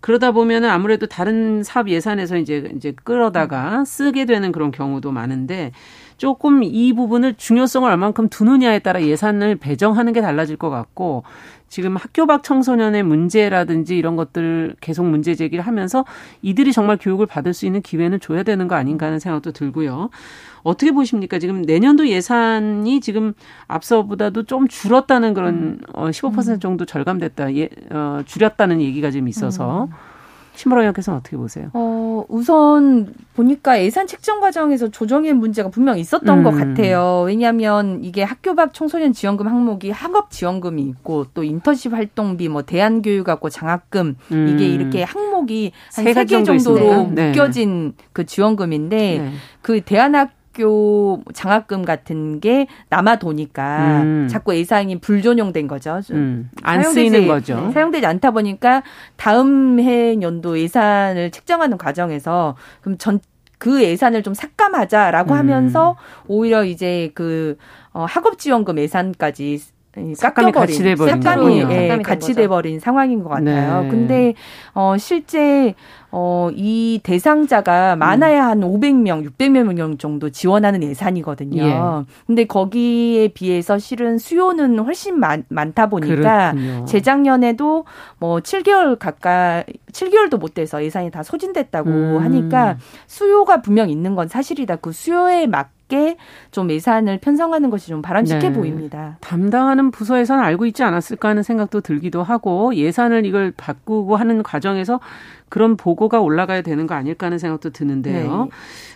그러다 0.00 0.32
보면은 0.32 0.70
아무래도 0.70 1.06
다른 1.06 1.62
사업 1.62 1.88
예산에서 1.88 2.36
이제 2.36 2.70
이제 2.76 2.92
끌어다가 3.04 3.84
쓰게 3.84 4.26
되는 4.26 4.52
그런 4.52 4.70
경우도 4.70 5.10
많은데 5.10 5.72
조금 6.16 6.62
이 6.62 6.92
부분을 6.92 7.34
중요성을 7.34 7.88
얼만큼 7.90 8.28
두느냐에 8.28 8.80
따라 8.80 9.02
예산을 9.02 9.56
배정하는 9.56 10.12
게 10.12 10.20
달라질 10.20 10.56
것 10.56 10.70
같고 10.70 11.24
지금 11.68 11.96
학교 11.96 12.26
밖 12.26 12.42
청소년의 12.42 13.02
문제라든지 13.02 13.96
이런 13.96 14.16
것들 14.16 14.74
계속 14.80 15.06
문제 15.06 15.34
제기를 15.34 15.66
하면서 15.66 16.04
이들이 16.42 16.72
정말 16.72 16.96
교육을 17.00 17.26
받을 17.26 17.52
수 17.52 17.66
있는 17.66 17.82
기회는 17.82 18.20
줘야 18.20 18.42
되는 18.42 18.68
거 18.68 18.74
아닌가 18.74 19.06
하는 19.06 19.18
생각도 19.18 19.52
들고요. 19.52 20.10
어떻게 20.62 20.92
보십니까? 20.92 21.38
지금 21.38 21.62
내년도 21.62 22.08
예산이 22.08 23.00
지금 23.00 23.34
앞서보다도 23.68 24.44
좀 24.44 24.68
줄었다는 24.68 25.34
그런 25.34 25.78
어, 25.92 26.08
15% 26.08 26.60
정도 26.60 26.84
절감됐다, 26.84 27.54
예, 27.56 27.68
어, 27.90 28.22
줄였다는 28.24 28.80
얘기가 28.80 29.10
지금 29.10 29.28
있어서 29.28 29.88
의원께서는 30.66 31.18
어떻게 31.18 31.36
보세요? 31.36 31.70
어, 31.74 32.24
우선 32.28 33.14
보니까 33.34 33.82
예산 33.82 34.06
책정 34.06 34.40
과정에서 34.40 34.88
조정의 34.88 35.34
문제가 35.34 35.68
분명 35.68 35.98
있었던 35.98 36.38
음. 36.38 36.42
것 36.42 36.50
같아요. 36.50 37.22
왜냐하면 37.26 38.02
이게 38.02 38.22
학교 38.22 38.54
밖 38.54 38.74
청소년 38.74 39.12
지원금 39.12 39.46
항목이 39.46 39.90
학업 39.90 40.30
지원금이 40.30 40.82
있고 40.82 41.26
또 41.34 41.44
인턴십 41.44 41.92
활동비, 41.92 42.48
뭐 42.48 42.62
대안교육학고 42.62 43.48
장학금 43.48 44.16
음. 44.32 44.48
이게 44.48 44.66
이렇게 44.66 45.02
항목이 45.02 45.72
세한세개 45.90 46.26
정도 46.26 46.58
정도로 46.58 46.86
있습니까? 46.86 47.14
네. 47.14 47.28
묶여진 47.28 47.94
그 48.12 48.26
지원금인데 48.26 48.96
네. 48.96 49.32
그 49.62 49.80
대안학 49.80 50.37
교 50.58 51.22
장학금 51.32 51.84
같은 51.84 52.40
게 52.40 52.66
남아 52.90 53.16
도니까 53.16 54.02
음. 54.02 54.28
자꾸 54.28 54.54
예산이 54.56 54.98
불존용된 55.00 55.68
거죠. 55.68 56.00
좀 56.04 56.16
음, 56.16 56.50
안 56.62 56.82
사용되지- 56.82 56.94
쓰이는 56.94 57.26
거죠. 57.28 57.60
네, 57.66 57.72
사용되지 57.72 58.04
않다 58.06 58.32
보니까 58.32 58.82
다음 59.16 59.78
해 59.78 60.20
연도 60.20 60.58
예산을 60.58 61.30
책정하는 61.30 61.78
과정에서 61.78 62.56
그럼 62.82 62.98
전 62.98 63.20
그 63.60 63.82
예산을 63.82 64.22
좀 64.22 64.34
삭감하자라고 64.34 65.32
음. 65.34 65.36
하면서 65.36 65.96
오히려 66.28 66.62
이제 66.64 67.10
그 67.14 67.56
어, 67.92 68.04
학업 68.08 68.38
지원금 68.38 68.78
예산까지 68.78 69.60
삭감이 70.14 70.52
깎여버린 70.52 70.52
같이 70.52 70.82
돼버린 70.82 71.22
삭감이. 71.22 71.60
예, 71.70 71.98
같이. 72.02 72.34
돼버린 72.34 72.80
상황인 72.80 73.22
것 73.22 73.30
같아요. 73.30 73.82
네. 73.82 73.88
근데 73.88 74.34
어 74.74 74.96
실제 74.98 75.74
어 76.10 76.50
이 76.54 77.00
대상자가 77.02 77.94
많아야 77.96 78.46
한 78.46 78.60
500명, 78.60 79.28
600명 79.30 79.98
정도 79.98 80.30
지원하는 80.30 80.82
예산이거든요. 80.82 81.62
예. 81.62 81.76
근데 82.26 82.44
거기에 82.46 83.28
비해서 83.28 83.78
실은 83.78 84.18
수요는 84.18 84.78
훨씬 84.78 85.18
많, 85.20 85.44
많다 85.48 85.88
보니까 85.88 86.52
그렇군요. 86.52 86.84
재작년에도 86.86 87.84
뭐 88.18 88.38
7개월 88.40 88.98
가까이 88.98 89.64
7개월도 89.92 90.38
못 90.38 90.54
돼서 90.54 90.82
예산이 90.82 91.10
다 91.10 91.22
소진됐다고 91.22 91.90
음. 91.90 92.18
하니까 92.22 92.76
수요가 93.06 93.60
분명 93.60 93.90
있는 93.90 94.14
건 94.14 94.28
사실이다. 94.28 94.76
그 94.76 94.92
수요에 94.92 95.46
맞 95.46 95.68
게 95.88 96.16
좀 96.50 96.70
예산을 96.70 97.18
편성하는 97.18 97.70
것이 97.70 97.88
좀 97.88 98.02
바람직해 98.02 98.40
네. 98.40 98.52
보입니다. 98.52 99.16
담당하는 99.20 99.90
부서에서는 99.90 100.42
알고 100.42 100.66
있지 100.66 100.82
않았을까 100.82 101.28
하는 101.28 101.42
생각도 101.42 101.80
들기도 101.80 102.22
하고 102.22 102.74
예산을 102.74 103.26
이걸 103.26 103.52
바꾸고 103.56 104.16
하는 104.16 104.42
과정에서 104.42 105.00
그런 105.48 105.76
보고가 105.76 106.20
올라가야 106.20 106.62
되는 106.62 106.86
거 106.86 106.94
아닐까 106.94 107.26
하는 107.26 107.38
생각도 107.38 107.70
드는데요. 107.70 108.48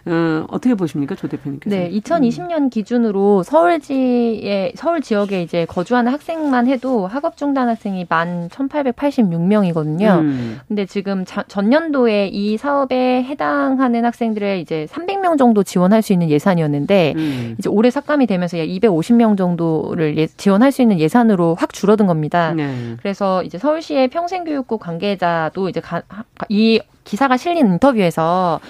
어, 0.04 0.46
어떻게 0.50 0.74
보십니까, 0.74 1.14
조 1.14 1.28
대표님께서? 1.28 1.74
네, 1.74 1.88
2020년 1.90 2.70
기준으로 2.70 3.44
서울지에 3.44 4.72
서울 4.74 5.00
지역에 5.00 5.42
이제 5.42 5.64
거주하는 5.66 6.10
학생만 6.12 6.66
해도 6.66 7.06
학업 7.06 7.36
중단 7.36 7.68
학생이 7.68 8.06
만 8.08 8.48
1,886명이거든요. 8.48 10.18
음. 10.18 10.60
근데 10.66 10.86
지금 10.86 11.24
자, 11.24 11.44
전년도에 11.46 12.28
이 12.28 12.56
사업에 12.56 13.22
해당하는 13.22 14.04
학생들의 14.04 14.60
이제 14.60 14.88
300명 14.90 15.38
정도 15.38 15.62
지원할 15.62 16.02
수 16.02 16.12
있는 16.12 16.30
예산이었는데 16.30 17.14
음. 17.16 17.54
이제 17.58 17.68
올해 17.68 17.90
삭감이 17.90 18.26
되면서 18.26 18.58
약 18.58 18.64
250명 18.64 19.36
정도를 19.36 20.18
예, 20.18 20.26
지원할 20.26 20.72
수 20.72 20.82
있는 20.82 20.98
예산으로 20.98 21.54
확 21.54 21.72
줄어든 21.72 22.06
겁니다. 22.06 22.52
네. 22.54 22.96
그래서 22.98 23.44
이제 23.44 23.56
서울시의 23.56 24.08
평생교육국 24.08 24.80
관계자도 24.80 25.68
이제 25.68 25.80
가, 25.80 26.02
이 26.48 26.80
기사가 27.04 27.36
실린 27.36 27.66
인터뷰에서 27.66 28.60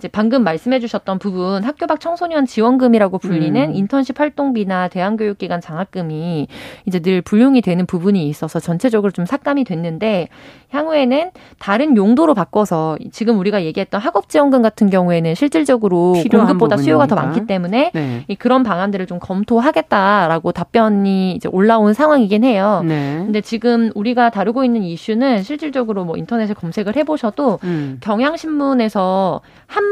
이제 0.00 0.08
방금 0.08 0.44
말씀해 0.44 0.80
주셨던 0.80 1.18
부분 1.18 1.62
학교 1.62 1.86
밖 1.86 2.00
청소년 2.00 2.46
지원금이라고 2.46 3.18
불리는 3.18 3.70
음. 3.70 3.74
인턴십 3.74 4.18
활동비나 4.18 4.88
대안교육기관 4.88 5.60
장학금이 5.60 6.48
이제 6.86 7.00
늘 7.00 7.20
불용이 7.20 7.60
되는 7.60 7.84
부분이 7.84 8.26
있어서 8.30 8.60
전체적으로 8.60 9.10
좀 9.12 9.26
삭감이 9.26 9.64
됐는데 9.64 10.28
향후에는 10.70 11.30
다른 11.58 11.96
용도로 11.96 12.34
바꿔서 12.34 12.96
지금 13.12 13.38
우리가 13.38 13.64
얘기했던 13.64 14.00
학업지원금 14.00 14.62
같은 14.62 14.90
경우에는 14.90 15.34
실질적으로 15.34 16.14
공급보다 16.30 16.76
수요가 16.76 17.06
더. 17.06 17.20
많기 17.20 17.46
때문에 17.46 17.90
네. 17.92 18.24
이 18.28 18.34
그런 18.34 18.62
방안들을 18.62 19.06
좀 19.06 19.18
검토하겠다라고 19.18 20.52
답변이 20.52 21.32
이제 21.32 21.48
올라온 21.52 21.92
상황이긴 21.92 22.44
해요. 22.44 22.82
네. 22.84 23.16
근데 23.18 23.40
지금 23.40 23.90
우리가 23.94 24.30
다루고 24.30 24.64
있는 24.64 24.82
이슈는 24.82 25.42
실질적으로 25.42 26.04
뭐 26.04 26.16
인터넷에 26.16 26.54
검색을 26.54 26.96
해보셔도 26.96 27.58
음. 27.64 27.98
경향신문에서 28.00 29.40
한 29.66 29.84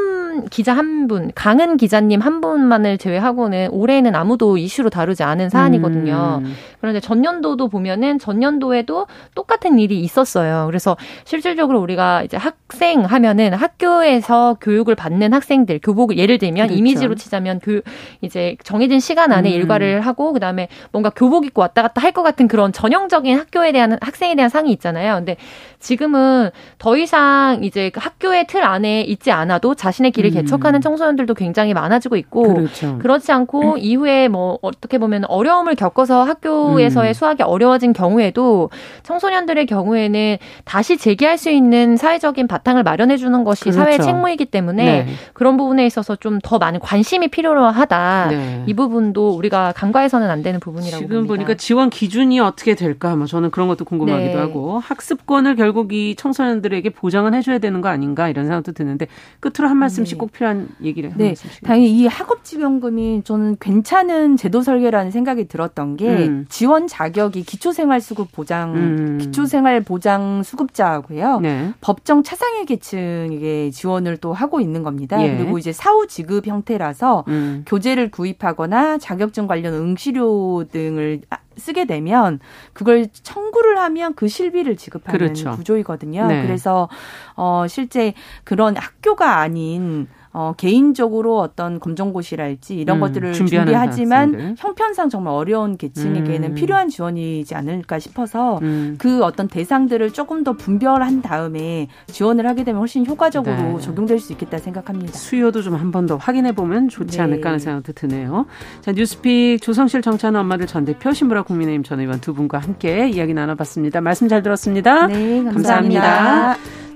기자 0.50 0.72
한 0.74 1.08
분, 1.08 1.30
강은 1.34 1.76
기자님 1.76 2.20
한 2.20 2.40
분만을 2.40 2.98
제외하고는 2.98 3.70
올해는 3.70 4.14
아무도 4.14 4.58
이슈로 4.58 4.90
다루지 4.90 5.22
않은 5.22 5.48
사안이거든요. 5.48 6.42
음. 6.44 6.54
그런데 6.80 7.00
전년도도 7.00 7.68
보면은 7.68 8.18
전년도에도 8.18 9.06
똑같은 9.34 9.78
일이 9.78 10.00
있었어요. 10.00 10.66
그래서 10.66 10.96
실질적으로 11.24 11.80
우리가 11.80 12.22
이제 12.22 12.36
학생 12.36 13.04
하면은 13.04 13.54
학교에서 13.54 14.56
교육을 14.60 14.94
받는 14.94 15.32
학생들, 15.32 15.80
교복을 15.82 16.18
예를 16.18 16.38
들면 16.38 16.66
그렇죠. 16.66 16.78
이미지로 16.78 17.14
치자면 17.14 17.60
그 17.62 17.82
이제 18.20 18.56
정해진 18.64 19.00
시간 19.00 19.32
안에 19.32 19.48
음. 19.50 19.54
일과를 19.54 20.02
하고 20.02 20.32
그다음에 20.32 20.68
뭔가 20.92 21.10
교복 21.10 21.46
입고 21.46 21.62
왔다 21.62 21.82
갔다 21.82 22.02
할 22.02 22.08
것 22.12 22.22
같은 22.22 22.48
그런 22.48 22.72
전형적인 22.72 23.38
학교에 23.38 23.70
대한 23.70 23.98
학생에 24.00 24.34
대한 24.34 24.48
상이 24.48 24.72
있잖아요. 24.72 25.14
근데 25.16 25.36
지금은 25.78 26.50
더 26.78 26.96
이상 26.96 27.62
이제 27.62 27.90
그 27.90 28.00
학교의 28.02 28.46
틀 28.46 28.64
안에 28.64 29.02
있지 29.02 29.30
않아도 29.30 29.74
자신의 29.74 30.10
길을 30.12 30.27
음. 30.30 30.34
개척하는 30.34 30.80
청소년들도 30.80 31.34
굉장히 31.34 31.74
많아지고 31.74 32.16
있고 32.16 32.54
그렇죠. 32.54 32.98
그렇지 32.98 33.30
않고 33.30 33.76
이후에 33.78 34.28
뭐 34.28 34.58
어떻게 34.62 34.98
보면 34.98 35.24
어려움을 35.26 35.74
겪어서 35.74 36.24
학교에서의 36.24 37.10
음. 37.10 37.14
수학이 37.14 37.42
어려워진 37.42 37.92
경우에도 37.92 38.70
청소년들의 39.02 39.66
경우에는 39.66 40.38
다시 40.64 40.96
재기할 40.96 41.38
수 41.38 41.50
있는 41.50 41.96
사회적인 41.96 42.48
바탕을 42.48 42.82
마련해 42.82 43.16
주는 43.16 43.44
것이 43.44 43.64
그렇죠. 43.64 43.78
사회의 43.78 44.00
책무이기 44.00 44.46
때문에 44.46 45.04
네. 45.04 45.06
그런 45.34 45.56
부분에 45.56 45.84
있어서 45.86 46.16
좀 46.16 46.38
더 46.42 46.58
많은 46.58 46.80
관심이 46.80 47.28
필요하다. 47.28 48.28
네. 48.30 48.64
이 48.66 48.74
부분도 48.74 49.30
우리가 49.30 49.72
간과해서는 49.76 50.30
안 50.30 50.42
되는 50.42 50.60
부분이라고 50.60 51.02
지금 51.02 51.26
봅니다. 51.26 51.34
보니까 51.34 51.54
지원 51.54 51.90
기준이 51.90 52.40
어떻게 52.40 52.74
될까? 52.74 53.16
뭐 53.16 53.26
저는 53.26 53.50
그런 53.50 53.68
것도 53.68 53.84
궁금하기도 53.84 54.32
네. 54.32 54.38
하고 54.38 54.78
학습권을 54.78 55.56
결국 55.56 55.92
이 55.92 56.14
청소년들에게 56.16 56.88
보장은 56.90 57.34
해줘야 57.34 57.58
되는 57.58 57.80
거 57.80 57.88
아닌가 57.88 58.28
이런 58.28 58.46
생각도 58.46 58.72
드는데 58.72 59.08
끝으로 59.40 59.68
한 59.68 59.76
말씀 59.76 60.04
씩 60.08 60.16
네. 60.16 60.18
꼭 60.18 60.32
필요한 60.32 60.68
얘기를 60.82 61.12
네. 61.16 61.34
당연히 61.62 61.90
이 61.90 62.06
학업지원금이 62.06 63.22
저는 63.24 63.56
괜찮은 63.60 64.36
제도 64.36 64.62
설계라는 64.62 65.10
생각이 65.10 65.46
들었던 65.46 65.96
게 65.96 66.08
음. 66.08 66.46
지원 66.48 66.86
자격이 66.86 67.44
기초생활수급 67.44 68.32
보장 68.32 68.74
음. 68.74 69.18
기초생활 69.20 69.82
보장 69.82 70.42
수급자고요. 70.42 71.40
네. 71.40 71.72
법정 71.80 72.22
차상위 72.22 72.64
계층에게 72.64 73.70
지원을 73.70 74.16
또 74.16 74.32
하고 74.32 74.60
있는 74.60 74.82
겁니다. 74.82 75.22
예. 75.22 75.36
그리고 75.36 75.58
이제 75.58 75.72
사후 75.72 76.06
지급 76.06 76.46
형태라서 76.46 77.24
음. 77.28 77.64
교재를 77.66 78.10
구입하거나 78.10 78.98
자격증 78.98 79.46
관련 79.46 79.74
응시료 79.74 80.64
등을 80.70 81.20
쓰게 81.58 81.84
되면 81.84 82.40
그걸 82.72 83.08
청구를 83.12 83.78
하면 83.78 84.14
그 84.14 84.28
실비를 84.28 84.76
지급하는 84.76 85.18
그렇죠. 85.18 85.52
구조이거든요. 85.52 86.26
네. 86.26 86.42
그래서 86.42 86.88
어 87.36 87.66
실제 87.68 88.14
그런 88.44 88.76
학교가 88.76 89.38
아닌 89.38 90.08
어, 90.32 90.52
개인적으로 90.56 91.38
어떤 91.40 91.80
검정고시랄지 91.80 92.74
이런 92.76 92.98
음, 92.98 93.00
것들을 93.00 93.32
준비하지만 93.32 94.34
학생들. 94.34 94.54
형편상 94.58 95.08
정말 95.08 95.34
어려운 95.34 95.76
계층에게는 95.76 96.50
음. 96.50 96.54
필요한 96.54 96.88
지원이지 96.88 97.54
않을까 97.54 97.98
싶어서 97.98 98.58
음. 98.62 98.96
그 98.98 99.22
어떤 99.24 99.48
대상들을 99.48 100.12
조금 100.12 100.44
더 100.44 100.52
분별한 100.52 101.22
다음에 101.22 101.88
지원을 102.08 102.46
하게 102.46 102.64
되면 102.64 102.80
훨씬 102.80 103.06
효과적으로 103.06 103.54
네. 103.56 103.80
적용될 103.80 104.18
수 104.20 104.32
있겠다 104.32 104.58
생각합니다. 104.58 105.12
수요도 105.12 105.62
좀 105.62 105.74
한 105.74 105.90
번 105.92 106.06
더 106.06 106.16
확인해 106.16 106.52
보면 106.52 106.88
좋지 106.88 107.16
네. 107.18 107.22
않을까 107.22 107.48
하는 107.50 107.58
생각도 107.58 107.92
드네요. 107.92 108.46
자, 108.80 108.92
뉴스픽 108.92 109.60
조성실 109.60 110.02
정치하는 110.02 110.40
엄마들 110.40 110.66
전 110.66 110.84
대표 110.84 111.12
신부라 111.12 111.42
국민의힘 111.42 111.82
전 111.82 112.00
의원 112.00 112.20
두 112.20 112.34
분과 112.34 112.58
함께 112.58 113.08
이야기 113.08 113.34
나눠봤습니다. 113.34 114.00
말씀 114.00 114.28
잘 114.28 114.42
들었습니다. 114.42 115.06
네, 115.06 115.42
감사합니다. 115.44 116.00
감사합니다. 116.00 116.87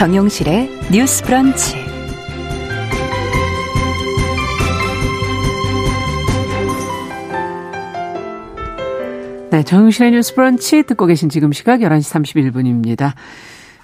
정용실의 0.00 0.70
뉴스 0.90 1.22
브런치. 1.22 1.76
네, 9.50 9.62
정용실의 9.62 10.12
뉴스 10.12 10.34
브런치 10.34 10.84
듣고 10.84 11.04
계신 11.06 11.28
지금 11.28 11.52
시각 11.52 11.80
11시 11.80 12.22
31분입니다. 12.24 13.12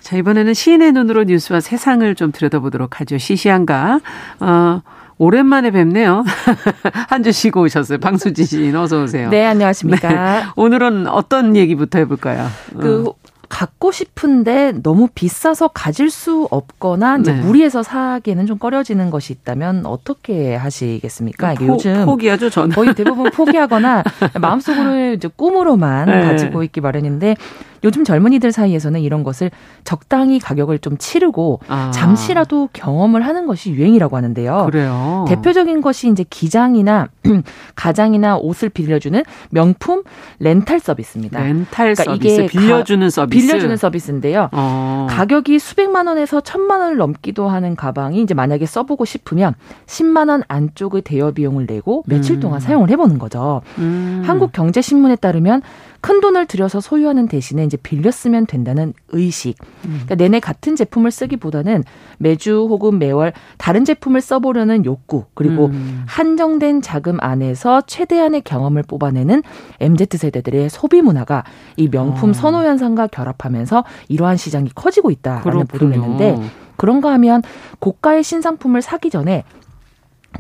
자, 0.01 0.17
이번에는 0.17 0.55
시인의 0.55 0.93
눈으로 0.93 1.25
뉴스와 1.25 1.61
세상을 1.61 2.15
좀 2.15 2.33
들여다보도록 2.33 3.01
하죠. 3.01 3.19
시시한가? 3.19 4.01
어, 4.41 4.81
오랜만에 5.19 5.71
뵙네요. 5.73 6.25
한 7.11 7.25
주 7.25 7.33
쉬고 7.33 7.63
오셨어요. 7.63 7.99
방수지 7.99 8.45
씨, 8.47 8.73
어서 8.75 9.03
오세요. 9.03 9.29
네, 9.29 9.45
안녕하십니까. 9.45 10.09
네, 10.09 10.45
오늘은 10.55 11.09
어떤 11.09 11.57
얘기부터 11.57 11.99
해볼까요? 11.99 12.47
그 12.79 13.05
어. 13.09 13.15
갖고 13.49 13.93
싶은데 13.93 14.73
너무 14.83 15.09
비싸서 15.15 15.69
가질 15.69 16.11
수 16.11 16.47
없거나 16.51 17.19
이제 17.19 17.33
네. 17.33 17.41
무리해서 17.41 17.83
사기에는 17.83 18.47
좀 18.47 18.59
꺼려지는 18.59 19.11
것이 19.11 19.33
있다면 19.33 19.87
어떻게 19.87 20.55
하시겠습니까? 20.55 21.53
이게 21.55 21.67
포, 21.67 21.75
요즘 21.75 22.05
포기하죠, 22.05 22.51
저는. 22.51 22.75
거의 22.75 22.95
대부분 22.95 23.31
포기하거나 23.31 24.03
마음속으로 24.41 25.13
이제 25.13 25.29
꿈으로만 25.35 26.07
네. 26.07 26.21
가지고 26.23 26.63
있기 26.63 26.81
마련인데 26.81 27.37
요즘 27.87 28.03
젊은이들 28.03 28.51
사이에서는 28.51 29.01
이런 29.01 29.23
것을 29.23 29.53
적당히 29.85 30.41
가격을 30.41 30.81
좀 30.81 30.99
치르고 30.99 31.61
아. 31.69 31.93
잠시라도 31.93 32.69
경험을 32.73 33.25
하는 33.25 33.47
것이 33.47 33.71
유행이라고 33.71 34.17
하는데요. 34.17 34.67
그래요. 34.69 35.25
대표적인 35.29 35.81
것이 35.81 36.11
이제 36.11 36.25
기장이나 36.29 37.07
가장이나 37.77 38.39
옷을 38.39 38.69
빌려주는 38.71 39.23
명품 39.51 40.03
렌탈 40.41 40.81
서비스입니다. 40.81 41.41
렌탈 41.41 41.95
그러니까 41.95 42.05
서비스 42.05 42.35
이게 42.35 42.47
빌려주는 42.47 43.09
서비스 43.09 43.47
빌려주는 43.47 43.77
서비스인데요. 43.77 44.49
어. 44.51 45.07
가격이 45.09 45.61
수백만 45.61 46.09
원에서 46.09 46.41
천만 46.41 46.81
원을 46.81 46.97
넘기도 46.97 47.49
하는 47.49 47.77
가방이 47.77 48.21
이제 48.21 48.35
만약에 48.35 48.67
써보고 48.67 49.05
싶으면 49.05 49.55
10만 49.87 50.29
원 50.29 50.43
안쪽의 50.49 51.03
대여 51.03 51.31
비용을 51.31 51.67
내고 51.67 52.03
며칠 52.07 52.37
음. 52.37 52.41
동안 52.41 52.59
사용을 52.59 52.91
해보는 52.91 53.19
거죠. 53.19 53.63
음. 53.79 54.23
한국경제신문에 54.27 55.17
따르면 55.17 55.63
큰 56.01 56.21
돈을 56.21 56.47
들여서 56.47 56.81
소유하는 56.81 57.27
대신에 57.27 57.65
이제 57.65 57.76
빌려 57.77 58.11
쓰면 58.11 58.47
된다는 58.47 58.93
의식. 59.09 59.57
그러니까 59.83 60.15
내내 60.15 60.41
같은 60.41 60.77
제품을 60.77 61.11
쓰기보다는 61.11 61.85
매주 62.19 62.67
혹은 62.69 62.99
매월 62.99 63.33
다른 63.59 63.85
제품을 63.85 64.21
써보려는 64.21 64.85
욕구 64.85 65.25
그리고 65.35 65.67
음. 65.67 66.05
한정된 66.07 66.83
자금 66.83 67.19
안에서 67.21 67.83
최대한의 67.83 68.43
경험을 68.43 68.83
뽑아내는 68.83 69.43
mz 69.81 70.19
세대들의 70.19 70.71
소비 70.71 71.03
문화가 71.03 71.45
이 71.77 71.89
명품 71.89 72.31
어. 72.31 72.33
선호 72.33 72.63
현상과 72.63 73.09
결합하면서 73.09 73.85
이러한 74.09 74.37
시장이 74.37 74.71
커지고 74.75 75.11
있다라는 75.11 75.67
보도를 75.67 75.91
냈는데 75.91 76.39
그런가 76.77 77.13
하면 77.13 77.43
고가의 77.79 78.23
신상품을 78.23 78.83
사기 78.83 79.11
전에 79.11 79.45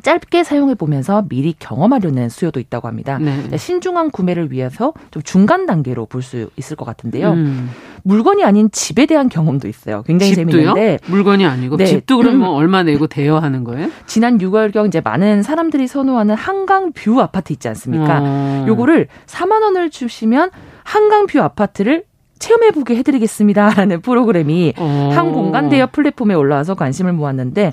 짧게 0.03 0.45
사용해 0.45 0.75
보면서 0.75 1.25
미리 1.29 1.55
경험하려는 1.59 2.29
수요도 2.29 2.61
있다고 2.61 2.89
합니다. 2.89 3.19
네. 3.19 3.57
신중한 3.57 4.11
구매를 4.11 4.53
위해서 4.53 4.93
좀 5.11 5.23
중간 5.23 5.67
단계로 5.67 6.07
볼 6.07 6.23
수 6.23 6.51
있을 6.57 6.77
것 6.77 6.85
같은데요. 6.85 7.33
음. 7.33 7.71
물건이 8.03 8.43
아닌 8.45 8.69
집에 8.73 9.07
대한 9.07 9.29
경험도 9.29 9.69
있어요. 9.69 10.03
굉장히 10.07 10.35
집도요? 10.35 10.75
재밌는데 10.75 10.99
물건이 11.07 11.45
아니고 11.47 11.77
네. 11.77 11.87
집도 11.87 12.17
그럼 12.17 12.39
뭐 12.39 12.51
얼마 12.51 12.83
내고 12.83 13.07
대여하는 13.07 13.63
거예요? 13.65 13.89
지난 14.07 14.39
6월경 14.39 14.89
이제 14.89 15.01
많은 15.01 15.43
사람들이 15.43 15.87
선호하는 15.87 16.35
한강 16.35 16.93
뷰 16.93 17.21
아파트 17.21 17.53
있지 17.53 17.69
않습니까? 17.69 18.21
어. 18.23 18.65
요거를 18.69 19.09
4만 19.27 19.63
원을 19.63 19.91
주시면 19.91 20.51
한강 20.85 21.27
뷰 21.27 21.41
아파트를 21.41 22.05
체험해보게 22.39 22.97
해드리겠습니다라는 22.97 24.01
프로그램이 24.03 24.75
어. 24.77 25.11
한 25.15 25.33
공간 25.33 25.69
대여 25.69 25.87
플랫폼에 25.89 26.35
올라와서 26.35 26.75
관심을 26.75 27.13
모았는데 27.13 27.73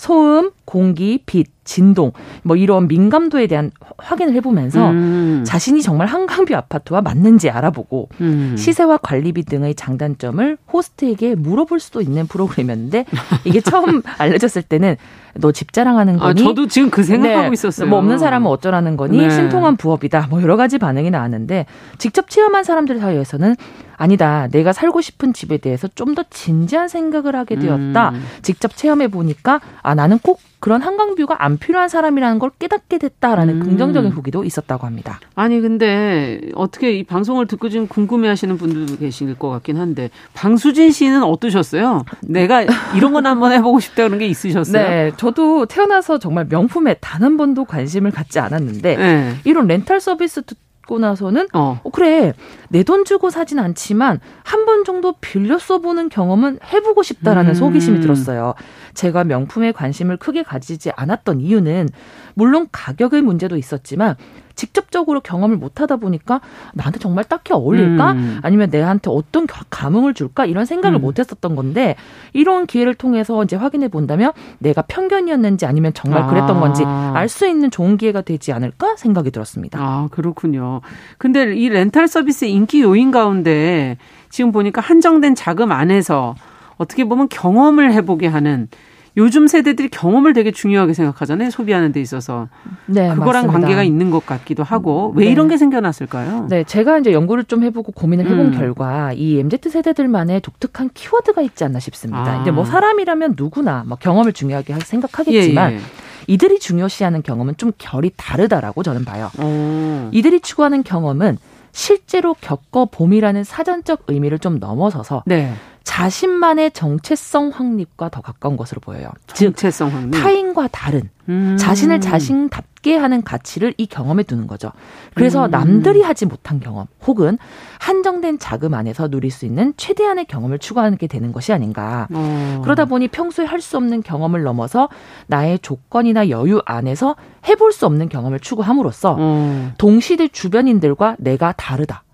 소음, 0.00 0.52
공기, 0.64 1.22
빛, 1.26 1.48
진동 1.62 2.12
뭐 2.42 2.56
이런 2.56 2.88
민감도에 2.88 3.46
대한 3.46 3.70
확인을 3.98 4.32
해보면서 4.36 4.90
음. 4.92 5.44
자신이 5.46 5.82
정말 5.82 6.06
한강뷰 6.06 6.56
아파트와 6.56 7.02
맞는지 7.02 7.50
알아보고 7.50 8.08
음. 8.22 8.54
시세와 8.56 8.96
관리비 8.96 9.44
등의 9.44 9.74
장단점을 9.74 10.56
호스트에게 10.72 11.34
물어볼 11.34 11.80
수도 11.80 12.00
있는 12.00 12.26
프로그램이었는데 12.26 13.04
이게 13.44 13.60
처음 13.60 14.00
알려졌을 14.16 14.62
때는 14.62 14.96
너 15.34 15.52
집 15.52 15.74
자랑하는 15.74 16.16
아, 16.16 16.32
거니? 16.32 16.40
아, 16.40 16.44
저도 16.44 16.66
지금 16.66 16.88
그 16.88 17.02
생각하고 17.02 17.48
네. 17.48 17.52
있었어요. 17.52 17.86
뭐 17.88 17.98
없는 17.98 18.16
사람은 18.18 18.50
어쩌라는 18.50 18.96
거니? 18.96 19.18
네. 19.18 19.28
신통한 19.28 19.76
부업이다. 19.76 20.28
뭐 20.30 20.40
여러 20.40 20.56
가지 20.56 20.78
반응이 20.78 21.10
나왔는데 21.10 21.66
직접 21.98 22.30
체험한 22.30 22.64
사람들 22.64 22.98
사이에서는 23.00 23.54
아니다. 24.00 24.48
내가 24.50 24.72
살고 24.72 25.00
싶은 25.00 25.32
집에 25.32 25.56
대해서 25.58 25.88
좀 25.94 26.10
더 26.14 26.24
진지한 26.28 26.88
생각을 26.88 27.36
하게 27.36 27.54
되었다. 27.56 28.08
음. 28.10 28.24
직접 28.42 28.74
체험해 28.76 29.08
보니까 29.08 29.60
아 29.82 29.94
나는 29.94 30.18
꼭 30.18 30.40
그런 30.58 30.82
한강뷰가 30.82 31.42
안 31.42 31.56
필요한 31.56 31.88
사람이라는 31.88 32.38
걸 32.40 32.50
깨닫게 32.58 32.98
됐다라는 32.98 33.60
음. 33.62 33.62
긍정적인 33.62 34.10
후기도 34.10 34.42
있었다고 34.42 34.86
합니다. 34.86 35.20
아니 35.36 35.60
근데 35.60 36.40
어떻게 36.56 36.92
이 36.92 37.04
방송을 37.04 37.46
듣고 37.46 37.68
지금 37.68 37.86
궁금해하시는 37.86 38.56
분들도 38.58 38.96
계실 38.98 39.34
것 39.38 39.48
같긴 39.50 39.76
한데 39.76 40.10
방수진 40.34 40.90
씨는 40.90 41.22
어떠셨어요? 41.22 42.04
내가 42.22 42.64
이런 42.96 43.12
건 43.12 43.26
한번 43.26 43.52
해보고 43.52 43.78
싶다 43.80 44.02
그런 44.04 44.18
게 44.18 44.26
있으셨어요? 44.26 44.82
네, 44.88 45.12
저도 45.16 45.66
태어나서 45.66 46.18
정말 46.18 46.46
명품에 46.48 46.94
단 46.94 47.20
한 47.22 47.36
번도 47.36 47.66
관심을 47.66 48.10
갖지 48.10 48.38
않았는데 48.40 48.96
네. 48.96 49.34
이런 49.44 49.66
렌탈 49.68 50.00
서비스 50.00 50.42
듣고 50.90 50.98
나서는 50.98 51.46
어, 51.54 51.80
어 51.84 51.90
그래 51.90 52.34
내 52.68 52.82
돈 52.82 53.04
주고 53.04 53.30
사진 53.30 53.60
않지만 53.60 54.18
한 54.42 54.64
번 54.66 54.84
정도 54.84 55.12
빌려 55.20 55.58
써보는 55.58 56.08
경험은 56.08 56.58
해보고 56.72 57.02
싶다라는 57.04 57.54
음. 57.54 57.62
호기심이 57.62 58.00
들었어요. 58.00 58.54
제가 58.94 59.22
명품에 59.24 59.72
관심을 59.72 60.16
크게 60.16 60.42
가지지 60.42 60.90
않았던 60.96 61.40
이유는 61.40 61.88
물론 62.34 62.66
가격의 62.72 63.22
문제도 63.22 63.56
있었지만 63.56 64.16
직접적으로 64.60 65.20
경험을 65.20 65.56
못 65.56 65.80
하다 65.80 65.96
보니까 65.96 66.42
나한테 66.74 66.98
정말 66.98 67.24
딱히 67.24 67.54
어울릴까? 67.54 68.12
음. 68.12 68.38
아니면 68.42 68.68
내한테 68.70 69.10
어떤 69.10 69.46
감흥을 69.70 70.12
줄까? 70.12 70.44
이런 70.44 70.66
생각을 70.66 70.98
음. 70.98 71.00
못 71.00 71.18
했었던 71.18 71.56
건데 71.56 71.96
이런 72.34 72.66
기회를 72.66 72.94
통해서 72.94 73.42
이제 73.42 73.56
확인해 73.56 73.88
본다면 73.88 74.32
내가 74.58 74.82
편견이었는지 74.82 75.64
아니면 75.64 75.94
정말 75.94 76.26
그랬던 76.26 76.58
아. 76.58 76.60
건지 76.60 76.84
알 76.84 77.30
수 77.30 77.46
있는 77.46 77.70
좋은 77.70 77.96
기회가 77.96 78.20
되지 78.22 78.52
않을까 78.52 78.96
생각이 78.96 79.30
들었습니다. 79.30 79.78
아, 79.80 80.08
그렇군요. 80.10 80.80
근데 81.16 81.54
이 81.54 81.68
렌탈 81.68 82.08
서비스 82.08 82.44
인기 82.44 82.82
요인 82.82 83.12
가운데 83.12 83.96
지금 84.28 84.50
보니까 84.52 84.80
한정된 84.80 85.36
자금 85.36 85.70
안에서 85.72 86.34
어떻게 86.76 87.04
보면 87.04 87.28
경험을 87.28 87.92
해보게 87.92 88.26
하는 88.26 88.68
요즘 89.16 89.46
세대들이 89.46 89.88
경험을 89.88 90.32
되게 90.32 90.50
중요하게 90.50 90.94
생각하잖아요. 90.94 91.50
소비하는 91.50 91.92
데 91.92 92.00
있어서. 92.00 92.48
네, 92.86 93.08
그거랑 93.08 93.46
맞습니다. 93.46 93.52
관계가 93.52 93.82
있는 93.82 94.10
것 94.10 94.24
같기도 94.24 94.62
하고 94.62 95.12
왜 95.16 95.24
네. 95.26 95.32
이런 95.32 95.48
게 95.48 95.56
생겨났을까요? 95.56 96.46
네, 96.48 96.64
제가 96.64 96.98
이제 96.98 97.12
연구를 97.12 97.44
좀 97.44 97.62
해보고 97.64 97.92
고민을 97.92 98.26
해본 98.26 98.38
음. 98.46 98.50
결과 98.52 99.12
이 99.12 99.38
MZ 99.38 99.68
세대들만의 99.68 100.40
독특한 100.40 100.90
키워드가 100.94 101.42
있지 101.42 101.64
않나 101.64 101.80
싶습니다. 101.80 102.38
아. 102.38 102.42
이제 102.42 102.50
뭐 102.50 102.64
사람이라면 102.64 103.34
누구나 103.36 103.84
뭐 103.86 103.96
경험을 104.00 104.32
중요하게 104.32 104.74
생각하겠지만 104.80 105.72
예, 105.72 105.76
예. 105.76 105.80
이들이 106.26 106.60
중요시하는 106.60 107.22
경험은 107.22 107.54
좀 107.56 107.72
결이 107.76 108.12
다르다라고 108.16 108.82
저는 108.82 109.04
봐요. 109.04 109.30
오. 109.42 110.08
이들이 110.12 110.40
추구하는 110.40 110.82
경험은 110.84 111.38
실제로 111.72 112.34
겪어봄이라는 112.34 113.44
사전적 113.44 114.04
의미를 114.08 114.38
좀 114.38 114.58
넘어서서 114.58 115.24
네. 115.26 115.52
자신만의 115.84 116.70
정체성 116.72 117.50
확립과 117.50 118.10
더 118.10 118.20
가까운 118.20 118.56
것으로 118.56 118.80
보여요. 118.80 119.10
정체성 119.26 119.88
확립. 119.92 120.22
타인과 120.22 120.68
다른 120.68 121.10
음. 121.28 121.56
자신을 121.58 122.00
자신답 122.00 122.64
게 122.82 122.96
하는 122.96 123.22
가치를 123.22 123.74
이 123.76 123.86
경험에 123.86 124.22
두는 124.22 124.46
거죠. 124.46 124.70
그래서 125.14 125.46
음. 125.46 125.50
남들이 125.50 126.02
하지 126.02 126.26
못한 126.26 126.60
경험 126.60 126.86
혹은 127.06 127.38
한정된 127.78 128.38
자금 128.38 128.74
안에서 128.74 129.08
누릴 129.08 129.30
수 129.30 129.46
있는 129.46 129.74
최대한의 129.76 130.24
경험을 130.26 130.58
추구하게 130.58 131.06
되는 131.06 131.32
것이 131.32 131.52
아닌가. 131.52 132.08
어. 132.12 132.60
그러다 132.64 132.86
보니 132.86 133.08
평소에 133.08 133.46
할 133.46 133.60
수 133.60 133.76
없는 133.76 134.02
경험을 134.02 134.42
넘어서 134.42 134.88
나의 135.26 135.58
조건이나 135.58 136.30
여유 136.30 136.62
안에서 136.64 137.14
해볼 137.46 137.72
수 137.72 137.84
없는 137.84 138.08
경험을 138.08 138.40
추구함으로써 138.40 139.16
어. 139.18 139.72
동시대 139.76 140.28
주변인들과 140.28 141.16
내가 141.18 141.52
다르다. 141.52 142.04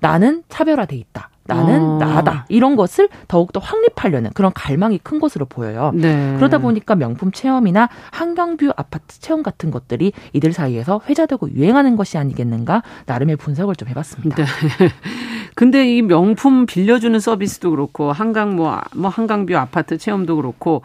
나는 0.00 0.42
차별화돼 0.48 0.96
있다. 0.96 1.28
나는 1.46 1.80
어. 1.80 1.98
나다 1.98 2.46
이런 2.48 2.76
것을 2.76 3.08
더욱더 3.28 3.60
확립하려는 3.60 4.30
그런 4.34 4.52
갈망이 4.52 4.98
큰 4.98 5.20
것으로 5.20 5.44
보여요. 5.46 5.92
네. 5.94 6.34
그러다 6.36 6.58
보니까 6.58 6.94
명품 6.94 7.32
체험이나 7.32 7.88
한강뷰 8.10 8.72
아파트 8.76 9.20
체험 9.20 9.42
같은 9.42 9.70
것들이 9.70 10.12
이들 10.32 10.52
사이에서 10.52 11.00
회자되고 11.08 11.50
유행하는 11.52 11.96
것이 11.96 12.18
아니겠는가 12.18 12.82
나름의 13.06 13.36
분석을 13.36 13.76
좀 13.76 13.88
해봤습니다. 13.88 14.36
네. 14.36 14.44
근데 15.54 15.96
이 15.96 16.02
명품 16.02 16.66
빌려주는 16.66 17.18
서비스도 17.20 17.70
그렇고 17.70 18.10
한강 18.10 18.56
뭐, 18.56 18.80
뭐 18.94 19.08
한강뷰 19.10 19.56
아파트 19.56 19.98
체험도 19.98 20.36
그렇고 20.36 20.82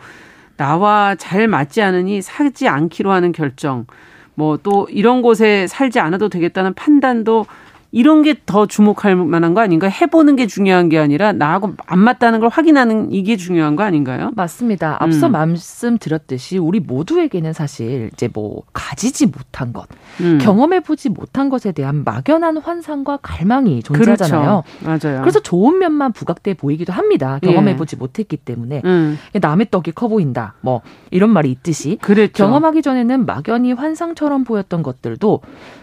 나와 0.58 1.16
잘 1.16 1.48
맞지 1.48 1.82
않으니 1.82 2.22
사지 2.22 2.68
않기로 2.68 3.12
하는 3.12 3.32
결정 3.32 3.86
뭐 4.36 4.58
또 4.64 4.88
이런 4.90 5.22
곳에 5.22 5.68
살지 5.68 6.00
않아도 6.00 6.30
되겠다는 6.30 6.74
판단도 6.74 7.46
이런 7.92 8.22
게 8.24 8.36
더 8.46 8.66
주목할 8.66 9.16
만한 9.16 9.54
거 9.54 9.62
아닌가? 9.62 9.88
해보는 9.88 10.36
게 10.36 10.48
중요한 10.48 10.90
게 10.90 10.98
아니라 10.98 11.32
나하고 11.34 11.74
안 11.86 12.00
맞다는 12.00 12.40
걸 12.40 12.50
확인하는 12.50 13.12
이게 13.12 13.36
중요한 13.36 13.76
거 13.76 13.84
아닌가요? 13.84 14.32
맞습니다. 14.36 14.98
앞서 15.00 15.28
음. 15.28 15.34
말씀드렸듯이 15.34 16.58
우리 16.58 16.80
모두에게는 16.80 17.54
사실 17.54 18.10
이제 18.14 18.30
뭐 18.34 18.64
가지지 18.74 19.28
못한 19.28 19.74
것, 19.74 19.88
음. 20.22 20.40
경험해보지 20.42 21.10
못한 21.10 21.50
것에 21.50 21.72
대한 21.72 22.04
막연한 22.04 22.58
환상과 22.58 23.20
갈망이 23.22 23.84
존재하잖아요. 23.84 24.64
그렇죠. 24.80 25.08
맞아요. 25.08 25.22
그래서 25.22 25.40
좋은 25.40 25.78
면만 25.78 26.14
부각돼 26.14 26.56
보이기도 26.56 26.92
합니다. 26.94 27.40
경험해보지 27.44 27.96
예. 27.96 28.00
못했기 28.00 28.38
때문에 28.38 28.82
음. 28.86 29.20
남의 29.40 29.68
떡이 29.70 29.92
커 29.92 30.08
보인다. 30.08 30.56
뭐 30.62 30.82
이런 31.12 31.30
말이 31.30 31.52
있듯이 31.52 31.98
그랬죠. 32.02 32.46
경험하기 32.46 32.82
전에는 32.82 33.26
막연히 33.26 33.74
환상처럼 33.74 34.44
보였던 34.44 34.82
것들도 34.84 35.42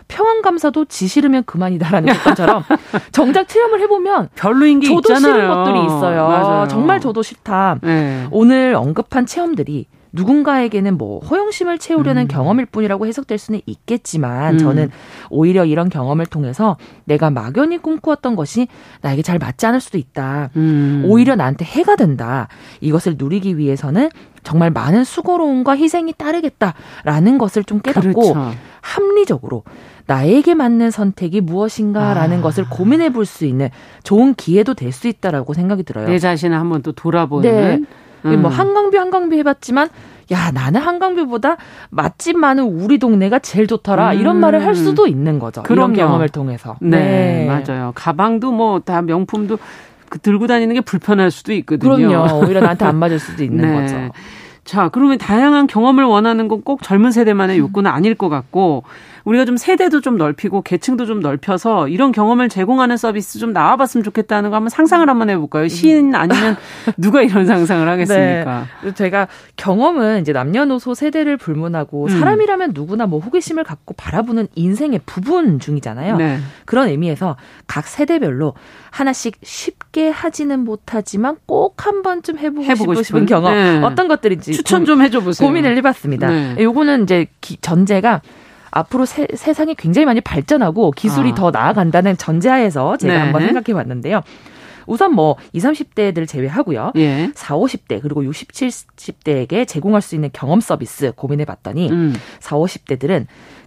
평안 0.09 0.43
감사도 0.43 0.85
지 0.87 1.09
싫으면 1.09 1.45
그만이다라는 1.45 2.15
것처럼 2.25 2.65
정작 3.13 3.49
체험을 3.49 3.81
해보면 3.81 4.29
별로인 4.35 4.81
게 4.81 4.87
저도 4.87 4.99
있잖아요. 5.13 5.35
싫은 5.35 5.49
것들이 5.49 5.85
있어요. 5.85 6.29
맞아요. 6.29 6.69
정말 6.69 7.01
저도 7.01 7.23
싫다. 7.23 7.79
네. 7.83 8.27
오늘 8.31 8.75
언급한 8.75 9.27
체험들이 9.27 9.87
누군가에게는 10.17 10.97
뭐 10.99 11.21
허영심을 11.21 11.79
채우려는 11.79 12.23
음. 12.23 12.29
경험일 12.29 12.67
뿐이라고 12.67 13.07
해석될 13.07 13.39
수는 13.39 13.61
있겠지만 13.67 14.55
음. 14.55 14.59
저는 14.59 14.91
오히려 15.31 15.65
이런 15.65 15.89
경험을 15.89 16.27
통해서 16.27 16.77
내가 17.05 17.31
막연히 17.31 17.79
꿈꾸었던 17.79 18.35
것이 18.35 18.67
나에게 19.03 19.23
잘 19.23 19.39
맞지 19.39 19.67
않을 19.67 19.81
수도 19.81 19.99
있다. 19.99 20.51
음. 20.57 21.05
오히려 21.07 21.37
나한테 21.37 21.65
해가 21.65 21.97
된다. 21.97 22.49
이것을 22.81 23.15
누리기 23.19 23.59
위해서는 23.59 24.09
정말 24.43 24.71
많은 24.71 25.05
수고로움과 25.05 25.77
희생이 25.77 26.15
따르겠다라는 26.17 27.39
것을 27.39 27.65
좀 27.65 27.81
깨닫고 27.81 28.13
그렇죠. 28.13 28.53
합리적으로 28.81 29.65
나에게 30.07 30.55
맞는 30.55 30.91
선택이 30.93 31.41
무엇인가라는 31.41 32.39
아. 32.39 32.43
것을 32.43 32.65
고민해 32.69 33.11
볼 33.13 33.27
수 33.27 33.45
있는 33.45 33.69
좋은 34.05 34.35
기회도 34.35 34.75
될 34.75 34.93
수 34.93 35.09
있다라고 35.09 35.53
생각이 35.53 35.83
들어요. 35.83 36.07
내 36.09 36.19
자신을 36.19 36.57
한번 36.59 36.83
또 36.83 36.93
돌아보는. 36.93 37.51
네. 37.51 37.81
음. 38.35 38.43
뭐 38.43 38.51
한강뷰 38.51 38.99
한강뷰 38.99 39.35
해봤지만 39.37 39.89
야 40.33 40.51
나는 40.51 40.81
한강뷰보다 40.81 41.57
맛집 41.91 42.37
많은 42.37 42.65
우리 42.65 42.99
동네가 42.99 43.39
제일 43.39 43.67
좋더라 43.67 44.13
음. 44.15 44.19
이런 44.21 44.37
말을 44.41 44.65
할 44.65 44.75
수도 44.75 45.07
있는 45.07 45.39
거죠. 45.39 45.63
그런 45.63 45.93
경험을 45.95 46.29
통해서. 46.31 46.77
네, 46.81 46.99
네. 46.99 47.47
맞아요. 47.47 47.93
가방도 47.95 48.53
뭐 48.53 48.81
다 48.81 49.03
명품도 49.03 49.59
그 50.09 50.19
들고 50.21 50.47
다니는 50.47 50.75
게 50.75 50.81
불편할 50.81 51.31
수도 51.31 51.53
있거든요. 51.55 52.09
그럼요. 52.09 52.39
오히려 52.45 52.61
나한테 52.61 52.85
안 52.85 52.97
맞을 52.97 53.19
수도 53.19 53.43
있는 53.45 53.69
네. 53.73 53.81
거죠. 53.81 54.13
자, 54.65 54.89
그러면 54.89 55.17
다양한 55.19 55.69
경험을 55.69 56.03
원하는 56.05 56.49
건 56.49 56.61
꼭 56.65 56.83
젊은 56.83 57.13
세대만의 57.13 57.59
욕구는 57.59 57.89
아닐 57.91 58.17
것 58.17 58.29
같고 58.29 58.83
우리가 59.27 59.45
좀 59.45 59.57
세대도 59.57 60.01
좀 60.01 60.17
넓히고 60.17 60.63
계층도 60.63 61.05
좀 61.07 61.21
넓혀서 61.21 61.89
이런 61.89 62.13
경험을 62.13 62.49
제공하는 62.49 62.97
서비스 62.97 63.39
좀 63.39 63.53
나와봤으면 63.53 64.05
좋겠다는 64.05 64.51
거 64.51 64.57
한번 64.57 64.71
상상을 64.71 65.09
한번 65.09 65.31
해볼까요? 65.31 65.69
시인 65.69 66.15
아니면 66.15 66.57
누가 66.97 67.23
이런 67.23 67.45
상상을 67.47 67.89
하겠습니까? 67.89 68.67
네. 68.85 68.95
제가 68.95 69.29
경험은 69.57 70.23
이제 70.23 70.33
남녀노소 70.33 70.95
세대를 70.95 71.37
불문하고 71.37 72.07
음. 72.07 72.19
사람이라면 72.21 72.71
누구나 72.73 73.07
뭐 73.07 73.19
호기심을 73.21 73.65
갖고 73.65 73.95
바라보는 73.95 74.49
인생의 74.55 75.01
부분 75.07 75.59
중이잖아요. 75.59 76.17
네. 76.17 76.39
그런 76.65 76.89
의미에서 76.89 77.37
각 77.67 77.87
세대별로 77.87 78.55
하나씩 78.91 79.37
쉽게 79.43 80.09
하지는 80.09 80.61
못하지만 80.61 81.37
꼭 81.47 81.77
한 81.87 82.03
번쯤 82.03 82.39
해보고, 82.39 82.65
해보고 82.65 82.95
싶은, 82.95 83.05
싶은 83.05 83.27
경험 83.27 83.55
네. 83.55 83.83
어떤 83.83 84.09
것들인지 84.09 84.53
추천 84.53 84.85
좀 84.85 85.03
해줘 85.03 85.21
보세요. 85.21 85.47
고민을 85.47 85.77
해봤습니다. 85.79 86.29
네. 86.29 86.57
요거는 86.59 87.05
이제 87.05 87.27
기, 87.41 87.57
전제가 87.59 88.23
앞으로 88.77 89.07
세, 89.07 89.27
상이 89.35 89.75
굉장히 89.75 90.05
많이 90.05 90.21
발전하고 90.21 90.91
기술이 90.91 91.31
아. 91.31 91.35
더 91.35 91.51
나아간다는 91.51 92.17
전제하에서 92.17 92.97
제가 92.99 93.15
네. 93.15 93.21
한번 93.21 93.43
생각해 93.43 93.75
봤는데요. 93.75 94.21
우선 94.87 95.15
뭐 95.15 95.37
20, 95.53 95.95
30대들 95.95 96.29
제외하고요. 96.29 96.93
예. 96.97 97.31
4, 97.35 97.57
50대 97.57 98.01
그리고 98.01 98.25
60, 98.25 98.53
70대에게 98.53 99.67
제공할 99.67 100.01
수 100.01 100.15
있는 100.15 100.31
경험 100.33 100.61
서비스 100.61 101.13
고민해 101.17 101.45
봤더니 101.45 101.91
음. 101.91 102.15
4, 102.41 102.57
50대들은 102.57 103.27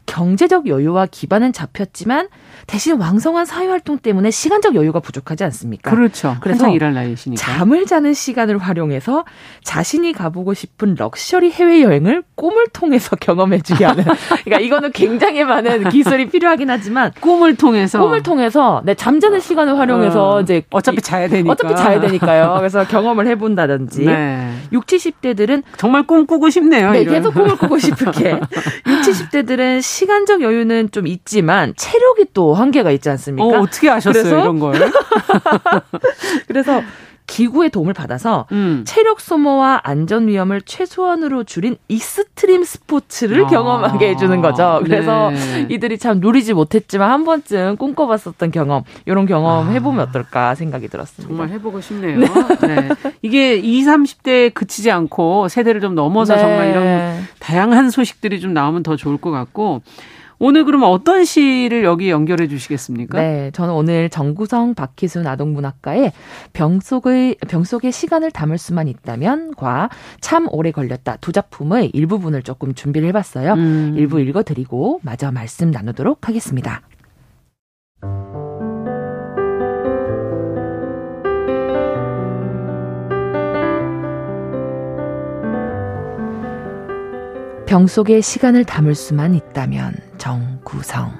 경제적 0.09 0.67
여유와 0.67 1.07
기반은 1.11 1.53
잡혔지만 1.53 2.27
대신 2.67 2.97
왕성한 2.97 3.45
사회활동 3.45 3.97
때문에 3.99 4.31
시간적 4.31 4.75
여유가 4.75 4.99
부족하지 4.99 5.43
않습니까? 5.45 5.89
그렇죠. 5.89 6.37
그래서 6.41 6.69
일할 6.69 6.93
나이시니까. 6.93 7.41
잠을 7.41 7.85
자는 7.85 8.13
시간을 8.13 8.57
활용해서 8.57 9.25
자신이 9.63 10.13
가보고 10.13 10.53
싶은 10.53 10.95
럭셔리 10.97 11.51
해외 11.51 11.81
여행을 11.81 12.23
꿈을 12.35 12.67
통해서 12.73 13.15
경험해주게 13.19 13.85
하는. 13.85 14.03
그러니까 14.43 14.59
이거는 14.59 14.91
굉장히 14.91 15.43
많은 15.43 15.89
기술이 15.89 16.29
필요하긴 16.29 16.69
하지만 16.69 17.11
꿈을 17.19 17.55
통해서 17.55 17.99
꿈을 18.01 18.21
통해서 18.23 18.81
내 18.85 18.93
잠자는 18.93 19.39
시간을 19.39 19.77
활용해서 19.79 20.29
어, 20.35 20.41
이제 20.41 20.61
어차피 20.69 21.01
자야 21.01 21.27
되니까 21.27 21.51
어차피 21.53 21.75
자야 21.75 21.99
되니까요. 21.99 22.55
그래서 22.57 22.85
경험을 22.87 23.27
해본다든지 23.27 24.05
네. 24.05 24.53
6, 24.71 24.85
70대들은 24.85 25.63
정말 25.77 26.03
꿈 26.05 26.25
꾸고 26.27 26.49
싶네요. 26.49 26.91
네, 26.91 27.01
이런. 27.01 27.15
계속 27.15 27.33
꿈을 27.33 27.57
꾸고 27.57 27.77
싶게 27.79 28.31
6, 28.31 28.41
70대들은 28.85 29.79
시간적 29.99 30.41
여유는 30.41 30.91
좀 30.91 31.07
있지만 31.07 31.73
체력이 31.75 32.27
또 32.33 32.53
한계가 32.53 32.89
있지 32.91 33.09
않습니까? 33.09 33.45
어, 33.45 33.61
어떻게 33.61 33.89
아셨어요, 33.89 34.23
그래서, 34.23 34.39
이런 34.39 34.59
걸? 34.59 34.73
그래서 36.47 36.81
기구의 37.29 37.69
도움을 37.69 37.93
받아서 37.93 38.47
음. 38.51 38.83
체력 38.85 39.21
소모와 39.21 39.81
안전 39.83 40.27
위험을 40.27 40.61
최소한으로 40.61 41.43
줄인 41.43 41.77
익스트림 41.87 42.63
스포츠를 42.63 43.45
아. 43.45 43.47
경험하게 43.47 44.09
해주는 44.09 44.41
거죠. 44.41 44.81
그래서 44.83 45.29
네. 45.29 45.67
이들이 45.69 45.99
참 45.99 46.19
누리지 46.19 46.53
못했지만 46.53 47.11
한 47.11 47.25
번쯤 47.25 47.77
꿈꿔봤었던 47.77 48.49
경험, 48.51 48.83
이런 49.05 49.27
경험 49.27 49.67
아. 49.67 49.71
해보면 49.71 50.07
어떨까 50.09 50.55
생각이 50.55 50.87
들었습니다. 50.87 51.27
정말 51.29 51.49
해보고 51.49 51.81
싶네요. 51.81 52.19
네. 52.19 52.27
네. 52.67 52.89
이게 53.21 53.55
20, 53.55 53.87
30대에 53.89 54.53
그치지 54.53 54.89
않고 54.89 55.49
세대를 55.49 55.81
좀 55.81 55.93
넘어서 55.93 56.35
네. 56.35 56.41
정말 56.41 56.69
이런 56.69 57.27
다양한 57.39 57.91
소식들이 57.91 58.39
좀 58.39 58.53
나오면 58.53 58.81
더 58.81 58.95
좋을 58.95 59.17
것 59.17 59.29
같고 59.29 59.81
오늘 60.39 60.63
그러면 60.63 60.89
어떤 60.89 61.25
시를 61.25 61.83
여기 61.83 62.09
연결해 62.09 62.47
주시겠습니까? 62.47 63.19
네, 63.19 63.51
저는 63.51 63.73
오늘 63.73 64.09
정구성 64.09 64.73
박희순 64.73 65.27
아동문학가의 65.27 66.13
병 66.53 66.79
속의 66.79 67.35
병 67.47 67.63
속의 67.65 67.91
시간을 67.91 68.31
담을 68.31 68.57
수만 68.57 68.87
있다면과 68.87 69.89
참 70.21 70.47
오래 70.51 70.71
걸렸다 70.71 71.17
두 71.17 71.33
작품의 71.33 71.91
일부분을 71.93 72.43
조금 72.43 72.73
준비를 72.73 73.09
해봤어요. 73.09 73.53
음. 73.53 73.93
일부 73.97 74.19
읽어드리고 74.21 75.01
마저 75.03 75.31
말씀 75.31 75.71
나누도록 75.71 76.27
하겠습니다. 76.27 76.81
병 87.69 87.85
속에 87.85 88.19
시간을 88.19 88.65
담을 88.65 88.95
수만 88.95 89.35
있다면 89.35 89.93
정구성. 90.17 91.13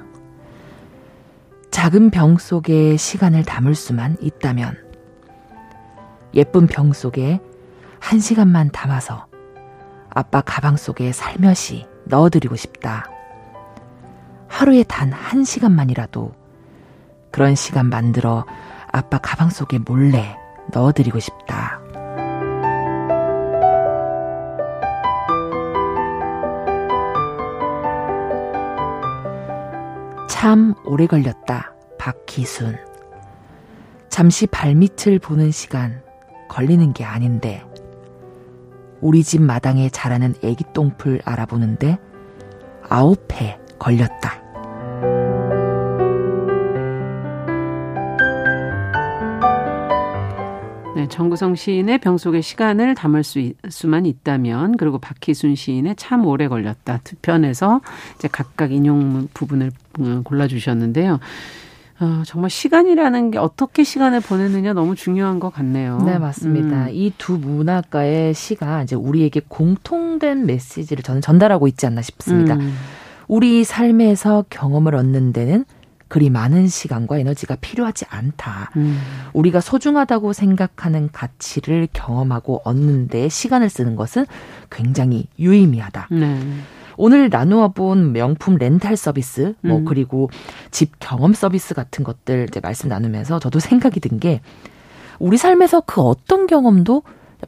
작은 1.70 2.10
병 2.10 2.40
속에 2.40 2.98
시간을 2.98 3.44
담을 3.44 3.76
수만 3.76 4.18
있다면 4.20 4.76
예쁜 6.34 6.66
병 6.66 6.92
속에 6.92 7.40
한 8.00 8.20
시간만 8.20 8.72
담아서 8.72 9.28
아빠 10.10 10.42
가방 10.42 10.76
속에 10.76 11.12
살며시 11.12 11.86
넣어드리고 12.06 12.56
싶다. 12.56 13.06
하루에 14.48 14.82
단 14.82 15.14
한 15.14 15.44
시간만이라도 15.44 16.34
그런 17.30 17.54
시간 17.54 17.90
만들어 17.90 18.44
아빠 18.92 19.20
가방 19.20 19.52
속에 19.52 19.78
몰래 19.78 20.36
넣어드리고 20.74 21.20
싶다. 21.20 21.79
참 30.40 30.74
오래 30.86 31.06
걸렸다. 31.06 31.74
박희순. 31.98 32.78
잠시 34.08 34.48
발밑을 34.48 35.20
보는 35.20 35.52
시간 35.52 36.02
걸리는 36.48 36.94
게 36.94 37.04
아닌데. 37.04 37.62
우리 39.02 39.22
집 39.22 39.42
마당에 39.42 39.90
자라는 39.90 40.36
애기 40.42 40.64
똥풀 40.74 41.24
알아보는데 41.26 41.98
아홉 42.88 43.34
해 43.34 43.60
걸렸다. 43.80 44.39
네, 51.00 51.08
정구성 51.08 51.56
시인의 51.56 52.00
병 52.00 52.18
속의 52.18 52.42
시간을 52.42 52.94
담을 52.94 53.24
수, 53.24 53.54
수만 53.70 54.06
있다면 54.06 54.76
그리고 54.76 54.98
박희순 54.98 55.56
시인의 55.56 55.96
참 55.96 56.26
오래 56.26 56.50
걸렸다 56.50 57.00
두 57.06 57.16
편에서 57.22 57.80
이제 58.18 58.28
각각 58.30 58.74
인용 58.74 59.30
부분을 59.34 59.72
음, 60.00 60.24
골라 60.24 60.48
주셨는데요. 60.48 61.20
어, 62.02 62.24
정말 62.26 62.50
시간이라는 62.50 63.32
게 63.32 63.38
어떻게 63.38 63.86
시간을 63.86 64.20
보내느냐 64.20 64.74
너무 64.74 64.96
중요한 64.96 65.40
것 65.40 65.54
같네요. 65.54 66.00
네, 66.06 66.18
맞습니다. 66.18 66.88
음. 66.88 66.90
이두 66.92 67.38
문학가의 67.38 68.34
시가 68.34 68.84
이제 68.84 68.98
우리에게 68.98 69.42
공통된 69.48 70.46
메시지를 70.46 71.02
저는 71.02 71.22
전달하고 71.22 71.70
있지 71.70 71.86
않나 71.86 72.02
싶습니다. 72.02 72.56
음. 72.56 72.74
우리 73.30 73.64
삶에서 73.64 74.44
경험을 74.50 74.96
얻는 74.96 75.32
데는 75.32 75.64
그리 76.10 76.30
많은 76.30 76.68
시간과 76.68 77.20
에너지가 77.20 77.56
필요하지 77.62 78.06
않다. 78.10 78.72
음. 78.76 79.00
우리가 79.34 79.62
소중하다고 79.62 80.34
생각하는 80.34 81.10
가치를 81.12 81.88
경험하고 81.94 82.62
얻는데 82.66 83.30
시간을 83.30 83.70
쓰는 83.70 83.96
것은 83.96 84.26
굉장히 84.70 85.28
유의미하다. 85.40 86.08
네. 86.12 86.40
오늘 86.98 87.30
나누어 87.30 87.70
본 87.70 88.12
명품 88.12 88.56
렌탈 88.58 88.98
서비스, 88.98 89.54
뭐 89.62 89.78
음. 89.78 89.86
그리고 89.86 90.30
집 90.72 91.00
경험 91.00 91.34
서비스 91.34 91.74
같은 91.74 92.04
것들 92.04 92.48
이제 92.50 92.60
말씀 92.60 92.90
나누면서 92.90 93.40
저도 93.40 93.60
생각이 93.60 94.02
든 94.02 94.20
게 94.20 94.42
우리 95.20 95.38
삶에서 95.38 95.82
그 95.86 96.02
어떤 96.02 96.48
경험도 96.48 97.04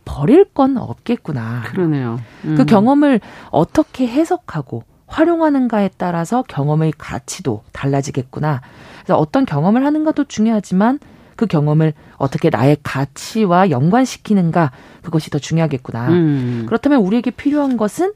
버릴 0.05 0.45
건 0.45 0.77
없겠구나. 0.77 1.63
그러네요. 1.65 2.19
음. 2.45 2.55
그 2.55 2.65
경험을 2.65 3.19
어떻게 3.49 4.07
해석하고 4.07 4.83
활용하는가에 5.11 5.91
따라서 5.97 6.43
경험의 6.47 6.93
가치도 6.97 7.63
달라지겠구나. 7.73 8.61
그래서 9.03 9.17
어떤 9.17 9.45
경험을 9.45 9.85
하는가도 9.85 10.23
중요하지만 10.25 10.99
그 11.35 11.47
경험을 11.47 11.93
어떻게 12.17 12.49
나의 12.49 12.77
가치와 12.81 13.69
연관시키는가 13.71 14.71
그것이 15.01 15.29
더 15.29 15.37
중요하겠구나. 15.39 16.09
음. 16.09 16.63
그렇다면 16.67 17.01
우리에게 17.01 17.31
필요한 17.31 17.77
것은 17.77 18.13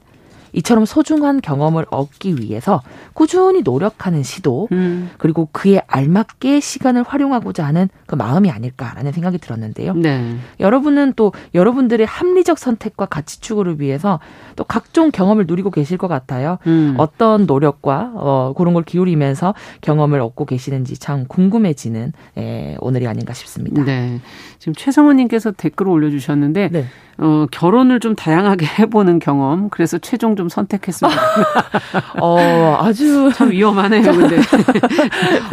이처럼 0.56 0.86
소중한 0.86 1.40
경험을 1.40 1.84
얻기 1.90 2.36
위해서 2.40 2.82
꾸준히 3.12 3.62
노력하는 3.62 4.22
시도 4.22 4.68
음. 4.72 5.10
그리고 5.18 5.48
그에 5.52 5.82
알맞게 5.86 6.60
시간을 6.60 7.02
활용하고자 7.02 7.64
하는 7.64 7.88
그 8.06 8.14
마음이 8.14 8.50
아닐까라는 8.50 9.12
생각이 9.12 9.38
들었는데요. 9.38 9.92
네. 9.94 10.36
여러분은 10.58 11.12
또 11.14 11.32
여러분들의 11.54 12.06
합리적 12.06 12.58
선택과 12.58 13.06
가치 13.06 13.40
추구를 13.40 13.80
위해서 13.80 14.18
또 14.56 14.64
각종 14.64 15.10
경험을 15.10 15.44
누리고 15.46 15.70
계실 15.70 15.98
것 15.98 16.08
같아요. 16.08 16.58
음. 16.66 16.94
어떤 16.96 17.44
노력과 17.44 18.12
어, 18.14 18.54
그런 18.56 18.72
걸 18.72 18.82
기울이면서 18.82 19.54
경험을 19.82 20.20
얻고 20.20 20.46
계시는지 20.46 20.96
참 20.98 21.26
궁금해지는 21.28 22.12
예, 22.38 22.76
오늘이 22.80 23.06
아닌가 23.06 23.34
싶습니다. 23.34 23.84
네. 23.84 24.20
지금 24.58 24.74
최성원님께서 24.74 25.52
댓글을 25.52 25.92
올려주셨는데 25.92 26.70
네. 26.72 26.86
어, 27.18 27.46
결혼을 27.50 27.98
좀 28.00 28.14
다양하게 28.14 28.66
해보는 28.78 29.18
경험. 29.18 29.70
그래서 29.70 29.98
최종 29.98 30.36
좀 30.36 30.48
선택했습니다. 30.48 31.20
어, 32.20 32.78
아주. 32.80 33.30
참 33.34 33.50
위험하네요, 33.50 34.02
근데. 34.02 34.38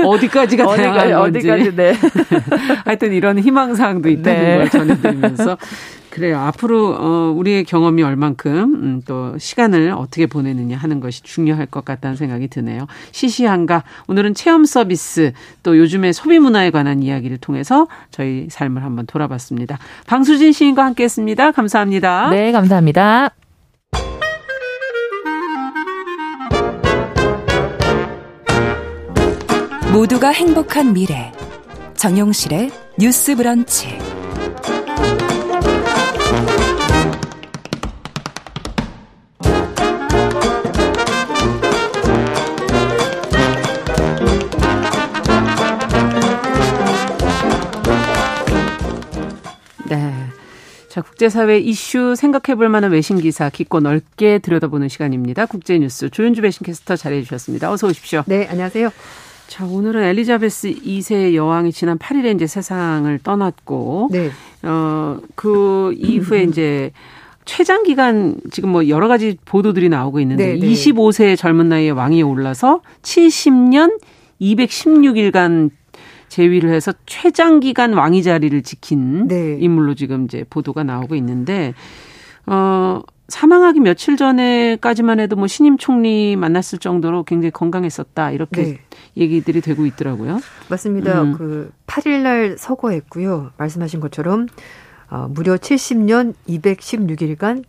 어디까지가 0.04 0.76
다양한 0.76 1.12
건지. 1.14 1.40
어디까지, 1.50 1.76
네. 1.76 1.94
하여튼 2.86 3.14
이런 3.14 3.40
희망 3.40 3.76
사항도 3.76 4.10
있다는 4.10 4.42
네. 4.42 4.58
걸 4.58 4.70
전해드리면서 4.70 5.58
그래요. 6.14 6.38
앞으로 6.38 6.96
어 7.00 7.34
우리의 7.36 7.64
경험이 7.64 8.04
얼만큼 8.04 8.52
음, 8.76 9.02
또 9.08 9.36
시간을 9.40 9.94
어떻게 9.98 10.28
보내느냐 10.28 10.78
하는 10.78 11.00
것이 11.00 11.24
중요할 11.24 11.66
것 11.66 11.84
같다는 11.86 12.16
생각이 12.16 12.50
드네요. 12.50 12.86
시시한가 13.12 13.84
오늘은 14.06 14.36
체험 14.36 14.64
서비스 14.64 15.34
또 15.64 15.76
요즘의 15.76 16.14
소비 16.14 16.38
문화에 16.38 16.70
관한 16.70 17.02
이야기를 17.02 17.40
통해서 17.40 17.88
저희 18.12 18.46
삶을 18.52 18.84
한번 18.84 19.08
돌아봤습니다. 19.08 19.80
방수진 20.06 20.52
시인과 20.52 20.86
함께했습니다. 20.86 21.52
감사합니다. 21.52 22.30
네, 22.30 22.52
감사합니다. 22.52 23.32
모두가 29.92 30.30
행복한 30.30 30.94
미래 30.94 31.32
정용실의 31.96 32.70
뉴스 33.00 33.36
브런치. 33.36 34.13
국제사회 51.14 51.60
이슈 51.60 52.16
생각해 52.16 52.56
볼 52.56 52.70
만한 52.70 52.92
외신 52.92 53.20
기사 53.20 53.50
깊고 53.50 53.82
넓게 53.82 54.40
들여다보는 54.40 54.90
시간입니다. 54.90 55.46
국제뉴스 55.46 56.10
조윤주 56.10 56.42
배신캐스터 56.42 56.96
잘해주셨습니다. 56.96 57.72
어서 57.72 57.88
오십시오. 57.88 58.24
네, 58.26 58.48
안녕하세요. 58.50 58.90
자, 59.48 59.66
오늘은 59.66 60.04
엘리자베스 60.04 60.70
2세 60.70 61.36
여왕이 61.36 61.72
지난 61.72 62.00
8일에 62.00 62.34
이제 62.34 62.48
세상을 62.48 63.20
떠났고, 63.20 64.10
네. 64.12 64.32
어, 64.64 65.20
그 65.36 65.94
이후에 65.98 66.44
이제 66.50 66.92
최장 67.46 67.84
기간 67.84 68.38
지금 68.52 68.70
뭐 68.70 68.88
여러 68.88 69.08
가지 69.08 69.38
보도들이 69.46 69.90
나오고 69.90 70.20
있는데 70.22 70.56
네, 70.56 70.60
네. 70.60 70.68
25세 70.68 71.38
젊은 71.38 71.70
나이에 71.70 71.92
왕위에 71.92 72.24
올라서 72.24 72.82
70년 73.04 74.00
216일간 74.42 75.70
재위를 76.34 76.74
해서 76.74 76.92
최장 77.06 77.60
기간 77.60 77.94
왕위 77.94 78.24
자리를 78.24 78.64
지킨 78.64 79.28
네. 79.28 79.56
인물로 79.60 79.94
지금 79.94 80.26
이제 80.26 80.44
보도가 80.50 80.84
나오고 80.84 81.14
있는데 81.16 81.76
어 82.48 83.02
사망하기 83.28 83.80
며칠 83.80 84.18
전에까지만 84.18 85.20
해도 85.20 85.36
뭐 85.36 85.46
신임 85.46 85.78
총리 85.78 86.36
만났을 86.36 86.80
정도로 86.80 87.24
굉장히 87.24 87.52
건강했었다 87.52 88.32
이렇게 88.32 88.64
네. 88.64 88.80
얘기들이 89.16 89.62
되고 89.62 89.86
있더라고요. 89.86 90.40
맞습니다. 90.70 91.22
음. 91.22 91.34
그 91.34 91.72
8일 91.86 92.24
날 92.24 92.56
서거했고요. 92.58 93.52
말씀하신 93.58 94.00
것처럼 94.00 94.48
어, 95.12 95.28
무려 95.30 95.56
70년 95.56 96.34
216일간 96.50 97.64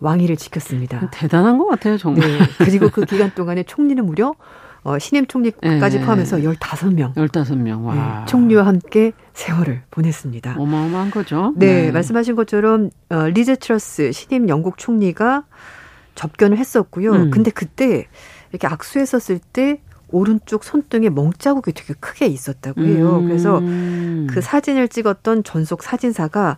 왕위를 0.00 0.36
지켰습니다. 0.36 1.10
대단한 1.10 1.58
것 1.58 1.66
같아요, 1.66 1.98
정말. 1.98 2.26
네. 2.26 2.38
그리고 2.58 2.88
그 2.88 3.04
기간 3.04 3.32
동안에 3.34 3.64
총리는 3.64 4.04
무려 4.06 4.34
어, 4.82 4.98
신임 4.98 5.26
총리까지 5.26 5.98
네. 5.98 6.04
포함해서 6.04 6.38
15명. 6.38 7.14
15명. 7.14 7.84
와. 7.84 7.94
네, 7.94 8.26
총리와 8.26 8.66
함께 8.66 9.12
세월을 9.34 9.82
보냈습니다. 9.90 10.56
어마어마한 10.58 11.10
거죠. 11.10 11.52
네, 11.56 11.86
네. 11.86 11.92
말씀하신 11.92 12.36
것처럼 12.36 12.90
어, 13.10 13.28
리즈 13.28 13.56
트러스 13.56 14.12
신임 14.12 14.48
영국 14.48 14.78
총리가 14.78 15.44
접견을 16.14 16.58
했었고요. 16.58 17.12
음. 17.12 17.30
근데 17.30 17.50
그때 17.50 18.06
이렇게 18.50 18.66
악수했었을 18.66 19.38
때 19.52 19.80
오른쪽 20.10 20.64
손등에 20.64 21.10
멍자국이 21.10 21.72
되게 21.72 21.94
크게 22.00 22.26
있었다고 22.26 22.80
해요. 22.82 23.18
음. 23.18 23.26
그래서 23.26 23.60
그 23.60 24.40
사진을 24.40 24.88
찍었던 24.88 25.44
전속 25.44 25.82
사진사가 25.82 26.56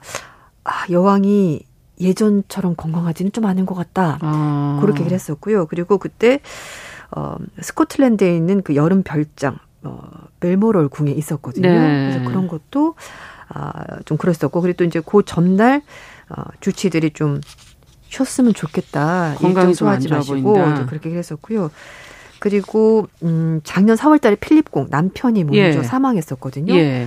아, 0.62 0.70
여왕이 0.90 1.62
예전처럼 2.00 2.76
건강하지는 2.76 3.32
좀 3.32 3.44
않은 3.44 3.66
것 3.66 3.74
같다. 3.74 4.18
아. 4.22 4.78
그렇게 4.80 5.00
얘기를 5.00 5.14
했었고요. 5.14 5.66
그리고 5.66 5.98
그때 5.98 6.40
어, 7.12 7.36
스코틀랜드에 7.61 8.36
있는 8.36 8.62
그 8.62 8.74
여름 8.74 9.02
별장 9.02 9.58
어, 9.82 10.00
멜모럴 10.40 10.88
궁에 10.88 11.12
있었거든요. 11.12 11.68
네. 11.68 12.11
그래서 12.11 12.28
그런 12.28 12.48
것도 12.48 12.94
아, 13.48 14.00
좀 14.04 14.16
그랬었고 14.16 14.61
그리고 14.61 14.76
또 14.76 14.84
이제 14.84 15.00
그 15.04 15.22
전날 15.24 15.82
어, 16.28 16.42
주치들이 16.61 17.11
좀 17.11 17.40
쉬었으면 18.08 18.54
좋겠다. 18.54 19.34
건강이 19.38 19.74
소하지 19.74 20.08
마시고. 20.08 20.54
그렇게 20.86 21.11
했었고요. 21.11 21.70
그리고 22.38 23.06
음 23.22 23.61
작년 23.64 23.96
4월 23.96 24.20
달에 24.20 24.34
필립공 24.36 24.88
남편이 24.90 25.44
먼저 25.44 25.58
예. 25.58 25.82
사망했었거든요. 25.82 26.74
예. 26.74 27.06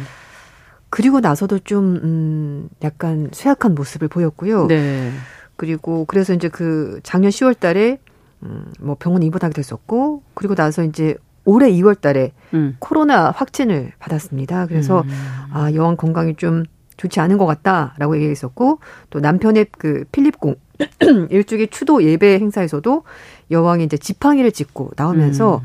그리고 0.93 1.21
나서도 1.21 1.57
좀, 1.57 1.95
음, 2.03 2.69
약간 2.83 3.29
쇠약한 3.31 3.73
모습을 3.73 4.07
보였고요. 4.09 4.67
네. 4.67 5.11
그리고 5.55 6.05
그래서 6.05 6.35
이제 6.35 6.49
그 6.49 6.99
작년 7.01 7.31
10월 7.31 7.59
달에, 7.59 7.97
음, 8.43 8.65
뭐 8.79 8.95
병원에 8.99 9.25
입원하게 9.25 9.53
됐었고, 9.53 10.23
그리고 10.33 10.55
나서 10.55 10.83
이제 10.83 11.15
올해 11.45 11.71
2월 11.71 11.99
달에 11.99 12.31
음. 12.53 12.75
코로나 12.79 13.31
확진을 13.31 13.91
받았습니다. 13.99 14.67
그래서, 14.67 15.01
음. 15.01 15.09
아, 15.51 15.71
여왕 15.73 15.97
건강이 15.97 16.35
좀 16.35 16.63
좋지 16.97 17.19
않은 17.19 17.37
것 17.37 17.45
같다라고 17.45 18.15
얘기했었고, 18.15 18.79
또 19.09 19.19
남편의 19.19 19.67
그 19.71 20.05
필립공, 20.11 20.55
일주기 21.29 21.67
추도 21.67 22.03
예배 22.03 22.39
행사에서도 22.39 23.03
여왕이 23.51 23.83
이제 23.83 23.97
지팡이를 23.97 24.51
짚고 24.51 24.91
나오면서 24.95 25.57
음. 25.57 25.61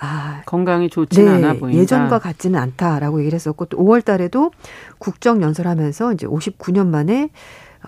아, 0.00 0.42
건강이 0.46 0.90
좋지는 0.90 1.40
네, 1.40 1.46
않아 1.46 1.58
보인다. 1.58 1.78
예전과 1.80 2.20
같지는 2.20 2.58
않다라고 2.58 3.20
얘기를 3.20 3.34
했었고 3.34 3.64
또 3.66 3.78
5월 3.78 4.04
달에도 4.04 4.52
국정 4.98 5.42
연설하면서 5.42 6.12
이제 6.12 6.26
59년 6.26 6.86
만에 6.86 7.30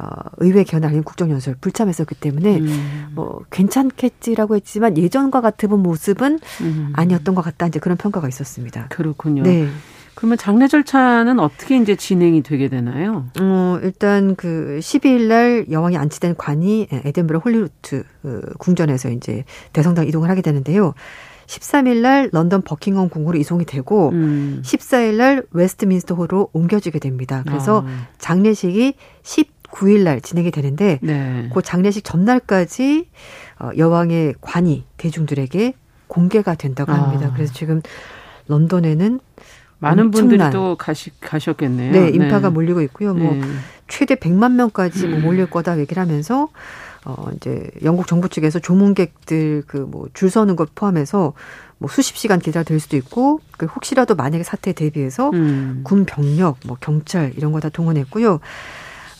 어, 0.00 0.30
의회 0.38 0.64
개원할 0.64 1.02
국정연설 1.02 1.56
불참했었기 1.60 2.14
때문에 2.14 2.58
음. 2.58 3.08
뭐 3.14 3.40
괜찮겠지라고 3.50 4.56
했지만 4.56 4.96
예전과 4.96 5.40
같은 5.40 5.70
모습은 5.70 6.40
음. 6.62 6.92
아니었던 6.94 7.34
것 7.34 7.42
같다 7.42 7.66
이제 7.66 7.78
그런 7.78 7.96
평가가 7.98 8.28
있었습니다. 8.28 8.86
그렇군요. 8.88 9.42
네. 9.42 9.68
그러면 10.14 10.36
장례 10.36 10.68
절차는 10.68 11.38
어떻게 11.38 11.78
이제 11.78 11.96
진행이 11.96 12.42
되게 12.42 12.68
되나요? 12.68 13.26
어, 13.40 13.78
일단 13.82 14.34
그 14.36 14.78
12일 14.80 15.28
날 15.28 15.66
여왕이 15.70 15.96
안치된 15.96 16.36
관이 16.36 16.88
에든버러 16.90 17.38
홀리루트 17.38 18.04
그 18.22 18.40
궁전에서 18.58 19.10
이제 19.10 19.44
대성당 19.72 20.08
이동을 20.08 20.28
하게 20.28 20.42
되는데요. 20.42 20.94
13일 21.46 22.00
날 22.00 22.28
런던 22.32 22.62
버킹엄 22.62 23.08
궁으로 23.08 23.36
이송이 23.38 23.64
되고 23.64 24.10
음. 24.10 24.62
14일 24.64 25.16
날 25.16 25.42
웨스트민스터 25.50 26.14
홀로 26.14 26.48
옮겨지게 26.52 27.00
됩니다. 27.00 27.42
그래서 27.46 27.84
아. 27.86 28.08
장례식이 28.18 28.94
19일 29.72 30.02
날 30.04 30.20
진행이 30.20 30.50
되는데 30.50 30.98
네. 31.02 31.48
그 31.54 31.62
장례식 31.62 32.04
전날까지 32.04 33.08
어, 33.60 33.70
여왕의 33.76 34.34
관이 34.40 34.84
대중들에게 34.96 35.74
공개가 36.06 36.54
된다고 36.54 36.92
합니다. 36.92 37.28
아. 37.28 37.32
그래서 37.34 37.52
지금 37.52 37.82
런던에는 38.48 39.20
많은 39.78 40.10
분들이 40.10 40.42
또 40.50 40.76
가시, 40.76 41.10
가셨겠네요. 41.20 41.92
네, 41.92 42.08
인파가 42.10 42.48
네. 42.48 42.54
몰리고 42.54 42.82
있고요. 42.82 43.14
뭐 43.14 43.32
네. 43.34 43.40
최대 43.88 44.14
100만 44.14 44.52
명까지 44.52 45.06
뭐 45.06 45.20
몰릴 45.20 45.48
거다 45.48 45.78
얘기를 45.78 46.00
하면서 46.02 46.48
어 47.06 47.28
이제 47.34 47.70
영국 47.82 48.06
정부 48.06 48.28
측에서 48.28 48.58
조문객들 48.58 49.62
그 49.66 49.86
뭐 49.90 50.06
줄 50.12 50.28
서는 50.28 50.54
것 50.56 50.74
포함해서 50.74 51.32
뭐 51.78 51.88
수십 51.88 52.16
시간 52.18 52.38
기다려 52.40 52.62
될 52.62 52.78
수도 52.78 52.98
있고 52.98 53.40
그 53.56 53.64
혹시라도 53.64 54.14
만약에 54.14 54.44
사태에 54.44 54.74
대비해서 54.74 55.30
음. 55.30 55.80
군 55.82 56.04
병력 56.04 56.58
뭐 56.66 56.76
경찰 56.78 57.32
이런 57.36 57.52
거 57.52 57.60
다 57.60 57.70
동원했고요. 57.70 58.40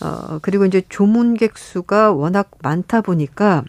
어 0.03 0.39
그리고 0.43 0.65
이제 0.65 0.83
조문객 0.89 1.59
수가 1.59 2.13
워낙 2.13 2.51
많다 2.63 3.01
보니까 3.01 3.65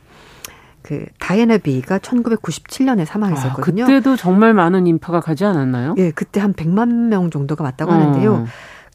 그 0.81 1.05
다이애나 1.19 1.57
비가 1.59 1.99
1997년에 1.99 3.05
사망했었거든요. 3.05 3.83
아, 3.83 3.87
그때도 3.87 4.15
정말 4.15 4.53
많은 4.53 4.87
인파가 4.87 5.19
가지 5.19 5.45
않았나요? 5.45 5.95
예, 5.97 6.11
그때 6.11 6.39
한 6.39 6.53
100만 6.53 7.07
명 7.09 7.29
정도가 7.29 7.63
왔다고 7.63 7.91
어. 7.91 7.95
하는데요. 7.95 8.45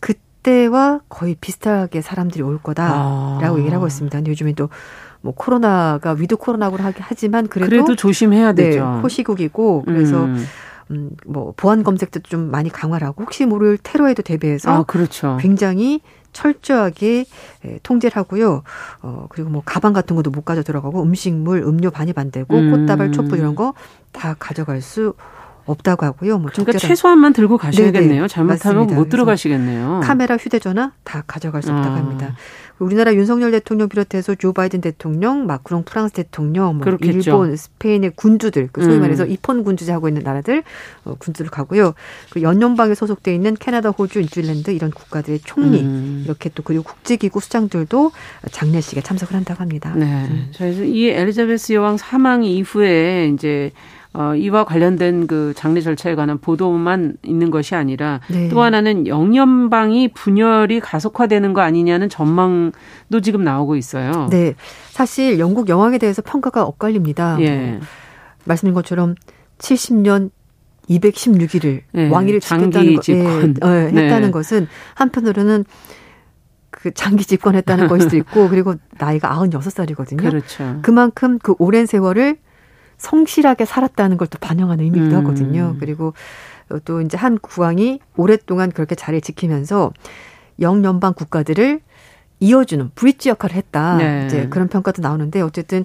그때와 0.01 1.01
거의 1.09 1.37
비슷하게 1.41 2.01
사람들이 2.01 2.43
올 2.43 2.59
거다라고 2.59 3.57
아. 3.57 3.59
얘기를 3.59 3.74
하고 3.74 3.87
있습니다. 3.87 4.18
근데 4.18 4.30
요즘에 4.30 4.55
또 4.55 4.68
뭐 5.26 5.34
코로나가 5.34 6.12
위드 6.12 6.37
코로나고 6.37 6.76
하지만 7.01 7.49
그래도, 7.49 7.68
그래도 7.68 7.97
조심해야 7.97 8.53
네, 8.53 8.70
되죠. 8.70 9.01
호시국이고 9.03 9.82
그래서 9.84 10.24
음. 10.24 10.45
음, 10.93 11.11
뭐 11.26 11.53
보안 11.57 11.82
검색도 11.82 12.20
좀 12.20 12.49
많이 12.53 12.70
강화를 12.70 13.05
하고 13.09 13.24
혹시 13.24 13.45
모를 13.45 13.76
테러에도 13.82 14.22
대비해서 14.22 14.70
아, 14.70 14.82
그렇죠. 14.84 15.37
굉장히 15.41 16.01
철저하게 16.37 17.24
예, 17.64 17.78
통제를 17.82 18.16
하고요. 18.16 18.62
어, 19.03 19.26
그리고 19.30 19.49
뭐 19.49 19.62
가방 19.64 19.93
같은 19.95 20.14
것도 20.16 20.30
못 20.30 20.45
가져 20.45 20.62
들어가고 20.62 21.03
음식물, 21.03 21.62
음료 21.62 21.91
반입 21.91 22.18
안 22.18 22.30
되고 22.30 22.55
음. 22.57 22.70
꽃다발, 22.70 23.12
촛불 23.12 23.39
이런 23.39 23.55
거 23.55 23.72
다 24.16 24.34
가져갈 24.39 24.80
수 24.80 25.14
없다고 25.66 26.06
하고요. 26.06 26.38
뭐 26.38 26.50
그러니까 26.52 26.78
최소한만 26.78 27.32
들고 27.32 27.58
가셔야겠네요. 27.58 28.08
네네, 28.08 28.28
잘못하면 28.28 28.76
맞습니다. 28.76 28.94
못 28.94 29.08
들어가시겠네요. 29.08 30.00
카메라, 30.02 30.36
휴대전화 30.36 30.92
다 31.04 31.24
가져갈 31.26 31.62
수 31.62 31.72
없다고 31.72 31.94
아. 31.94 31.98
합니다. 31.98 32.34
우리나라 32.78 33.14
윤석열 33.14 33.50
대통령 33.52 33.88
비롯해서 33.88 34.34
조 34.34 34.52
바이든 34.52 34.82
대통령, 34.82 35.46
마크롱 35.46 35.84
프랑스 35.84 36.12
대통령, 36.12 36.76
뭐 36.76 36.96
일본, 37.00 37.56
스페인의 37.56 38.12
군주들, 38.16 38.68
그 38.70 38.82
소위 38.82 38.96
음. 38.96 39.00
말해서 39.00 39.24
음. 39.24 39.30
입헌 39.30 39.64
군주제 39.64 39.92
하고 39.92 40.08
있는 40.08 40.22
나라들 40.22 40.62
어, 41.04 41.14
군주들 41.18 41.50
가고요. 41.50 41.94
그 42.30 42.42
연연방에 42.42 42.94
소속돼 42.94 43.34
있는 43.34 43.54
캐나다, 43.54 43.88
호주, 43.88 44.20
뉴질랜드 44.20 44.72
이런 44.72 44.90
국가들의 44.90 45.40
총리 45.44 45.80
음. 45.80 46.22
이렇게 46.26 46.50
또 46.50 46.62
그리고 46.62 46.82
국제기구 46.84 47.40
수장들도 47.40 48.12
장례식에 48.50 49.00
참석을 49.00 49.34
한다고 49.34 49.62
합니다. 49.62 49.94
네. 49.96 50.04
음. 50.04 50.52
그래서 50.56 50.82
이 50.82 51.08
엘리자베스 51.08 51.72
여왕 51.72 51.96
사망 51.96 52.44
이후에 52.44 53.30
이제 53.32 53.72
어, 54.18 54.34
이와 54.34 54.64
관련된 54.64 55.26
그 55.26 55.52
장례 55.54 55.82
절차에 55.82 56.14
관한 56.14 56.38
보도만 56.38 57.18
있는 57.22 57.50
것이 57.50 57.74
아니라 57.74 58.20
네. 58.30 58.48
또 58.48 58.62
하나는 58.62 59.06
영연방이 59.06 60.08
분열이 60.14 60.80
가속화되는 60.80 61.52
거 61.52 61.60
아니냐는 61.60 62.08
전망도 62.08 63.20
지금 63.22 63.44
나오고 63.44 63.76
있어요. 63.76 64.28
네. 64.30 64.54
사실 64.90 65.38
영국 65.38 65.68
여왕에 65.68 65.98
대해서 65.98 66.22
평가가 66.22 66.64
엇갈립니다. 66.64 67.36
예. 67.40 67.72
뭐, 67.72 67.80
말씀인 68.44 68.72
것처럼 68.72 69.16
70년 69.58 70.30
216일을 70.88 71.82
네, 71.92 72.08
왕위를 72.08 72.40
지켰다는 72.40 72.94
거, 72.94 73.02
예, 73.10 73.20
어, 73.20 73.68
했다는 73.68 74.22
네. 74.22 74.30
것은 74.30 74.66
한편으로는 74.94 75.64
그 76.70 76.94
장기 76.94 77.26
집권했다는 77.26 77.88
것일 77.88 78.02
수도 78.02 78.16
있고 78.16 78.48
그리고 78.48 78.76
나이가 78.98 79.36
96살이거든요. 79.36 80.20
그렇죠. 80.20 80.78
그만큼 80.80 81.38
그 81.38 81.54
오랜 81.58 81.84
세월을 81.84 82.38
성실하게 82.99 83.64
살았다는 83.64 84.16
걸 84.16 84.26
또 84.28 84.38
반영하는 84.38 84.84
의미기도 84.84 85.14
음. 85.14 85.20
하거든요. 85.20 85.76
그리고 85.78 86.12
또 86.84 87.01
이제 87.01 87.16
한 87.16 87.38
국왕이 87.38 88.01
오랫동안 88.16 88.72
그렇게 88.72 88.94
자리를 88.94 89.20
지키면서 89.20 89.92
영연방 90.61 91.14
국가들을 91.14 91.80
이어주는 92.40 92.90
브릿지 92.94 93.28
역할을 93.28 93.55
했다. 93.57 93.97
네. 93.97 94.26
이제 94.26 94.49
그런 94.49 94.68
평가도 94.68 95.01
나오는데 95.01 95.40
어쨌든 95.42 95.84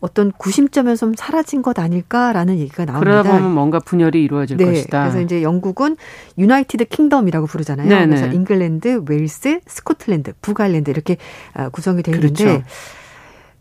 어떤 0.00 0.30
구심점에서 0.32 1.06
좀 1.06 1.14
사라진 1.16 1.62
것 1.62 1.78
아닐까라는 1.78 2.58
얘기가 2.58 2.84
나옵니다. 2.84 3.00
그러다 3.00 3.32
보면 3.32 3.54
뭔가 3.54 3.78
분열이 3.78 4.22
이루어질 4.22 4.58
네, 4.58 4.66
것이다. 4.66 5.00
그래서 5.04 5.20
이제 5.22 5.42
영국은 5.42 5.96
United 6.36 6.84
Kingdom이라고 6.84 7.46
부르잖아요. 7.46 7.88
네네. 7.88 8.06
그래서 8.06 8.26
잉글랜드, 8.26 9.04
웨일스, 9.08 9.60
스코틀랜드, 9.66 10.34
북아일랜드 10.42 10.90
이렇게 10.90 11.16
아, 11.54 11.70
구성이 11.70 12.02
되어 12.02 12.14
있는데 12.16 12.44
그렇죠. 12.44 12.62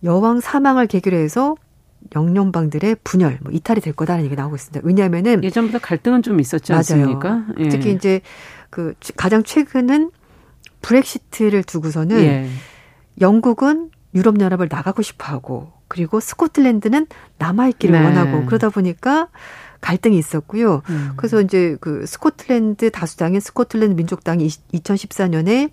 여왕 0.04 0.42
사망을 0.42 0.88
계기로 0.88 1.16
해서 1.18 1.56
영연방들의 2.16 2.98
분열, 3.04 3.40
뭐 3.42 3.52
이탈이 3.52 3.82
될 3.82 3.94
거다라는 3.94 4.26
얘기 4.26 4.36
나오고 4.36 4.56
있습니다. 4.56 4.82
왜냐하면은 4.84 5.44
예전보다 5.44 5.80
갈등은 5.80 6.22
좀 6.22 6.40
있었지 6.40 6.74
않습니까? 6.74 7.46
예. 7.60 7.70
특히 7.70 7.92
이제 7.92 8.22
그 8.70 8.94
가장 9.16 9.44
최근은 9.44 10.12
브렉시트를 10.82 11.64
두고서는 11.64 12.18
예. 12.18 12.50
영국은 13.22 13.90
유럽 14.14 14.40
연합을 14.40 14.68
나가고 14.70 15.02
싶어하고 15.02 15.72
그리고 15.88 16.20
스코틀랜드는 16.20 17.08
남아있기를 17.38 17.98
네. 17.98 18.04
원하고 18.06 18.46
그러다 18.46 18.70
보니까 18.70 19.28
갈등이 19.82 20.18
있었고요. 20.18 20.82
음. 20.90 21.14
그래서 21.16 21.42
이제 21.42 21.78
그 21.80 22.06
스코틀랜드 22.08 22.90
다수당인 22.90 23.40
스코틀랜드 23.40 23.94
민족당이 23.96 24.48
2014년에 24.48 25.70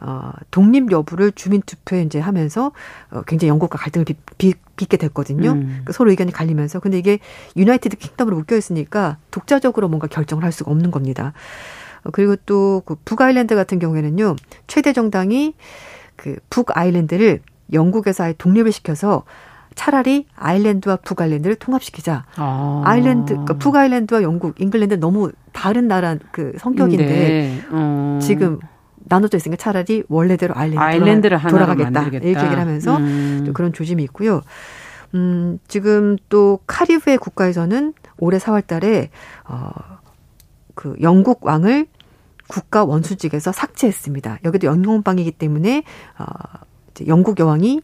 어, 0.00 0.32
독립 0.50 0.90
여부를 0.90 1.32
주민 1.32 1.62
투표에 1.62 2.02
이제 2.02 2.18
하면서 2.18 2.72
어, 3.10 3.22
굉장히 3.26 3.50
영국과 3.50 3.78
갈등을 3.78 4.06
빚, 4.38 4.58
빚, 4.76 4.88
빚게 4.88 4.96
됐거든요. 4.96 5.50
음. 5.52 5.66
그러니까 5.66 5.92
서로 5.92 6.10
의견이 6.10 6.32
갈리면서 6.32 6.80
근데 6.80 6.98
이게 6.98 7.18
United 7.56 7.96
Kingdom으로 7.96 8.36
묶여 8.36 8.56
있으니까 8.56 9.18
독자적으로 9.30 9.88
뭔가 9.88 10.06
결정을 10.06 10.44
할 10.44 10.52
수가 10.52 10.70
없는 10.70 10.90
겁니다. 10.90 11.32
어, 12.04 12.10
그리고 12.12 12.36
또 12.36 12.82
그 12.84 12.96
북아일랜드 13.04 13.54
같은 13.54 13.78
경우에는요. 13.78 14.36
최대 14.66 14.92
정당이 14.92 15.54
그 16.16 16.36
북아일랜드를 16.50 17.40
영국에서 17.72 18.24
아예 18.24 18.34
독립을 18.36 18.72
시켜서 18.72 19.24
차라리 19.74 20.26
아일랜드와 20.36 20.96
북아일랜드를 20.96 21.56
통합시키자. 21.56 22.26
아. 22.36 22.82
아일랜드, 22.84 23.32
그러니까 23.32 23.54
북아일랜드와 23.54 24.22
영국, 24.22 24.60
잉글랜드 24.60 24.94
너무 24.94 25.32
다른 25.52 25.88
나라 25.88 26.16
그 26.30 26.52
성격인데 26.58 27.04
네. 27.04 27.60
어. 27.70 28.18
지금 28.22 28.60
나눠져 29.04 29.36
있으니까 29.36 29.56
차라리 29.60 30.02
원래대로 30.08 30.54
아일랜드 30.56 30.80
아일랜드를 30.80 31.40
돌아가겠다 31.40 32.02
이렇게 32.04 32.28
얘기를 32.28 32.58
하면서 32.58 32.96
음. 32.96 33.50
그런 33.54 33.72
조짐이 33.72 34.02
있고요. 34.04 34.40
음, 35.14 35.58
지금 35.68 36.16
또 36.28 36.58
카리브해 36.66 37.18
국가에서는 37.18 37.94
올해 38.18 38.38
4월 38.38 38.66
달에 38.66 39.10
어, 39.46 39.70
그 40.74 40.96
영국 41.00 41.44
왕을 41.46 41.86
국가 42.48 42.84
원수직에서 42.84 43.52
삭제했습니다. 43.52 44.38
여기도 44.44 44.66
영용방이기 44.66 45.32
때문에 45.32 45.84
어, 46.18 46.24
이제 46.90 47.06
영국 47.06 47.38
여왕이 47.38 47.80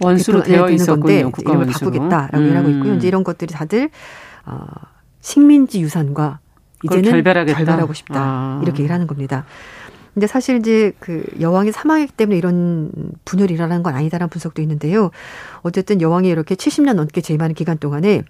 원수로 0.00 0.42
되어 0.42 0.70
있는 0.70 0.86
건데 0.86 1.24
이름을 1.38 1.66
바꾸겠다라고 1.66 2.36
음. 2.38 2.44
얘기하고 2.46 2.68
있고요. 2.70 2.94
이제 2.94 3.08
이런 3.08 3.24
것들이 3.24 3.52
다들 3.52 3.90
어, 4.46 4.66
식민지 5.20 5.80
유산과 5.80 6.40
이제는 6.84 7.10
결별하겠다. 7.10 7.56
결별하고 7.56 7.92
싶다 7.94 8.20
아. 8.20 8.60
이렇게 8.62 8.80
얘기를 8.80 8.92
하는 8.94 9.06
겁니다. 9.06 9.44
근데 10.14 10.26
사실 10.26 10.56
이제 10.58 10.92
그 11.00 11.24
여왕이 11.40 11.72
사망했기 11.72 12.12
때문에 12.14 12.38
이런 12.38 12.90
분열이 13.24 13.52
일어나는 13.52 13.82
건 13.82 13.94
아니다라는 13.94 14.30
분석도 14.30 14.62
있는데요. 14.62 15.10
어쨌든 15.62 16.00
여왕이 16.00 16.28
이렇게 16.28 16.54
70년 16.54 16.94
넘게 16.94 17.20
재임하는 17.20 17.54
기간 17.54 17.78
동안에 17.78 18.22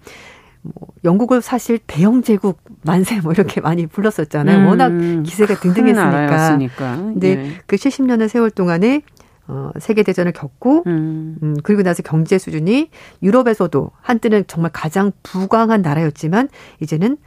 뭐 0.63 0.87
영국을 1.03 1.43
사실 1.43 1.77
대영 1.85 2.23
제국 2.23 2.59
만세 2.81 3.21
뭐 3.21 3.31
이렇게 3.33 3.61
많이 3.61 3.85
불렀었잖아요. 3.85 4.57
음, 4.57 4.67
워낙 4.67 4.89
기세가 5.23 5.59
등등했으니까. 5.59 6.95
근데 6.95 7.35
네. 7.35 7.51
그 7.67 7.75
70년의 7.75 8.29
세월 8.29 8.49
동안에 8.49 9.03
어, 9.47 9.69
세계대전을 9.77 10.31
겪고, 10.31 10.83
음. 10.87 11.37
음, 11.43 11.55
그리고 11.61 11.83
나서 11.83 12.01
경제 12.01 12.39
수준이 12.39 12.89
유럽에서도 13.21 13.91
한때는 14.01 14.45
정말 14.47 14.71
가장 14.73 15.11
부강한 15.21 15.83
나라였지만, 15.83 16.49
이제는 16.81 17.17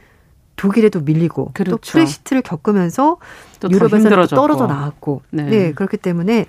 독일에도 0.59 0.99
밀리고, 0.99 1.51
그렇죠. 1.53 1.71
또 1.71 1.77
프레시트를 1.77 2.41
겪으면서 2.41 3.17
유럽에서 3.69 4.09
떨어져 4.27 4.67
나왔고, 4.67 5.21
네. 5.31 5.43
네, 5.43 5.71
그렇기 5.73 5.97
때문에 5.97 6.45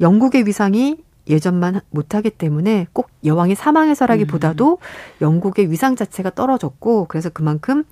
영국의 0.00 0.46
위상이 0.46 0.96
예전만 1.28 1.80
못하기 1.90 2.30
때문에 2.30 2.86
꼭 2.92 3.10
여왕이 3.24 3.54
사망해서라기보다도 3.54 4.78
음. 4.80 5.24
영국의 5.24 5.70
위상 5.70 5.94
자체가 5.94 6.30
떨어졌고 6.30 7.06
그래서 7.08 7.30
그만큼 7.30 7.84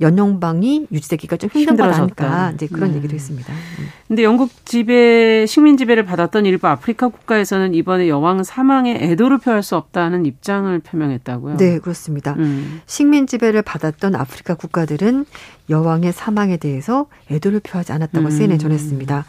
연영방이 0.00 0.88
유지되기가 0.92 1.36
좀 1.36 1.50
힘든 1.50 1.76
것 1.76 1.84
아닐까 1.84 2.52
이제 2.54 2.66
그런 2.66 2.90
음. 2.90 2.96
얘기도 2.96 3.14
했습니다. 3.14 3.52
음. 3.52 3.86
근데 4.08 4.22
영국 4.22 4.50
지배 4.66 5.46
식민 5.46 5.76
지배를 5.76 6.04
받았던 6.04 6.44
일부 6.44 6.68
아프리카 6.68 7.08
국가에서는 7.08 7.74
이번에 7.74 8.08
여왕 8.08 8.44
사망에 8.44 8.98
애도를 9.00 9.38
표할 9.38 9.62
수 9.62 9.76
없다는 9.76 10.26
입장을 10.26 10.78
표명했다고요. 10.80 11.56
네 11.56 11.78
그렇습니다. 11.78 12.34
음. 12.34 12.82
식민 12.86 13.26
지배를 13.26 13.62
받았던 13.62 14.14
아프리카 14.14 14.54
국가들은 14.54 15.24
여왕의 15.70 16.12
사망에 16.12 16.58
대해서 16.58 17.06
애도를 17.30 17.60
표하지 17.60 17.92
않았다고 17.92 18.28
CNN 18.28 18.56
음. 18.56 18.58
전했습니다. 18.58 19.24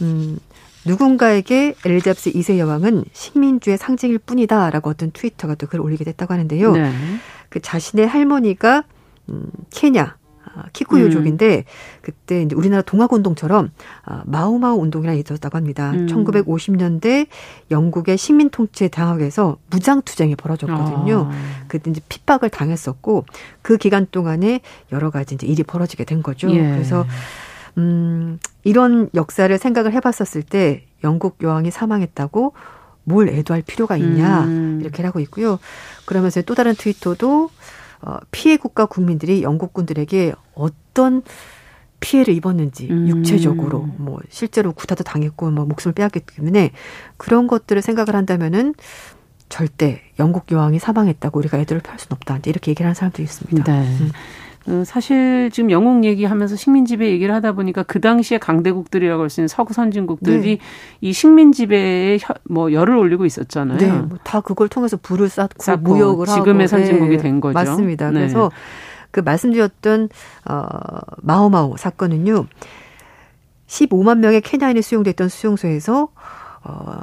음, 0.00 0.38
누군가에게 0.84 1.74
엘리자베스 1.84 2.32
2세 2.32 2.58
여왕은 2.58 3.04
식민주의 3.12 3.78
상징일 3.78 4.18
뿐이다 4.18 4.70
라고 4.70 4.90
어떤 4.90 5.10
트위터가 5.12 5.54
또 5.54 5.66
글을 5.66 5.84
올리게 5.84 6.04
됐다고 6.04 6.32
하는데요. 6.32 6.72
네. 6.72 6.92
그 7.48 7.60
자신의 7.60 8.06
할머니가 8.06 8.84
음, 9.28 9.50
케냐 9.70 10.16
아, 10.54 10.64
키쿠유족인데 10.72 11.56
음. 11.56 11.62
그때 12.02 12.42
이제 12.42 12.54
우리나라 12.54 12.82
동학운동처럼 12.82 13.70
아, 14.04 14.22
마우마우 14.26 14.80
운동이라 14.80 15.14
있었다고 15.14 15.56
합니다. 15.56 15.92
음. 15.92 16.06
1950년대 16.06 17.26
영국의 17.70 18.18
식민 18.18 18.50
통치에 18.50 18.88
당하게해서 18.88 19.58
무장 19.70 20.02
투쟁이 20.02 20.36
벌어졌거든요. 20.36 21.30
아. 21.30 21.64
그때 21.68 21.90
이제 21.90 22.00
핍박을 22.08 22.50
당했었고 22.50 23.24
그 23.62 23.76
기간 23.78 24.06
동안에 24.10 24.60
여러 24.90 25.10
가지 25.10 25.36
이제 25.36 25.46
일이 25.46 25.62
벌어지게 25.62 26.04
된 26.04 26.22
거죠. 26.22 26.50
예. 26.50 26.58
그래서 26.58 27.06
음, 27.78 28.38
이런 28.64 29.08
역사를 29.14 29.56
생각을 29.56 29.92
해봤었을 29.92 30.42
때 30.42 30.86
영국 31.04 31.38
여왕이 31.42 31.70
사망했다고 31.70 32.54
뭘 33.04 33.28
애도할 33.28 33.62
필요가 33.62 33.96
있냐 33.96 34.44
음. 34.44 34.78
이렇게 34.80 35.02
하고 35.02 35.20
있고요. 35.20 35.58
그러면서 36.06 36.42
또 36.42 36.54
다른 36.54 36.74
트위터도 36.74 37.50
어, 38.02 38.16
피해 38.30 38.56
국가 38.56 38.86
국민들이 38.86 39.42
영국군들에게 39.42 40.34
어떤 40.54 41.22
피해를 42.00 42.34
입었는지 42.34 42.88
음. 42.90 43.08
육체적으로 43.08 43.88
뭐 43.96 44.20
실제로 44.28 44.72
구타도 44.72 45.04
당했고 45.04 45.50
뭐 45.52 45.64
목숨을 45.64 45.94
빼앗기 45.94 46.20
때문에 46.20 46.72
그런 47.16 47.46
것들을 47.46 47.80
생각을 47.80 48.16
한다면은 48.16 48.74
절대 49.48 50.02
영국 50.18 50.50
여왕이 50.50 50.78
사망했다고 50.78 51.38
우리가 51.38 51.58
애들을 51.58 51.82
펼 51.82 51.98
수는 51.98 52.16
없다. 52.16 52.40
이렇게 52.46 52.70
얘기를 52.70 52.86
하는 52.86 52.94
사람도 52.94 53.22
있습니다. 53.22 53.72
네. 53.72 53.86
음. 54.00 54.10
어, 54.68 54.82
사실 54.86 55.50
지금 55.52 55.70
영국 55.72 56.04
얘기하면서 56.04 56.54
식민 56.56 56.84
지배 56.84 57.10
얘기를 57.10 57.34
하다 57.34 57.52
보니까 57.52 57.82
그 57.82 58.00
당시에 58.00 58.38
강대국들이라고 58.38 59.22
할 59.22 59.30
수 59.30 59.40
있는 59.40 59.48
서구 59.48 59.72
선진국들이 59.74 60.58
네. 60.58 60.58
이 61.00 61.12
식민 61.12 61.50
지배에 61.52 62.18
뭐 62.44 62.72
열을 62.72 62.96
올리고 62.96 63.24
있었잖아요. 63.26 63.78
네, 63.78 63.86
뭐 63.90 64.18
다 64.24 64.40
그걸 64.40 64.68
통해서 64.68 64.96
불을 64.96 65.28
쌓고, 65.28 65.62
쌓고 65.62 65.82
무역을 65.82 66.26
지금의 66.26 66.66
하고. 66.66 66.66
선진국이 66.68 67.16
네. 67.16 67.22
된 67.22 67.40
거죠. 67.40 67.54
맞습니다. 67.54 68.10
네. 68.10 68.20
그래서 68.20 68.50
그 69.10 69.20
말씀드렸던 69.20 70.08
어 70.48 70.66
마오마오 71.22 71.76
사건은요. 71.76 72.46
15만 73.66 74.18
명의 74.18 74.40
케냐인이 74.40 74.80
수용됐던 74.82 75.28
수용소에서 75.28 76.08
어 76.64 77.02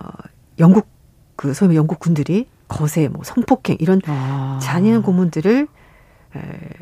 영국 0.59 0.87
그 1.35 1.53
소위 1.53 1.75
영국 1.75 1.99
군들이 1.99 2.47
거세, 2.67 3.07
뭐 3.07 3.23
성폭행 3.23 3.77
이런 3.79 4.01
아. 4.05 4.59
잔인한 4.61 5.01
고문들을 5.01 5.67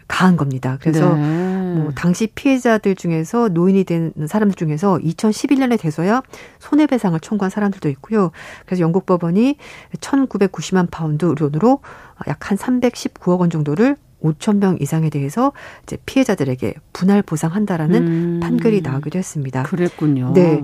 가한 0.08 0.36
겁니다. 0.38 0.78
그래서 0.82 1.14
네. 1.14 1.74
뭐 1.76 1.92
당시 1.96 2.28
피해자들 2.28 2.96
중에서 2.96 3.50
노인이 3.50 3.84
된 3.84 4.14
사람들 4.28 4.56
중에서 4.56 4.98
2011년에 4.98 5.80
돼서야 5.80 6.24
손해배상을 6.60 7.20
청구한 7.20 7.50
사람들도 7.50 7.88
있고요. 7.90 8.32
그래서 8.66 8.82
영국 8.82 9.06
법원이 9.06 9.58
1,990만 9.98 10.88
파운드 10.90 11.36
돈으로 11.36 11.82
약 12.28 12.48
한 12.50 12.58
319억 12.58 13.40
원 13.40 13.50
정도를 13.50 13.98
5천 14.24 14.58
명 14.58 14.78
이상에 14.80 15.10
대해서 15.10 15.52
이제 15.84 15.98
피해자들에게 16.06 16.74
분할 16.94 17.22
보상한다라는 17.22 18.08
음. 18.08 18.40
판결이 18.42 18.82
나오기도 18.82 19.20
했습니다. 19.20 19.64
그랬군요. 19.64 20.32
네. 20.34 20.64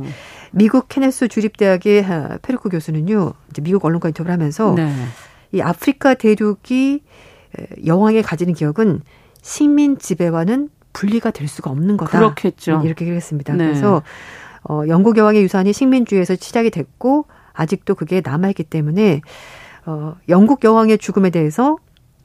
미국 0.51 0.87
케네소 0.87 1.27
주립대학의 1.27 2.05
페르코 2.41 2.69
교수는요. 2.69 3.33
이제 3.51 3.61
미국 3.61 3.85
언론과 3.85 4.09
인터뷰를 4.09 4.33
하면서 4.33 4.73
네. 4.73 4.91
이 5.51 5.61
아프리카 5.61 6.13
대륙이 6.15 7.03
여왕에 7.85 8.21
가지는 8.21 8.53
기억은 8.53 9.01
식민 9.41 9.97
지배와는 9.97 10.69
분리가 10.93 11.31
될 11.31 11.47
수가 11.47 11.71
없는 11.71 11.97
거다. 11.97 12.19
그렇겠죠. 12.19 12.81
이렇게 12.83 13.05
얘기했습니다. 13.05 13.53
네. 13.53 13.65
그래서 13.65 14.03
어, 14.63 14.83
영국 14.87 15.17
여왕의 15.17 15.43
유산이 15.43 15.73
식민주의에서 15.73 16.35
시작이 16.35 16.69
됐고 16.69 17.25
아직도 17.53 17.95
그게 17.95 18.21
남아있기 18.23 18.63
때문에 18.63 19.21
어, 19.85 20.15
영국 20.29 20.63
여왕의 20.63 20.97
죽음에 20.97 21.29
대해서 21.29 21.77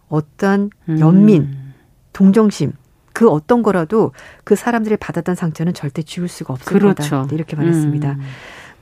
어떠한 0.08 0.70
음. 0.88 1.00
연민, 1.00 1.42
음. 1.42 1.74
동정심 2.12 2.72
그 3.12 3.28
어떤 3.28 3.62
거라도 3.62 4.12
그 4.44 4.54
사람들이 4.54 4.96
받았던 4.96 5.34
상처는 5.34 5.74
절대 5.74 6.02
지울 6.02 6.28
수가 6.28 6.54
없을 6.54 6.78
그렇죠. 6.78 7.22
거다. 7.22 7.34
이렇게 7.34 7.56
말했습니다. 7.56 8.12
음. 8.12 8.20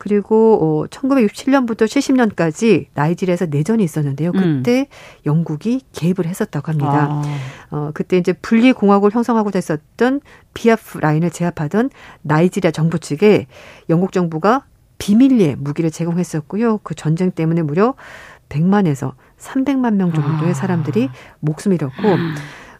그리고 0.07 0.85
어 0.85 0.87
1967년부터 0.87 1.85
70년까지 1.85 2.87
나이지리아에서 2.95 3.47
내전이 3.47 3.83
있었는데요. 3.83 4.31
음. 4.37 4.63
그때 4.63 4.81
음. 4.83 4.87
영국이 5.27 5.81
개입을 5.93 6.27
했었다고 6.27 6.71
합니다. 6.71 7.09
아. 7.11 7.23
어 7.71 7.91
그때 7.93 8.17
이제 8.17 8.33
분리 8.33 8.73
공화국을 8.73 9.11
형성하고자 9.11 9.57
했었던 9.59 10.21
비아프라인을 10.55 11.31
제압하던 11.31 11.91
나이지리아 12.23 12.71
정부 12.71 13.01
측에 13.01 13.49
영국 13.91 14.13
정부가 14.13 14.65
비밀리에 14.99 15.57
무기를 15.59 15.91
제공했었고요. 15.91 16.79
그 16.85 16.95
전쟁 16.95 17.33
때문에 17.33 17.63
무려 17.63 17.95
100만에서 18.49 19.15
300만 19.41 19.95
명 19.95 20.13
정도의 20.13 20.53
아. 20.53 20.55
사람들이 20.55 21.11
목숨 21.41 21.73
잃었고 21.73 22.09
음. 22.09 22.35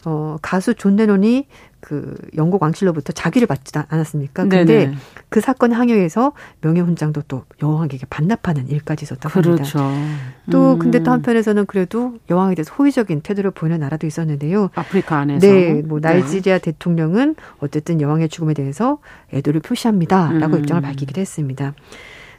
어 0.05 0.37
가수 0.41 0.75
존 0.75 0.95
레논이 0.95 1.47
그 1.79 2.15
영국 2.35 2.61
왕실로부터 2.61 3.13
작위를 3.13 3.47
받지 3.47 3.71
않았습니까? 3.75 4.43
근데 4.43 4.65
네네. 4.65 4.95
그 5.29 5.41
사건 5.41 5.71
항의해서 5.73 6.33
명예훈장도 6.61 7.23
또 7.27 7.43
여왕에게 7.61 8.07
반납하는 8.09 8.67
일까지 8.69 9.05
있었다고 9.05 9.41
그렇죠. 9.41 9.79
합니다. 9.79 10.17
또 10.51 10.73
음. 10.73 10.79
근데 10.79 11.03
또 11.03 11.11
한편에서는 11.11 11.65
그래도 11.65 12.17
여왕에 12.29 12.55
대해서 12.55 12.73
호의적인 12.73 13.21
태도를 13.21 13.51
보이는 13.51 13.79
나라도 13.79 14.07
있었는데요. 14.07 14.69
아프리카 14.75 15.17
안에서 15.17 15.45
네, 15.45 15.81
뭐 15.83 15.99
나이지리아 15.99 16.57
네. 16.57 16.71
대통령은 16.71 17.35
어쨌든 17.59 18.01
여왕의 18.01 18.29
죽음에 18.29 18.53
대해서 18.53 18.99
애도를 19.33 19.61
표시합니다라고 19.61 20.55
음. 20.55 20.59
입장을 20.59 20.81
밝히기도 20.81 21.21
했습니다. 21.21 21.73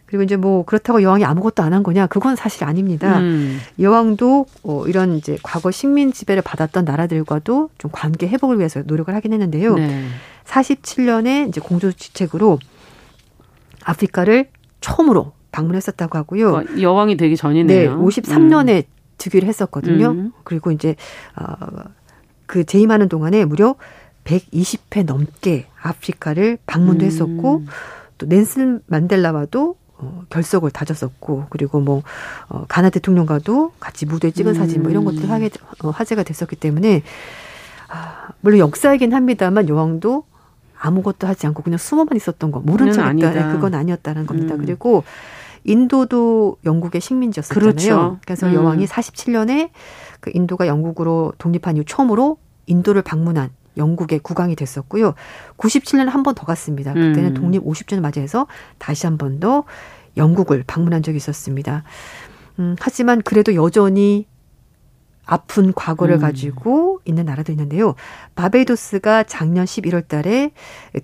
그리고 0.09 0.22
이제 0.22 0.36
뭐 0.36 0.64
그렇다고 0.64 1.02
여왕이 1.02 1.22
아무것도 1.24 1.62
안 1.62 1.74
한 1.74 1.82
거냐? 1.82 2.06
그건 2.06 2.34
사실 2.34 2.64
아닙니다. 2.64 3.18
음. 3.18 3.59
여왕도 3.78 4.46
어 4.62 4.84
이런 4.86 5.16
이제 5.18 5.36
과거 5.42 5.70
식민 5.70 6.12
지배를 6.14 6.40
받았던 6.42 6.86
나라들과도 6.86 7.68
좀 7.76 7.90
관계 7.92 8.26
회복을 8.26 8.56
위해서 8.59 8.82
노력을 8.86 9.14
하긴 9.14 9.34
했는데요. 9.34 9.74
네. 9.74 10.06
47년에 10.46 11.48
이제 11.50 11.61
공조지책으로 11.61 12.59
아프리카를 13.84 14.48
처음으로 14.80 15.32
방문했었다고 15.52 16.16
하고요. 16.16 16.54
어, 16.54 16.64
여왕이 16.80 17.18
되기 17.18 17.36
전이네요. 17.36 17.96
네, 17.98 18.02
53년에 18.02 18.76
음. 18.76 18.82
즉위를 19.18 19.46
했었거든요. 19.46 20.11
음. 20.12 20.32
그리고 20.42 20.70
이제 20.70 20.96
어그 22.46 22.64
재임하는 22.64 23.11
동안에 23.11 23.44
무려 23.44 23.74
120회 24.24 25.04
넘게 25.04 25.66
아프리카를 25.82 26.56
방문도 26.66 27.04
음. 27.04 27.06
했었고 27.06 27.64
또 28.16 28.26
낸슨 28.26 28.80
만델라와도 28.86 29.76
어, 29.99 30.22
결석을 30.30 30.70
다졌었고 30.70 31.46
그리고 31.51 31.80
뭐 31.80 32.03
어, 32.49 32.64
가나 32.68 32.90
대통령과도 32.90 33.72
같이 33.80 34.07
무대에 34.07 34.30
찍은 34.30 34.53
음. 34.53 34.55
사진 34.55 34.82
뭐 34.82 34.90
이런 34.90 35.05
것들이 35.05 35.26
화제, 35.26 35.51
어, 35.82 35.90
화제가 35.90 36.22
됐었기 36.22 36.57
때문에 36.57 37.03
아, 37.88 38.28
물론 38.40 38.61
역사이긴 38.61 39.12
합니다만 39.12 39.68
여왕도 39.68 40.24
아무것도 40.78 41.26
하지 41.26 41.46
않고 41.49 41.62
그냥 41.62 41.78
숨어만 41.78 42.16
있었던 42.16 42.53
거 42.53 42.61
모른 42.61 42.92
척했다 42.92 43.30
네, 43.32 43.53
그건 43.53 43.74
아니었다는 43.74 44.26
겁니다. 44.26 44.55
음. 44.55 44.61
그리고 44.61 45.03
인도도 45.64 46.59
영국의 46.64 47.01
식민지였었잖아요. 47.01 47.61
그렇죠. 47.61 48.18
그래서 48.24 48.46
음. 48.46 48.55
여왕이 48.55 48.86
47년에 48.86 49.70
그 50.20 50.30
인도가 50.32 50.66
영국으로 50.68 51.32
독립한 51.38 51.76
이후 51.76 51.84
처음으로 51.84 52.38
인도를 52.66 53.03
방문한 53.03 53.51
영국의 53.78 54.18
국왕이 54.20 54.56
됐었고요. 54.56 55.14
97년에 55.56 56.06
한 56.10 56.22
번 56.22 56.34
더 56.34 56.44
갔습니다. 56.44 56.92
그때는 56.92 57.30
음. 57.30 57.34
독립 57.34 57.64
50주년 57.64 58.00
맞이해서 58.00 58.46
다시 58.78 59.06
한 59.06 59.16
번 59.16 59.40
더 59.40 59.64
영국을 60.16 60.64
방문한 60.66 61.02
적이 61.02 61.16
있었습니다. 61.18 61.84
음, 62.58 62.74
하지만 62.80 63.22
그래도 63.22 63.54
여전히 63.54 64.26
아픈 65.24 65.72
과거를 65.72 66.16
음. 66.16 66.20
가지고 66.20 67.00
있는 67.04 67.26
나라도 67.26 67.52
있는데요. 67.52 67.94
바베이도스가 68.34 69.24
작년 69.24 69.64
11월 69.64 70.08
달에 70.08 70.50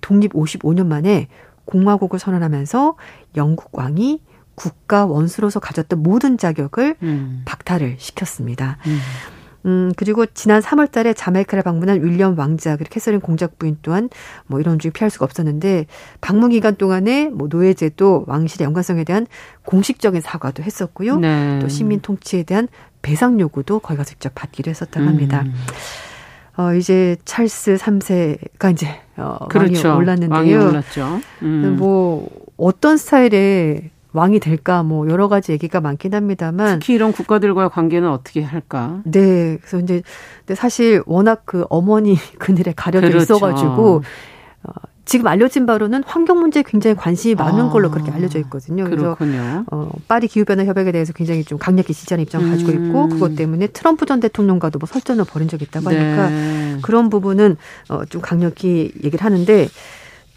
독립 0.01 0.33
55년 0.33 0.87
만에 0.87 1.27
공화국을 1.65 2.19
선언하면서 2.19 2.95
영국 3.37 3.69
왕이 3.77 4.21
국가 4.55 5.05
원수로서 5.05 5.59
가졌던 5.59 6.01
모든 6.01 6.37
자격을 6.37 6.95
음. 7.03 7.41
박탈을 7.45 7.95
시켰습니다. 7.99 8.77
음. 8.87 8.99
음, 9.65 9.91
그리고 9.95 10.25
지난 10.25 10.61
3월 10.61 10.91
달에 10.91 11.13
자메이카를 11.13 11.63
방문한 11.63 12.03
윌리엄 12.03 12.37
왕자, 12.37 12.75
그리고 12.77 12.93
캐서린 12.93 13.19
공작 13.19 13.57
부인 13.57 13.77
또한 13.81 14.09
뭐 14.45 14.59
이런 14.59 14.79
중에 14.79 14.91
피할 14.91 15.09
수가 15.09 15.25
없었는데 15.25 15.87
방문 16.21 16.51
기간 16.51 16.75
동안에 16.75 17.29
뭐 17.29 17.47
노예제도 17.49 18.25
왕실의 18.27 18.65
연관성에 18.65 19.03
대한 19.03 19.25
공식적인 19.65 20.21
사과도 20.21 20.63
했었고요. 20.63 21.17
네. 21.17 21.59
또 21.59 21.67
시민 21.67 21.99
통치에 21.99 22.43
대한 22.43 22.67
배상 23.01 23.39
요구도 23.39 23.79
거기가 23.79 24.03
직접 24.03 24.33
받기도 24.35 24.69
했었다고 24.69 25.05
합니다. 25.05 25.43
음. 25.45 25.53
어, 26.57 26.73
이제 26.73 27.17
찰스 27.25 27.75
3세가 27.75 28.71
이제 28.71 28.87
어, 29.17 29.47
그렇죠. 29.49 29.89
왕이 29.89 29.99
올랐는데요. 29.99 30.37
왕이 30.37 30.55
올랐죠. 30.55 31.19
음. 31.41 31.75
뭐 31.77 32.29
어떤 32.57 32.97
스타일의 32.97 33.91
왕이 34.15 34.39
될까 34.39 34.81
뭐 34.81 35.07
여러 35.09 35.27
가지 35.27 35.51
얘기가 35.51 35.81
많긴 35.81 36.13
합니다만 36.13 36.79
특히 36.79 36.93
이런 36.93 37.11
국가들과의 37.11 37.69
관계는 37.69 38.09
어떻게 38.09 38.41
할까? 38.41 39.01
네, 39.03 39.57
그래서 39.57 39.79
이제 39.79 40.01
근데 40.39 40.55
사실 40.55 41.03
워낙 41.05 41.41
그 41.45 41.65
어머니 41.69 42.15
그늘에 42.39 42.73
가려져 42.75 43.07
그렇죠. 43.07 43.23
있어가지고 43.23 44.03
어, 44.63 44.71
지금 45.03 45.27
알려진 45.27 45.65
바로는 45.65 46.03
환경 46.05 46.39
문제에 46.39 46.63
굉장히 46.65 46.95
관심이 46.95 47.35
많은 47.35 47.65
아, 47.65 47.69
걸로 47.69 47.91
그렇게 47.91 48.09
알려져 48.11 48.39
있거든요. 48.39 48.85
그래서 48.85 49.15
그렇군요. 49.15 49.65
어, 49.69 49.91
파리 50.07 50.27
기후변화 50.27 50.65
협약에 50.65 50.91
대해서 50.91 51.13
굉장히 51.13 51.43
좀 51.43 51.59
강력히 51.59 51.93
지지하는 51.93 52.23
입장을 52.23 52.49
가지고 52.49 52.71
음. 52.71 52.87
있고 52.87 53.09
그것 53.09 53.35
때문에 53.35 53.67
트럼프 53.67 54.05
전 54.05 54.19
대통령과도 54.19 54.79
뭐 54.79 54.87
설전을 54.87 55.25
벌인 55.25 55.47
적이 55.47 55.65
있다고 55.65 55.89
하니까 55.89 56.29
네. 56.29 56.77
그런 56.81 57.09
부분은 57.09 57.57
어, 57.89 58.05
좀 58.05 58.21
강력히 58.21 58.91
얘기를 59.03 59.23
하는데 59.23 59.67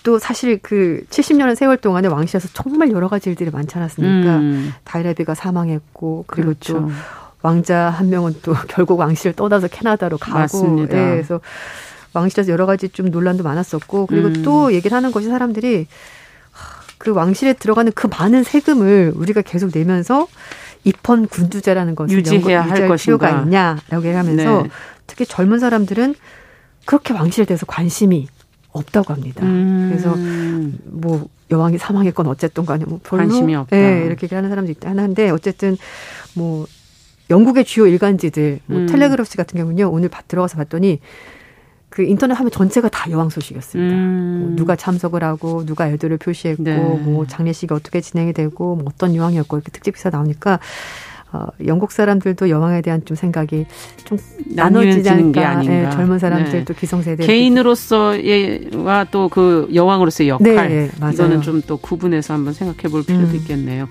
또 0.02 0.18
사실 0.18 0.58
그 0.62 1.04
70년의 1.10 1.56
세월 1.56 1.76
동안에 1.76 2.08
왕실에서 2.08 2.48
정말 2.52 2.90
여러 2.90 3.08
가지 3.08 3.30
일들이 3.30 3.50
많지 3.50 3.76
않았습니까? 3.76 4.36
음. 4.36 4.72
다이레비가 4.84 5.34
사망했고 5.34 6.24
그리고 6.26 6.48
그렇죠. 6.48 6.74
또 6.74 6.90
왕자 7.42 7.90
한 7.90 8.08
명은 8.10 8.36
또 8.42 8.54
결국 8.68 8.98
왕실을 8.98 9.34
떠나서 9.34 9.68
캐나다로 9.68 10.18
가고 10.18 10.38
맞습니다. 10.38 10.96
예, 10.96 11.10
그래서 11.10 11.40
왕실에서 12.12 12.52
여러 12.52 12.66
가지 12.66 12.88
좀 12.88 13.10
논란도 13.10 13.44
많았었고 13.44 14.06
그리고 14.06 14.28
음. 14.28 14.42
또 14.42 14.72
얘기를 14.72 14.96
하는 14.96 15.12
것이 15.12 15.28
사람들이 15.28 15.86
그 16.98 17.12
왕실에 17.12 17.52
들어가는 17.52 17.92
그 17.94 18.08
많은 18.08 18.42
세금을 18.42 19.12
우리가 19.14 19.42
계속 19.42 19.70
내면서 19.72 20.26
입헌 20.84 21.28
군주제라는 21.28 21.94
것을 21.94 22.16
유지해야 22.16 22.62
할 22.62 22.96
필요가 22.96 23.30
있냐라고 23.30 24.04
얘기하면서 24.04 24.62
네. 24.62 24.70
특히 25.06 25.26
젊은 25.26 25.58
사람들은 25.58 26.14
그렇게 26.84 27.12
왕실에 27.14 27.44
대해서 27.44 27.66
관심이 27.66 28.28
없다고 28.72 29.14
합니다. 29.14 29.44
음. 29.44 29.88
그래서 29.90 30.14
뭐 30.84 31.28
여왕이 31.50 31.78
사망했건 31.78 32.26
어쨌든 32.26 32.66
간에 32.66 32.84
뭐 32.84 33.00
별로 33.02 33.22
관심이 33.22 33.54
없다. 33.54 33.76
네, 33.76 34.04
이렇게 34.04 34.24
얘기하는 34.24 34.48
사람도 34.50 34.70
있다 34.72 34.90
하는데 34.90 35.30
어쨌든 35.30 35.76
뭐 36.34 36.66
영국의 37.30 37.64
주요 37.64 37.86
일간지들 37.86 38.60
뭐 38.66 38.80
음. 38.80 38.86
텔레그래프스 38.86 39.36
같은 39.36 39.58
경우는요 39.58 39.90
오늘 39.90 40.10
들어가서 40.28 40.56
봤더니 40.56 41.00
그 41.88 42.02
인터넷 42.02 42.34
화면 42.34 42.50
전체가 42.50 42.88
다 42.90 43.10
여왕 43.10 43.30
소식이었습니다. 43.30 43.94
음. 43.94 44.40
뭐 44.40 44.56
누가 44.56 44.76
참석을 44.76 45.24
하고 45.24 45.64
누가 45.64 45.88
애들을 45.88 46.18
표시했고 46.18 46.62
네. 46.62 46.76
뭐 46.76 47.26
장례식이 47.26 47.72
어떻게 47.72 48.00
진행이 48.00 48.34
되고 48.34 48.76
뭐 48.76 48.84
어떤 48.86 49.14
여왕이었고 49.14 49.56
이렇게 49.56 49.70
특집 49.70 49.94
기사 49.94 50.10
나오니까 50.10 50.60
어, 51.32 51.46
영국 51.66 51.92
사람들도 51.92 52.48
여왕에 52.48 52.80
대한 52.82 53.04
좀 53.04 53.16
생각이 53.16 53.66
좀 54.04 54.18
나눠지지 54.46 55.08
않을까. 55.10 55.62
네, 55.62 55.90
젊은 55.90 56.18
사람들 56.18 56.64
도 56.64 56.72
네. 56.74 56.80
기성세대 56.80 57.26
개인으로서의와 57.26 59.04
또 59.10 59.28
그 59.28 59.68
여왕으로서의 59.74 60.30
역할 60.30 60.68
네, 60.68 60.90
이거는 61.12 61.42
좀 61.42 61.58
또 61.66 61.76
구분해서 61.76 62.34
한번 62.34 62.52
생각해 62.54 62.88
볼 62.90 63.04
필요도 63.04 63.26
음. 63.32 63.34
있겠네요. 63.36 63.88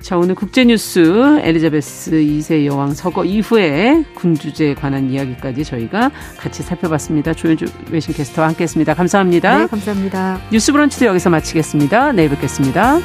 자, 0.00 0.16
오늘 0.18 0.34
국제뉴스 0.34 1.38
엘리자베스 1.40 2.12
2세 2.12 2.64
여왕 2.66 2.94
서거 2.94 3.24
이후에 3.24 4.04
군주제에 4.14 4.74
관한 4.74 5.10
이야기까지 5.10 5.64
저희가 5.64 6.10
같이 6.36 6.62
살펴봤습니다. 6.62 7.32
조현주 7.32 7.64
외신 7.90 8.14
캐스터와 8.14 8.48
함께 8.48 8.64
했습니다. 8.64 8.94
감사합니다. 8.94 9.58
네, 9.58 9.66
감사합니다. 9.66 10.40
뉴스 10.52 10.72
브런치도 10.72 11.06
여기서 11.06 11.30
마치겠습니다. 11.30 12.12
내일 12.12 12.28
뵙겠습니다. 12.30 13.00